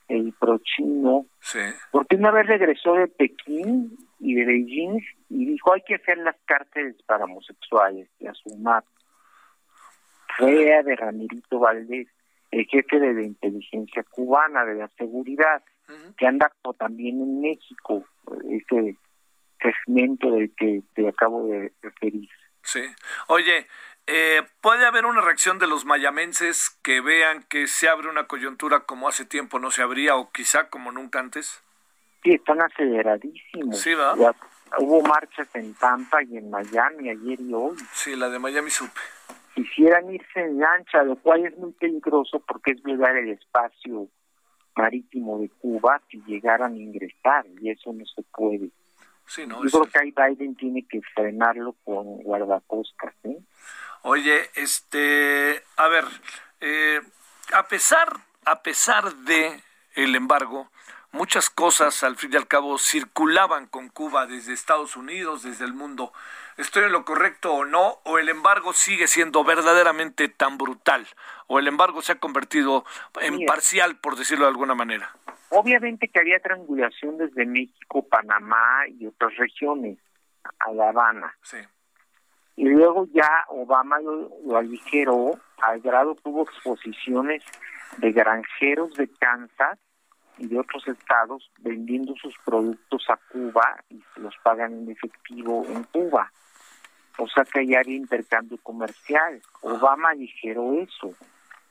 el 0.08 0.32
prochino, 0.38 1.26
Sí. 1.40 1.58
porque 1.90 2.16
una 2.16 2.30
vez 2.30 2.46
regresó 2.46 2.94
de 2.94 3.08
Pekín 3.08 3.96
y 4.18 4.34
de 4.34 4.44
Beijing 4.44 5.00
y 5.30 5.46
dijo 5.46 5.72
hay 5.72 5.80
que 5.82 5.94
hacer 5.94 6.18
las 6.18 6.36
cárceles 6.44 6.96
para 7.06 7.24
homosexuales 7.24 8.08
y 8.20 8.26
a 8.26 8.34
su 8.34 8.54
map. 8.58 8.84
Fue 10.36 10.52
de 10.82 10.96
Ramirito 10.96 11.58
Valdés, 11.60 12.08
el 12.50 12.66
jefe 12.66 12.98
de 12.98 13.14
la 13.14 13.22
inteligencia 13.22 14.02
cubana, 14.10 14.64
de 14.64 14.74
la 14.74 14.88
seguridad, 14.98 15.62
que 16.16 16.26
anda 16.26 16.50
también 16.78 17.20
en 17.20 17.40
México, 17.40 18.04
ese 18.50 18.96
segmento 19.60 20.30
del 20.32 20.52
que 20.56 20.82
te 20.94 21.08
acabo 21.08 21.46
de 21.46 21.72
referir. 21.82 22.28
Sí. 22.62 22.80
Oye, 23.28 23.66
eh, 24.06 24.42
¿puede 24.60 24.86
haber 24.86 25.06
una 25.06 25.20
reacción 25.20 25.58
de 25.58 25.66
los 25.66 25.84
mayamenses 25.84 26.70
que 26.82 27.00
vean 27.00 27.44
que 27.48 27.66
se 27.66 27.88
abre 27.88 28.08
una 28.08 28.26
coyuntura 28.26 28.80
como 28.80 29.08
hace 29.08 29.24
tiempo 29.24 29.58
no 29.58 29.70
se 29.70 29.82
abría 29.82 30.16
o 30.16 30.30
quizá 30.30 30.68
como 30.68 30.92
nunca 30.92 31.20
antes? 31.20 31.62
Sí, 32.22 32.32
están 32.32 32.60
aceleradísimos. 32.62 33.78
Sí, 33.78 33.94
¿verdad? 33.94 34.16
Ya 34.16 34.34
hubo 34.78 35.02
marchas 35.02 35.48
en 35.54 35.74
Tampa 35.74 36.22
y 36.22 36.36
en 36.36 36.50
Miami 36.50 37.10
ayer 37.10 37.40
y 37.40 37.54
hoy. 37.54 37.76
Sí, 37.92 38.16
la 38.16 38.28
de 38.28 38.38
Miami 38.38 38.70
supe. 38.70 39.00
Quisieran 39.54 40.12
irse 40.12 40.40
en 40.40 40.58
lancha, 40.58 41.02
lo 41.02 41.16
cual 41.16 41.46
es 41.46 41.56
muy 41.56 41.72
peligroso 41.72 42.40
porque 42.40 42.72
es 42.72 42.82
violar 42.82 43.16
el 43.16 43.30
espacio 43.30 44.08
marítimo 44.76 45.38
de 45.38 45.48
Cuba 45.48 46.00
si 46.10 46.20
llegaran 46.26 46.74
a 46.74 46.76
ingresar 46.76 47.46
y 47.60 47.70
eso 47.70 47.92
no 47.92 48.04
se 48.06 48.22
puede. 48.22 48.70
Sí, 49.26 49.46
no, 49.46 49.62
Yo 49.64 49.70
creo 49.70 49.92
que 49.92 49.98
ahí 49.98 50.14
Biden 50.34 50.54
tiene 50.56 50.86
que 50.86 51.00
frenarlo 51.14 51.76
con 51.84 52.22
guardacostas. 52.22 53.14
¿eh? 53.24 53.38
Oye, 54.06 54.50
este, 54.54 55.64
a 55.78 55.88
ver, 55.88 56.04
eh, 56.60 57.00
a 57.54 57.66
pesar, 57.68 58.08
a 58.44 58.62
pesar 58.62 59.14
de 59.14 59.62
el 59.94 60.14
embargo, 60.14 60.68
muchas 61.10 61.48
cosas 61.48 62.04
al 62.04 62.16
fin 62.16 62.30
y 62.34 62.36
al 62.36 62.46
cabo 62.46 62.76
circulaban 62.76 63.66
con 63.66 63.88
Cuba 63.88 64.26
desde 64.26 64.52
Estados 64.52 64.96
Unidos, 64.96 65.42
desde 65.42 65.64
el 65.64 65.72
mundo. 65.72 66.12
¿Estoy 66.58 66.84
en 66.84 66.92
lo 66.92 67.06
correcto 67.06 67.54
o 67.54 67.64
no? 67.64 68.00
¿O 68.04 68.18
el 68.18 68.28
embargo 68.28 68.74
sigue 68.74 69.06
siendo 69.06 69.42
verdaderamente 69.42 70.28
tan 70.28 70.58
brutal? 70.58 71.06
¿O 71.46 71.58
el 71.58 71.66
embargo 71.66 72.02
se 72.02 72.12
ha 72.12 72.16
convertido 72.16 72.84
en 73.22 73.46
parcial, 73.46 73.96
por 73.96 74.16
decirlo 74.16 74.44
de 74.44 74.50
alguna 74.50 74.74
manera? 74.74 75.16
Obviamente 75.48 76.08
que 76.08 76.20
había 76.20 76.40
triangulación 76.40 77.16
desde 77.16 77.46
México, 77.46 78.06
Panamá 78.06 78.86
y 78.86 79.06
otras 79.06 79.34
regiones 79.36 79.96
a 80.58 80.72
La 80.72 80.90
Habana. 80.90 81.34
Sí. 81.40 81.56
Y 82.56 82.64
luego 82.64 83.06
ya 83.12 83.44
Obama 83.48 83.98
lo, 84.00 84.30
lo 84.46 84.56
aligeró, 84.56 85.38
al 85.60 85.80
grado 85.80 86.14
tuvo 86.14 86.42
exposiciones 86.42 87.42
de 87.98 88.12
granjeros 88.12 88.94
de 88.94 89.08
Kansas 89.08 89.78
y 90.38 90.48
de 90.48 90.58
otros 90.58 90.86
estados 90.88 91.50
vendiendo 91.58 92.14
sus 92.16 92.36
productos 92.44 93.04
a 93.08 93.16
Cuba 93.30 93.82
y 93.88 94.02
los 94.16 94.34
pagan 94.42 94.72
en 94.72 94.90
efectivo 94.90 95.64
en 95.68 95.84
Cuba. 95.84 96.30
O 97.18 97.28
sea 97.28 97.44
que 97.44 97.66
ya 97.66 97.80
había 97.80 97.96
intercambio 97.96 98.58
comercial. 98.62 99.40
Obama 99.62 100.10
aligeró 100.10 100.72
eso. 100.74 101.14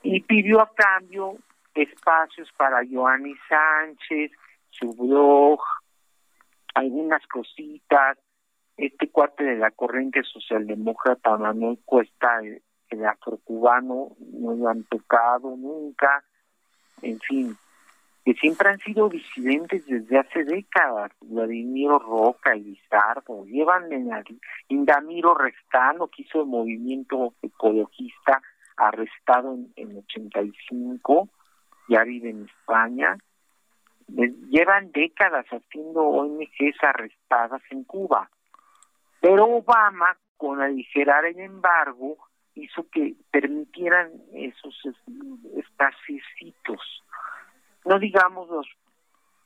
Y 0.02 0.22
pidió 0.22 0.62
a 0.62 0.72
cambio 0.74 1.38
espacios 1.74 2.50
para 2.56 2.82
Joanny 2.90 3.36
Sánchez, 3.50 4.32
su 4.70 4.94
blog, 4.94 5.60
algunas 6.74 7.26
cositas, 7.28 8.18
este 8.78 9.10
cuate 9.10 9.44
de 9.44 9.56
la 9.58 9.72
corriente 9.72 10.24
socialdemócrata 10.24 11.38
Manuel 11.38 11.80
Cuesta, 11.86 12.40
el, 12.42 12.62
el 12.90 13.06
afrocubano, 13.06 14.16
no 14.20 14.54
lo 14.54 14.68
han 14.70 14.84
tocado 14.84 15.56
nunca, 15.56 16.24
en 17.02 17.20
fin, 17.20 17.58
que 18.26 18.34
siempre 18.36 18.70
han 18.70 18.80
sido 18.80 19.10
disidentes 19.10 19.86
desde 19.86 20.18
hace 20.18 20.44
décadas, 20.46 21.12
Vladimiro 21.22 22.00
Roca 22.00 22.56
y 22.56 22.64
Lizardo, 22.64 23.46
llevan 23.46 23.92
en 23.92 24.08
la, 24.08 24.24
Indamiro 24.70 25.34
Restano, 25.36 26.08
que 26.08 26.22
hizo 26.24 26.42
el 26.42 26.48
movimiento 26.48 27.34
ecologista, 27.42 28.42
arrestado 28.78 29.54
en, 29.54 29.74
en 29.76 29.98
85, 29.98 31.30
ya 31.90 32.04
vive 32.04 32.30
en 32.30 32.46
España, 32.46 33.18
llevan 34.08 34.92
décadas 34.92 35.46
haciendo 35.48 36.02
ONGs 36.02 36.82
arrestadas 36.82 37.62
en 37.72 37.84
Cuba. 37.84 38.30
Pero 39.24 39.46
Obama, 39.46 40.18
con 40.36 40.62
aligerar 40.62 41.24
el 41.24 41.40
embargo, 41.40 42.18
hizo 42.56 42.86
que 42.90 43.16
permitieran 43.32 44.12
esos 44.34 44.78
espacios, 45.56 47.02
no 47.86 48.00
digamos 48.00 48.50
los 48.50 48.68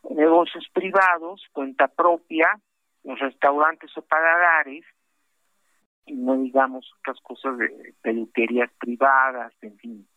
negocios 0.09 0.67
privados, 0.73 1.45
cuenta 1.53 1.87
propia, 1.89 2.59
los 3.03 3.19
restaurantes 3.19 3.95
o 3.95 4.01
paladares, 4.01 4.83
y 6.07 6.13
no 6.15 6.35
digamos 6.37 6.91
otras 6.99 7.21
cosas 7.21 7.59
de 7.59 7.93
peluquerías 8.01 8.71
privadas, 8.79 9.53
en 9.61 9.77
fin. 9.77 10.07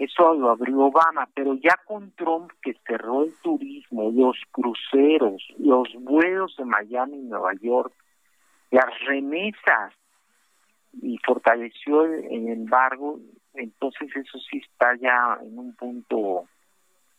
Eso 0.00 0.34
lo 0.34 0.50
abrió 0.50 0.76
Obama, 0.86 1.28
pero 1.34 1.54
ya 1.54 1.76
con 1.84 2.10
Trump 2.16 2.50
que 2.60 2.74
cerró 2.84 3.22
el 3.22 3.32
turismo, 3.44 4.10
los 4.10 4.36
cruceros, 4.50 5.40
los 5.56 5.86
vuelos 6.00 6.56
de 6.56 6.64
Miami 6.64 7.18
y 7.18 7.28
Nueva 7.28 7.52
York, 7.60 7.94
las 8.70 8.86
remesas 9.06 9.94
y 11.00 11.18
fortaleció 11.24 12.04
el 12.04 12.48
embargo, 12.48 13.18
entonces 13.54 14.14
eso 14.14 14.38
sí 14.50 14.58
está 14.58 14.96
ya 14.96 15.38
en 15.42 15.58
un 15.58 15.74
punto. 15.74 16.46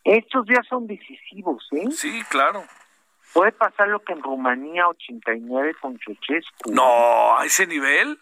Estos 0.04 0.46
días 0.46 0.66
son 0.68 0.86
decisivos, 0.86 1.68
¿eh? 1.72 1.90
Sí, 1.90 2.22
claro. 2.30 2.64
Puede 3.32 3.52
pasar 3.52 3.88
lo 3.88 4.00
que 4.00 4.12
en 4.12 4.22
Rumanía 4.22 4.88
89 4.88 5.74
con 5.80 5.98
Ceausescu. 5.98 6.72
No, 6.72 7.38
a 7.38 7.44
ese 7.44 7.66
nivel. 7.66 8.18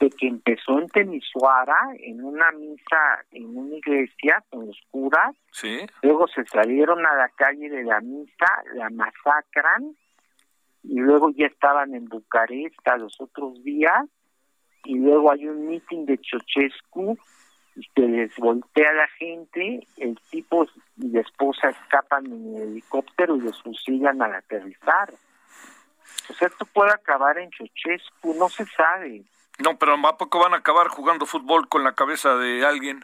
De 0.00 0.10
que 0.10 0.26
empezó 0.26 0.78
en 0.78 0.88
Temisuara, 0.88 1.76
en 2.00 2.22
una 2.22 2.50
misa, 2.52 3.24
en 3.30 3.56
una 3.56 3.76
iglesia 3.76 4.44
con 4.50 4.66
los 4.66 4.78
curas. 4.90 5.34
Sí. 5.52 5.86
Luego 6.02 6.26
se 6.28 6.44
salieron 6.46 7.06
a 7.06 7.14
la 7.14 7.28
calle 7.30 7.70
de 7.70 7.84
la 7.84 8.00
misa, 8.00 8.46
la 8.74 8.90
masacran. 8.90 9.96
Y 10.88 11.00
luego 11.00 11.30
ya 11.30 11.46
estaban 11.46 11.94
en 11.94 12.06
Bucarest 12.06 12.86
a 12.86 12.96
los 12.96 13.20
otros 13.20 13.62
días. 13.64 14.04
Y 14.84 14.98
luego 14.98 15.32
hay 15.32 15.46
un 15.46 15.68
meeting 15.68 16.06
de 16.06 16.18
Ceausescu 16.18 17.18
y 17.74 17.82
se 17.94 18.08
les 18.08 18.34
voltea 18.36 18.92
la 18.92 19.08
gente, 19.18 19.86
el 19.98 20.18
tipo 20.30 20.66
y 20.96 21.08
la 21.08 21.20
esposa 21.20 21.70
escapan 21.70 22.26
en 22.26 22.56
el 22.56 22.62
helicóptero 22.62 23.36
y 23.36 23.40
los 23.40 23.62
fusilan 23.62 24.22
al 24.22 24.34
aterrizar. 24.34 25.12
O 26.30 26.32
sea, 26.34 26.48
esto 26.48 26.64
puede 26.66 26.92
acabar 26.92 27.36
en 27.38 27.50
Ceausescu, 27.50 28.34
no 28.34 28.48
se 28.48 28.64
sabe. 28.66 29.24
No, 29.58 29.76
pero 29.78 29.94
¿a 29.94 30.16
poco 30.16 30.38
van 30.38 30.54
a 30.54 30.58
acabar 30.58 30.88
jugando 30.88 31.26
fútbol 31.26 31.68
con 31.68 31.82
la 31.82 31.94
cabeza 31.94 32.36
de 32.36 32.64
alguien? 32.64 33.02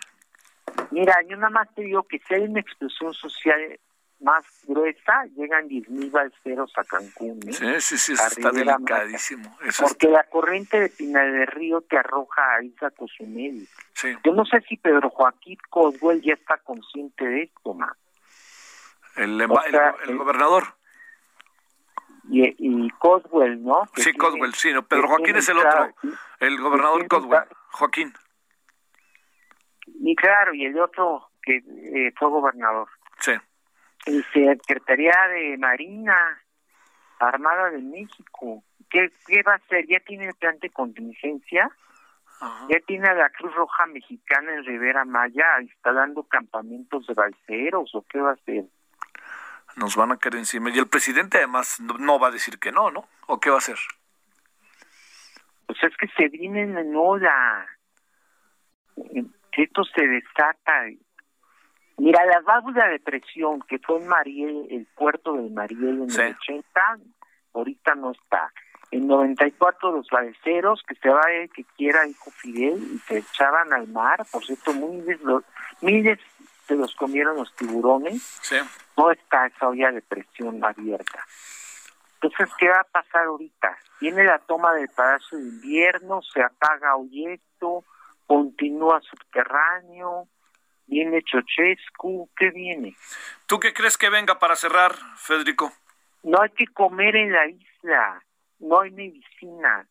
Mira, 0.91 1.15
yo 1.29 1.37
nada 1.37 1.51
más 1.51 1.75
te 1.75 1.83
digo 1.83 2.03
que 2.05 2.19
si 2.21 2.35
hay 2.35 2.43
una 2.43 2.61
explosión 2.61 3.13
social 3.15 3.79
más 4.23 4.45
gruesa, 4.67 5.25
llegan 5.37 5.69
10.000 5.69 6.11
balseros 6.11 6.73
a 6.77 6.85
Cancún. 6.85 7.41
¿eh? 7.49 7.53
Sí, 7.53 7.81
sí, 7.81 7.99
sí, 7.99 8.13
eso 8.13 8.25
está 8.27 8.51
delicadísimo. 8.51 9.57
Eso 9.65 9.85
Porque 9.87 10.09
la 10.09 10.25
corriente 10.25 10.79
de 10.81 10.89
Pinal 10.91 11.33
del 11.33 11.47
Río 11.49 11.81
te 11.83 11.99
arroja 11.99 12.55
a 12.57 12.63
Isla 12.63 12.91
Cozumel. 12.93 13.67
Sí. 13.95 14.17
Yo 14.25 14.33
no 14.33 14.45
sé 14.45 14.61
si 14.69 14.77
Pedro 14.77 15.11
Joaquín 15.11 15.59
Coswell 15.69 16.23
ya 16.23 16.35
está 16.35 16.57
consciente 16.59 17.25
de 17.25 17.43
esto, 17.45 17.75
ma. 17.75 17.95
El, 19.17 19.43
O 19.43 19.61
sea, 19.69 19.95
el, 20.05 20.11
el 20.11 20.17
gobernador. 20.19 20.65
Y, 22.31 22.55
y 22.57 22.89
Coswell, 22.91 23.63
¿no? 23.63 23.83
Que 23.95 24.03
Sí, 24.03 24.13
tiene- 24.13 24.19
Coswell, 24.19 24.55
sí, 24.55 24.73
no, 24.73 24.83
Pedro 24.87 25.09
Joaquín 25.09 25.37
es 25.37 25.49
el 25.49 25.57
claro, 25.59 25.93
otro. 25.97 26.11
El 26.39 26.61
gobernador 26.61 27.07
Coswell. 27.09 27.45
Joaquín. 27.73 28.15
Y 29.87 30.15
claro, 30.17 30.55
y 30.55 30.65
el 30.67 30.79
otro 30.79 31.29
que 31.43 31.57
eh, 31.57 32.13
fue 32.17 32.29
gobernador. 32.29 32.89
Y 34.07 34.23
Secretaría 34.33 35.15
de 35.29 35.57
Marina, 35.59 36.43
Armada 37.19 37.71
de 37.71 37.79
México. 37.79 38.65
¿Qué, 38.91 39.11
¿Qué 39.27 39.43
va 39.43 39.53
a 39.53 39.57
hacer? 39.57 39.87
¿Ya 39.87 40.01
tiene 40.01 40.27
el 40.27 40.35
plan 40.35 40.59
de 40.61 40.71
contingencia? 40.71 41.71
¿Ya 42.69 42.81
tiene 42.81 43.09
a 43.09 43.15
la 43.15 43.31
Cruz 43.31 43.55
Roja 43.55 43.87
Mexicana 43.87 44.53
en 44.53 44.65
Rivera 44.65 45.05
Maya 45.05 45.61
instalando 45.61 46.25
campamentos 46.25 47.07
de 47.07 47.15
balseros 47.15 47.95
o 47.95 48.05
qué 48.09 48.19
va 48.19 48.31
a 48.31 48.35
hacer? 48.35 48.65
Nos 49.77 49.95
van 49.95 50.11
a 50.11 50.17
caer 50.17 50.35
encima. 50.37 50.71
Y 50.71 50.79
el 50.79 50.89
presidente 50.89 51.39
además 51.39 51.81
no, 51.81 51.99
no 51.99 52.19
va 52.19 52.29
a 52.29 52.33
decir 52.33 52.59
que 52.59 52.73
no, 52.73 52.91
¿no? 52.91 53.07
¿O 53.29 53.39
qué 53.39 53.49
va 53.49 53.57
a 53.57 53.59
hacer? 53.59 53.79
Pues 55.67 55.79
es 55.85 55.97
que 55.97 56.09
se 56.17 56.29
vienen 56.29 56.77
en 56.77 56.97
ola. 56.97 57.67
Esto 59.53 59.85
se 59.85 60.07
desata. 60.07 60.87
Mira, 61.99 62.25
la 62.27 62.41
válvula 62.41 62.89
de 62.89 62.99
presión 63.01 63.61
que 63.63 63.79
fue 63.79 63.99
en 63.99 64.09
Mariel, 64.09 64.67
el 64.71 64.87
puerto 64.97 65.35
de 65.35 65.49
Mariel 65.51 66.03
en 66.03 66.11
Sí. 66.11 66.21
el 66.23 66.37
80, 66.37 66.99
ahorita 67.55 67.95
no 67.95 68.13
está. 68.13 68.53
En 68.91 69.07
94 69.07 69.93
los 69.93 70.09
balseros, 70.11 70.83
que 70.87 70.95
se 70.97 71.09
va 71.09 71.23
el 71.31 71.51
que 71.51 71.65
quiera, 71.77 72.07
hijo 72.07 72.31
Fidel, 72.31 72.83
y 72.95 72.99
se 72.99 73.19
echaban 73.19 73.73
al 73.73 73.89
mar. 73.89 74.25
Por 74.31 74.45
cierto, 74.45 74.75
miles, 74.75 75.21
los, 75.23 75.43
miles 75.81 76.19
se 76.67 76.75
los 76.75 76.95
comieron 76.97 77.37
los 77.37 77.55
tiburones. 77.57 78.23
Sí. 78.43 78.57
No 78.97 79.11
está 79.11 79.47
esa 79.47 79.69
olla 79.69 79.91
de 79.93 80.03
presión 80.03 80.63
abierta. 80.65 81.25
Entonces, 82.21 82.55
¿qué 82.59 82.69
va 82.69 82.81
a 82.81 82.85
pasar 82.85 83.25
ahorita? 83.25 83.77
Viene 84.01 84.25
la 84.25 84.39
toma 84.41 84.75
del 84.75 84.89
Palacio 84.91 85.39
de 85.39 85.45
Invierno, 85.45 86.21
se 86.23 86.43
apaga 86.43 86.97
Oyeto, 86.97 87.85
continúa 88.27 89.01
subterráneo, 89.01 90.29
viene 90.87 91.23
Chochescu, 91.23 92.31
¿qué 92.37 92.51
viene? 92.51 92.97
¿Tú 93.47 93.59
qué 93.61 93.73
crees 93.73 93.97
que 93.97 94.11
venga 94.11 94.39
para 94.39 94.57
cerrar, 94.57 94.95
Federico? 95.17 95.73
No 96.23 96.41
hay 96.41 96.51
que 96.51 96.67
comer 96.69 97.17
en 97.17 97.33
la 97.33 97.47
isla, 97.47 98.25
no 98.59 98.81
hay 98.81 98.91
medicina 98.91 99.87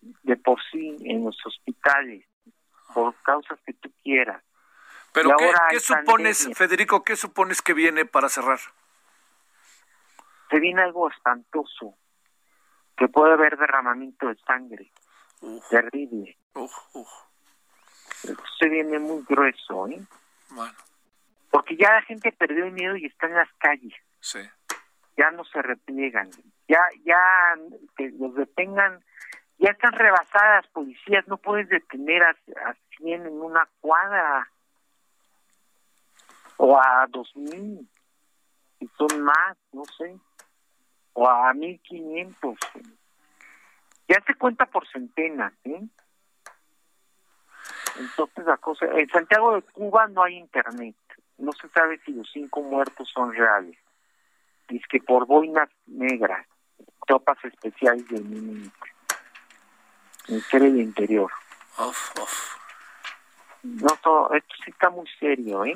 de 0.00 0.36
por 0.36 0.58
sí 0.70 0.96
en 1.04 1.24
los 1.24 1.36
hospitales, 1.44 2.24
por 2.94 3.14
causas 3.22 3.58
que 3.64 3.72
tú 3.74 3.90
quieras. 4.02 4.42
Pero 5.12 5.36
¿qué, 5.36 5.44
ahora 5.44 5.66
qué 5.70 5.80
supones, 5.80 6.38
pandemia. 6.38 6.56
Federico, 6.56 7.04
qué 7.04 7.16
supones 7.16 7.62
que 7.62 7.74
viene 7.74 8.04
para 8.04 8.28
cerrar? 8.28 8.60
Se 10.50 10.58
viene 10.58 10.82
algo 10.82 11.08
espantoso, 11.10 11.96
que 12.96 13.08
puede 13.08 13.32
haber 13.32 13.56
derramamiento 13.56 14.28
de 14.28 14.36
sangre, 14.46 14.92
terrible. 15.70 16.36
Uf, 16.54 16.72
uf. 16.92 17.08
Se 18.58 18.68
viene 18.68 18.98
muy 18.98 19.24
grueso, 19.28 19.88
¿eh? 19.88 20.00
Bueno, 20.50 20.74
Porque 21.50 21.76
ya 21.76 21.92
la 21.92 22.02
gente 22.02 22.32
perdió 22.32 22.66
el 22.66 22.72
miedo 22.72 22.96
y 22.96 23.06
está 23.06 23.26
en 23.26 23.34
las 23.34 23.52
calles, 23.58 23.94
sí. 24.20 24.40
ya 25.16 25.30
no 25.30 25.44
se 25.44 25.62
repliegan, 25.62 26.30
ya, 26.68 26.80
ya 27.04 27.18
que 27.96 28.10
los 28.18 28.34
detengan, 28.34 29.02
ya 29.58 29.70
están 29.70 29.92
rebasadas 29.92 30.66
policías, 30.68 31.26
no 31.28 31.36
puedes 31.36 31.68
detener 31.68 32.22
a, 32.22 32.30
a 32.30 32.74
100 32.98 33.26
en 33.26 33.40
una 33.40 33.68
cuadra 33.80 34.48
o 36.56 36.78
a 36.78 37.06
2000, 37.08 37.88
y 38.80 38.88
son 38.98 39.22
más, 39.22 39.56
no 39.72 39.84
sé, 39.84 40.18
o 41.12 41.28
a 41.28 41.52
1500. 41.54 42.58
Ya 44.08 44.20
se 44.26 44.34
cuenta 44.34 44.66
por 44.66 44.86
centenas, 44.88 45.52
¿eh? 45.64 45.82
Entonces 47.98 48.44
la 48.46 48.56
cosa, 48.56 48.86
en 48.86 49.08
Santiago 49.08 49.54
de 49.54 49.62
Cuba 49.62 50.06
no 50.08 50.22
hay 50.22 50.36
internet, 50.36 50.96
no 51.38 51.52
se 51.52 51.68
sabe 51.68 52.00
si 52.04 52.12
los 52.12 52.30
cinco 52.32 52.62
muertos 52.62 53.10
son 53.12 53.32
reales. 53.32 53.76
Dice 54.68 54.84
que 54.88 55.00
por 55.00 55.26
boinas 55.26 55.68
negras, 55.86 56.46
tropas 57.06 57.38
especiales 57.44 58.06
del 58.08 58.24
Ministerio 60.28 60.72
del 60.72 60.80
Interior. 60.80 61.30
Uf, 61.78 62.12
uf. 62.20 62.56
No, 63.62 63.88
todo, 64.02 64.32
esto 64.34 64.54
sí 64.64 64.70
está 64.70 64.90
muy 64.90 65.06
serio, 65.18 65.64
¿eh? 65.64 65.74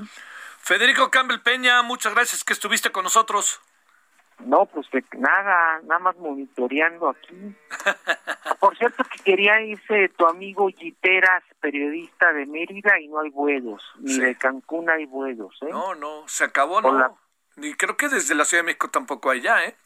Federico 0.59 1.11
Campbell 1.11 1.41
Peña, 1.41 1.83
muchas 1.83 2.15
gracias 2.15 2.45
que 2.45 2.55
estuviste 2.55 2.91
con 2.91 3.05
nosotros. 3.05 3.61
No, 4.41 4.67
pues 4.67 4.91
de 4.91 5.03
nada, 5.19 5.81
nada 5.85 5.99
más 6.01 6.17
monitoreando 6.17 7.09
aquí. 7.11 7.55
Por 8.61 8.77
cierto 8.77 9.05
que 9.05 9.19
quería 9.23 9.61
irse 9.63 10.09
tu 10.17 10.27
amigo 10.27 10.69
Giteras, 10.69 11.43
periodista 11.61 12.33
de 12.33 12.47
Mérida, 12.47 12.99
y 13.01 13.09
no 13.09 13.21
hay 13.21 13.31
vuelos, 13.31 13.83
ni 14.01 14.13
Sí. 14.15 14.21
de 14.21 14.35
Cancún 14.37 14.91
hay 14.91 15.07
vuelos, 15.07 15.57
¿eh? 15.63 15.69
No, 15.71 15.95
no, 15.95 16.27
se 16.29 16.45
acabó, 16.45 16.81
¿no? 16.81 16.89
Hola. 16.89 17.13
Y 17.57 17.75
creo 17.75 17.97
que 17.97 18.09
desde 18.09 18.35
la 18.35 18.45
Ciudad 18.45 18.63
de 18.63 18.67
México 18.67 18.89
tampoco 18.89 19.31
hay 19.31 19.41
ya, 19.41 19.65
¿eh? 19.65 19.77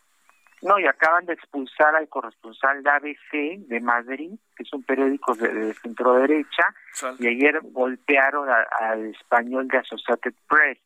No, 0.63 0.77
y 0.81 0.87
acaban 0.87 1.25
de 1.27 1.35
expulsar 1.35 1.95
al 1.95 2.09
corresponsal 2.09 2.83
de 2.83 2.91
ABC 2.91 3.59
de 3.69 3.81
Madrid, 3.81 4.33
que 4.57 4.65
es 4.65 4.73
un 4.73 4.83
periódico 4.83 5.35
de, 5.35 5.53
de 5.55 5.75
centro 5.75 6.15
derecha, 6.15 6.75
Sal. 6.95 7.15
y 7.21 7.29
ayer 7.29 7.61
golpearon 7.63 8.49
al 8.51 9.05
español 9.15 9.69
de 9.69 9.79
Associated 9.79 10.35
Press, 10.49 10.79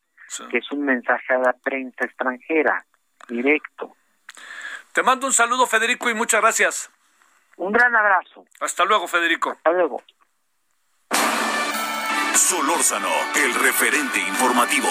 que 0.51 0.59
es 0.59 0.71
un 0.71 0.85
mensaje 0.85 1.33
a 1.33 1.39
la 1.39 1.53
prensa 1.53 2.05
extranjera, 2.05 2.85
directo. 3.27 3.95
Te 4.93 5.03
mando 5.03 5.27
un 5.27 5.33
saludo, 5.33 5.65
Federico, 5.65 6.09
y 6.09 6.13
muchas 6.13 6.41
gracias. 6.41 6.91
Un 7.57 7.71
gran 7.71 7.95
abrazo. 7.95 8.45
Hasta 8.59 8.85
luego, 8.85 9.07
Federico. 9.07 9.51
Hasta 9.51 9.71
luego. 9.71 10.01
Solórzano, 12.35 13.09
el 13.35 13.53
referente 13.55 14.19
informativo. 14.19 14.89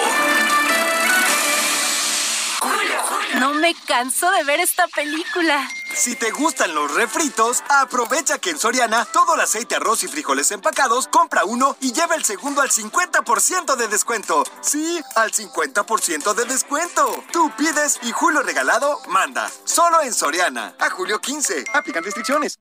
No 3.39 3.53
me 3.53 3.73
canso 3.87 4.29
de 4.31 4.43
ver 4.43 4.59
esta 4.59 4.87
película. 4.87 5.67
Si 5.93 6.15
te 6.15 6.31
gustan 6.31 6.73
los 6.75 6.93
refritos, 6.93 7.63
aprovecha 7.67 8.37
que 8.37 8.51
en 8.51 8.59
Soriana 8.59 9.05
todo 9.05 9.35
el 9.35 9.41
aceite, 9.41 9.75
arroz 9.75 10.03
y 10.03 10.07
frijoles 10.07 10.51
empacados, 10.51 11.07
compra 11.07 11.43
uno 11.43 11.75
y 11.81 11.93
lleva 11.93 12.15
el 12.15 12.23
segundo 12.23 12.61
al 12.61 12.69
50% 12.69 13.75
de 13.75 13.87
descuento. 13.87 14.43
Sí, 14.61 15.01
al 15.15 15.31
50% 15.31 16.33
de 16.33 16.45
descuento. 16.45 17.23
Tú 17.31 17.51
pides 17.57 17.99
y 18.03 18.11
Julio 18.11 18.41
Regalado 18.41 18.99
manda. 19.07 19.49
Solo 19.65 20.01
en 20.01 20.13
Soriana. 20.13 20.75
A 20.79 20.89
julio 20.89 21.19
15. 21.19 21.65
Aplican 21.73 22.03
restricciones. 22.03 22.59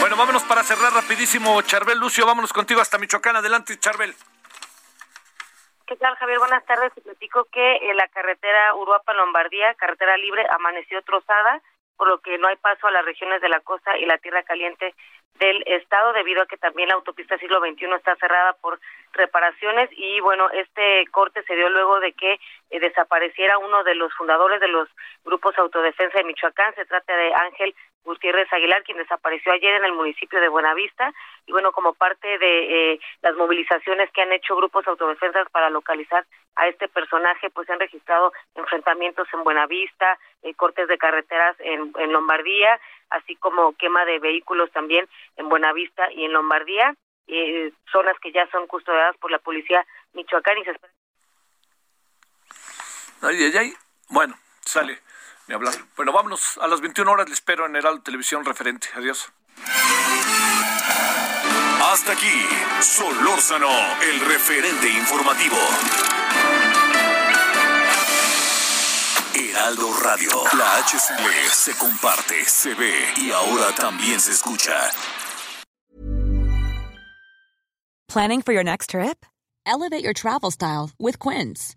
Bueno, 0.00 0.16
vámonos 0.16 0.42
para 0.42 0.64
cerrar 0.64 0.92
rapidísimo. 0.92 1.62
Charbel 1.62 1.98
Lucio, 1.98 2.26
vámonos 2.26 2.52
contigo 2.52 2.80
hasta 2.80 2.98
Michoacán. 2.98 3.36
Adelante, 3.36 3.78
Charbel. 3.78 4.14
¿Qué 5.98 6.06
Javier? 6.16 6.38
Buenas 6.38 6.64
tardes. 6.64 6.90
Te 6.94 7.02
platico 7.02 7.44
que 7.52 7.76
eh, 7.76 7.92
la 7.92 8.08
carretera 8.08 8.74
Uruapa-Lombardía, 8.76 9.74
carretera 9.74 10.16
libre, 10.16 10.46
amaneció 10.48 11.02
trozada, 11.02 11.60
por 11.98 12.08
lo 12.08 12.18
que 12.20 12.38
no 12.38 12.48
hay 12.48 12.56
paso 12.56 12.86
a 12.86 12.90
las 12.90 13.04
regiones 13.04 13.42
de 13.42 13.50
la 13.50 13.60
costa 13.60 13.98
y 13.98 14.06
la 14.06 14.16
tierra 14.16 14.42
caliente 14.42 14.94
del 15.38 15.62
estado, 15.66 16.14
debido 16.14 16.40
a 16.40 16.46
que 16.46 16.56
también 16.56 16.88
la 16.88 16.94
autopista 16.94 17.36
siglo 17.36 17.60
XXI 17.60 17.92
está 17.96 18.16
cerrada 18.16 18.54
por 18.54 18.80
reparaciones 19.12 19.90
y 19.92 20.20
bueno, 20.20 20.48
este 20.50 21.04
corte 21.10 21.42
se 21.42 21.56
dio 21.56 21.68
luego 21.68 22.00
de 22.00 22.14
que 22.14 22.40
eh, 22.70 22.80
desapareciera 22.80 23.58
uno 23.58 23.84
de 23.84 23.94
los 23.94 24.14
fundadores 24.14 24.60
de 24.60 24.68
los 24.68 24.88
grupos 25.26 25.58
autodefensa 25.58 26.16
de 26.16 26.24
Michoacán, 26.24 26.74
se 26.74 26.86
trata 26.86 27.14
de 27.14 27.34
Ángel 27.34 27.74
Gutiérrez 28.04 28.52
Aguilar, 28.52 28.82
quien 28.82 28.98
desapareció 28.98 29.52
ayer 29.52 29.74
en 29.74 29.84
el 29.84 29.92
municipio 29.92 30.40
de 30.40 30.48
Buenavista. 30.48 31.12
Y 31.46 31.52
bueno, 31.52 31.72
como 31.72 31.94
parte 31.94 32.38
de 32.38 32.92
eh, 32.92 33.00
las 33.22 33.34
movilizaciones 33.36 34.10
que 34.12 34.22
han 34.22 34.32
hecho 34.32 34.56
grupos 34.56 34.86
autodefensas 34.86 35.48
para 35.50 35.70
localizar 35.70 36.26
a 36.56 36.68
este 36.68 36.88
personaje, 36.88 37.50
pues 37.50 37.66
se 37.66 37.72
han 37.72 37.80
registrado 37.80 38.32
enfrentamientos 38.54 39.26
en 39.32 39.44
Buenavista, 39.44 40.18
eh, 40.42 40.54
cortes 40.54 40.88
de 40.88 40.98
carreteras 40.98 41.56
en, 41.60 41.92
Lombardía, 42.12 42.78
así 43.10 43.36
como 43.36 43.74
quema 43.74 44.04
de 44.04 44.18
vehículos 44.18 44.70
también 44.72 45.08
en 45.36 45.48
Buenavista 45.48 46.10
y 46.12 46.24
en 46.24 46.32
Lombardía, 46.32 46.94
eh, 47.28 47.72
zonas 47.90 48.18
que 48.20 48.32
ya 48.32 48.46
son 48.50 48.66
custodiadas 48.66 49.16
por 49.18 49.30
la 49.30 49.38
policía 49.38 49.86
michoacán 50.12 50.58
y 50.58 50.64
se 50.64 50.70
espera. 50.72 50.92
Ay, 53.22 53.44
ay, 53.44 53.56
ay. 53.56 53.72
Bueno, 54.10 54.34
sale 54.60 54.98
ni 55.52 55.54
hablar. 55.54 55.74
Bueno, 55.96 56.12
vámonos. 56.12 56.58
A 56.62 56.66
las 56.66 56.80
21 56.80 57.10
horas 57.10 57.28
le 57.28 57.34
espero 57.34 57.66
en 57.66 57.76
Heraldo 57.76 58.02
Televisión 58.02 58.44
referente. 58.44 58.88
Adiós. 58.96 59.30
Hasta 61.92 62.12
aquí, 62.12 62.46
Solórzano, 62.80 63.68
el 64.00 64.20
referente 64.20 64.88
informativo. 64.88 65.58
Heraldo 69.34 69.92
Radio, 70.02 70.30
la 70.56 70.78
HCL 70.78 71.50
se 71.50 71.76
comparte, 71.76 72.44
se 72.46 72.74
ve 72.74 73.12
y 73.16 73.30
ahora 73.30 73.74
también 73.74 74.18
se 74.20 74.32
escucha. 74.32 74.90
Planning 78.08 78.42
for 78.42 78.52
your 78.52 78.64
next 78.64 78.90
trip? 78.90 79.26
Elevate 79.66 80.02
your 80.02 80.14
travel 80.14 80.50
style 80.50 80.90
with 80.98 81.18
Quince. 81.18 81.76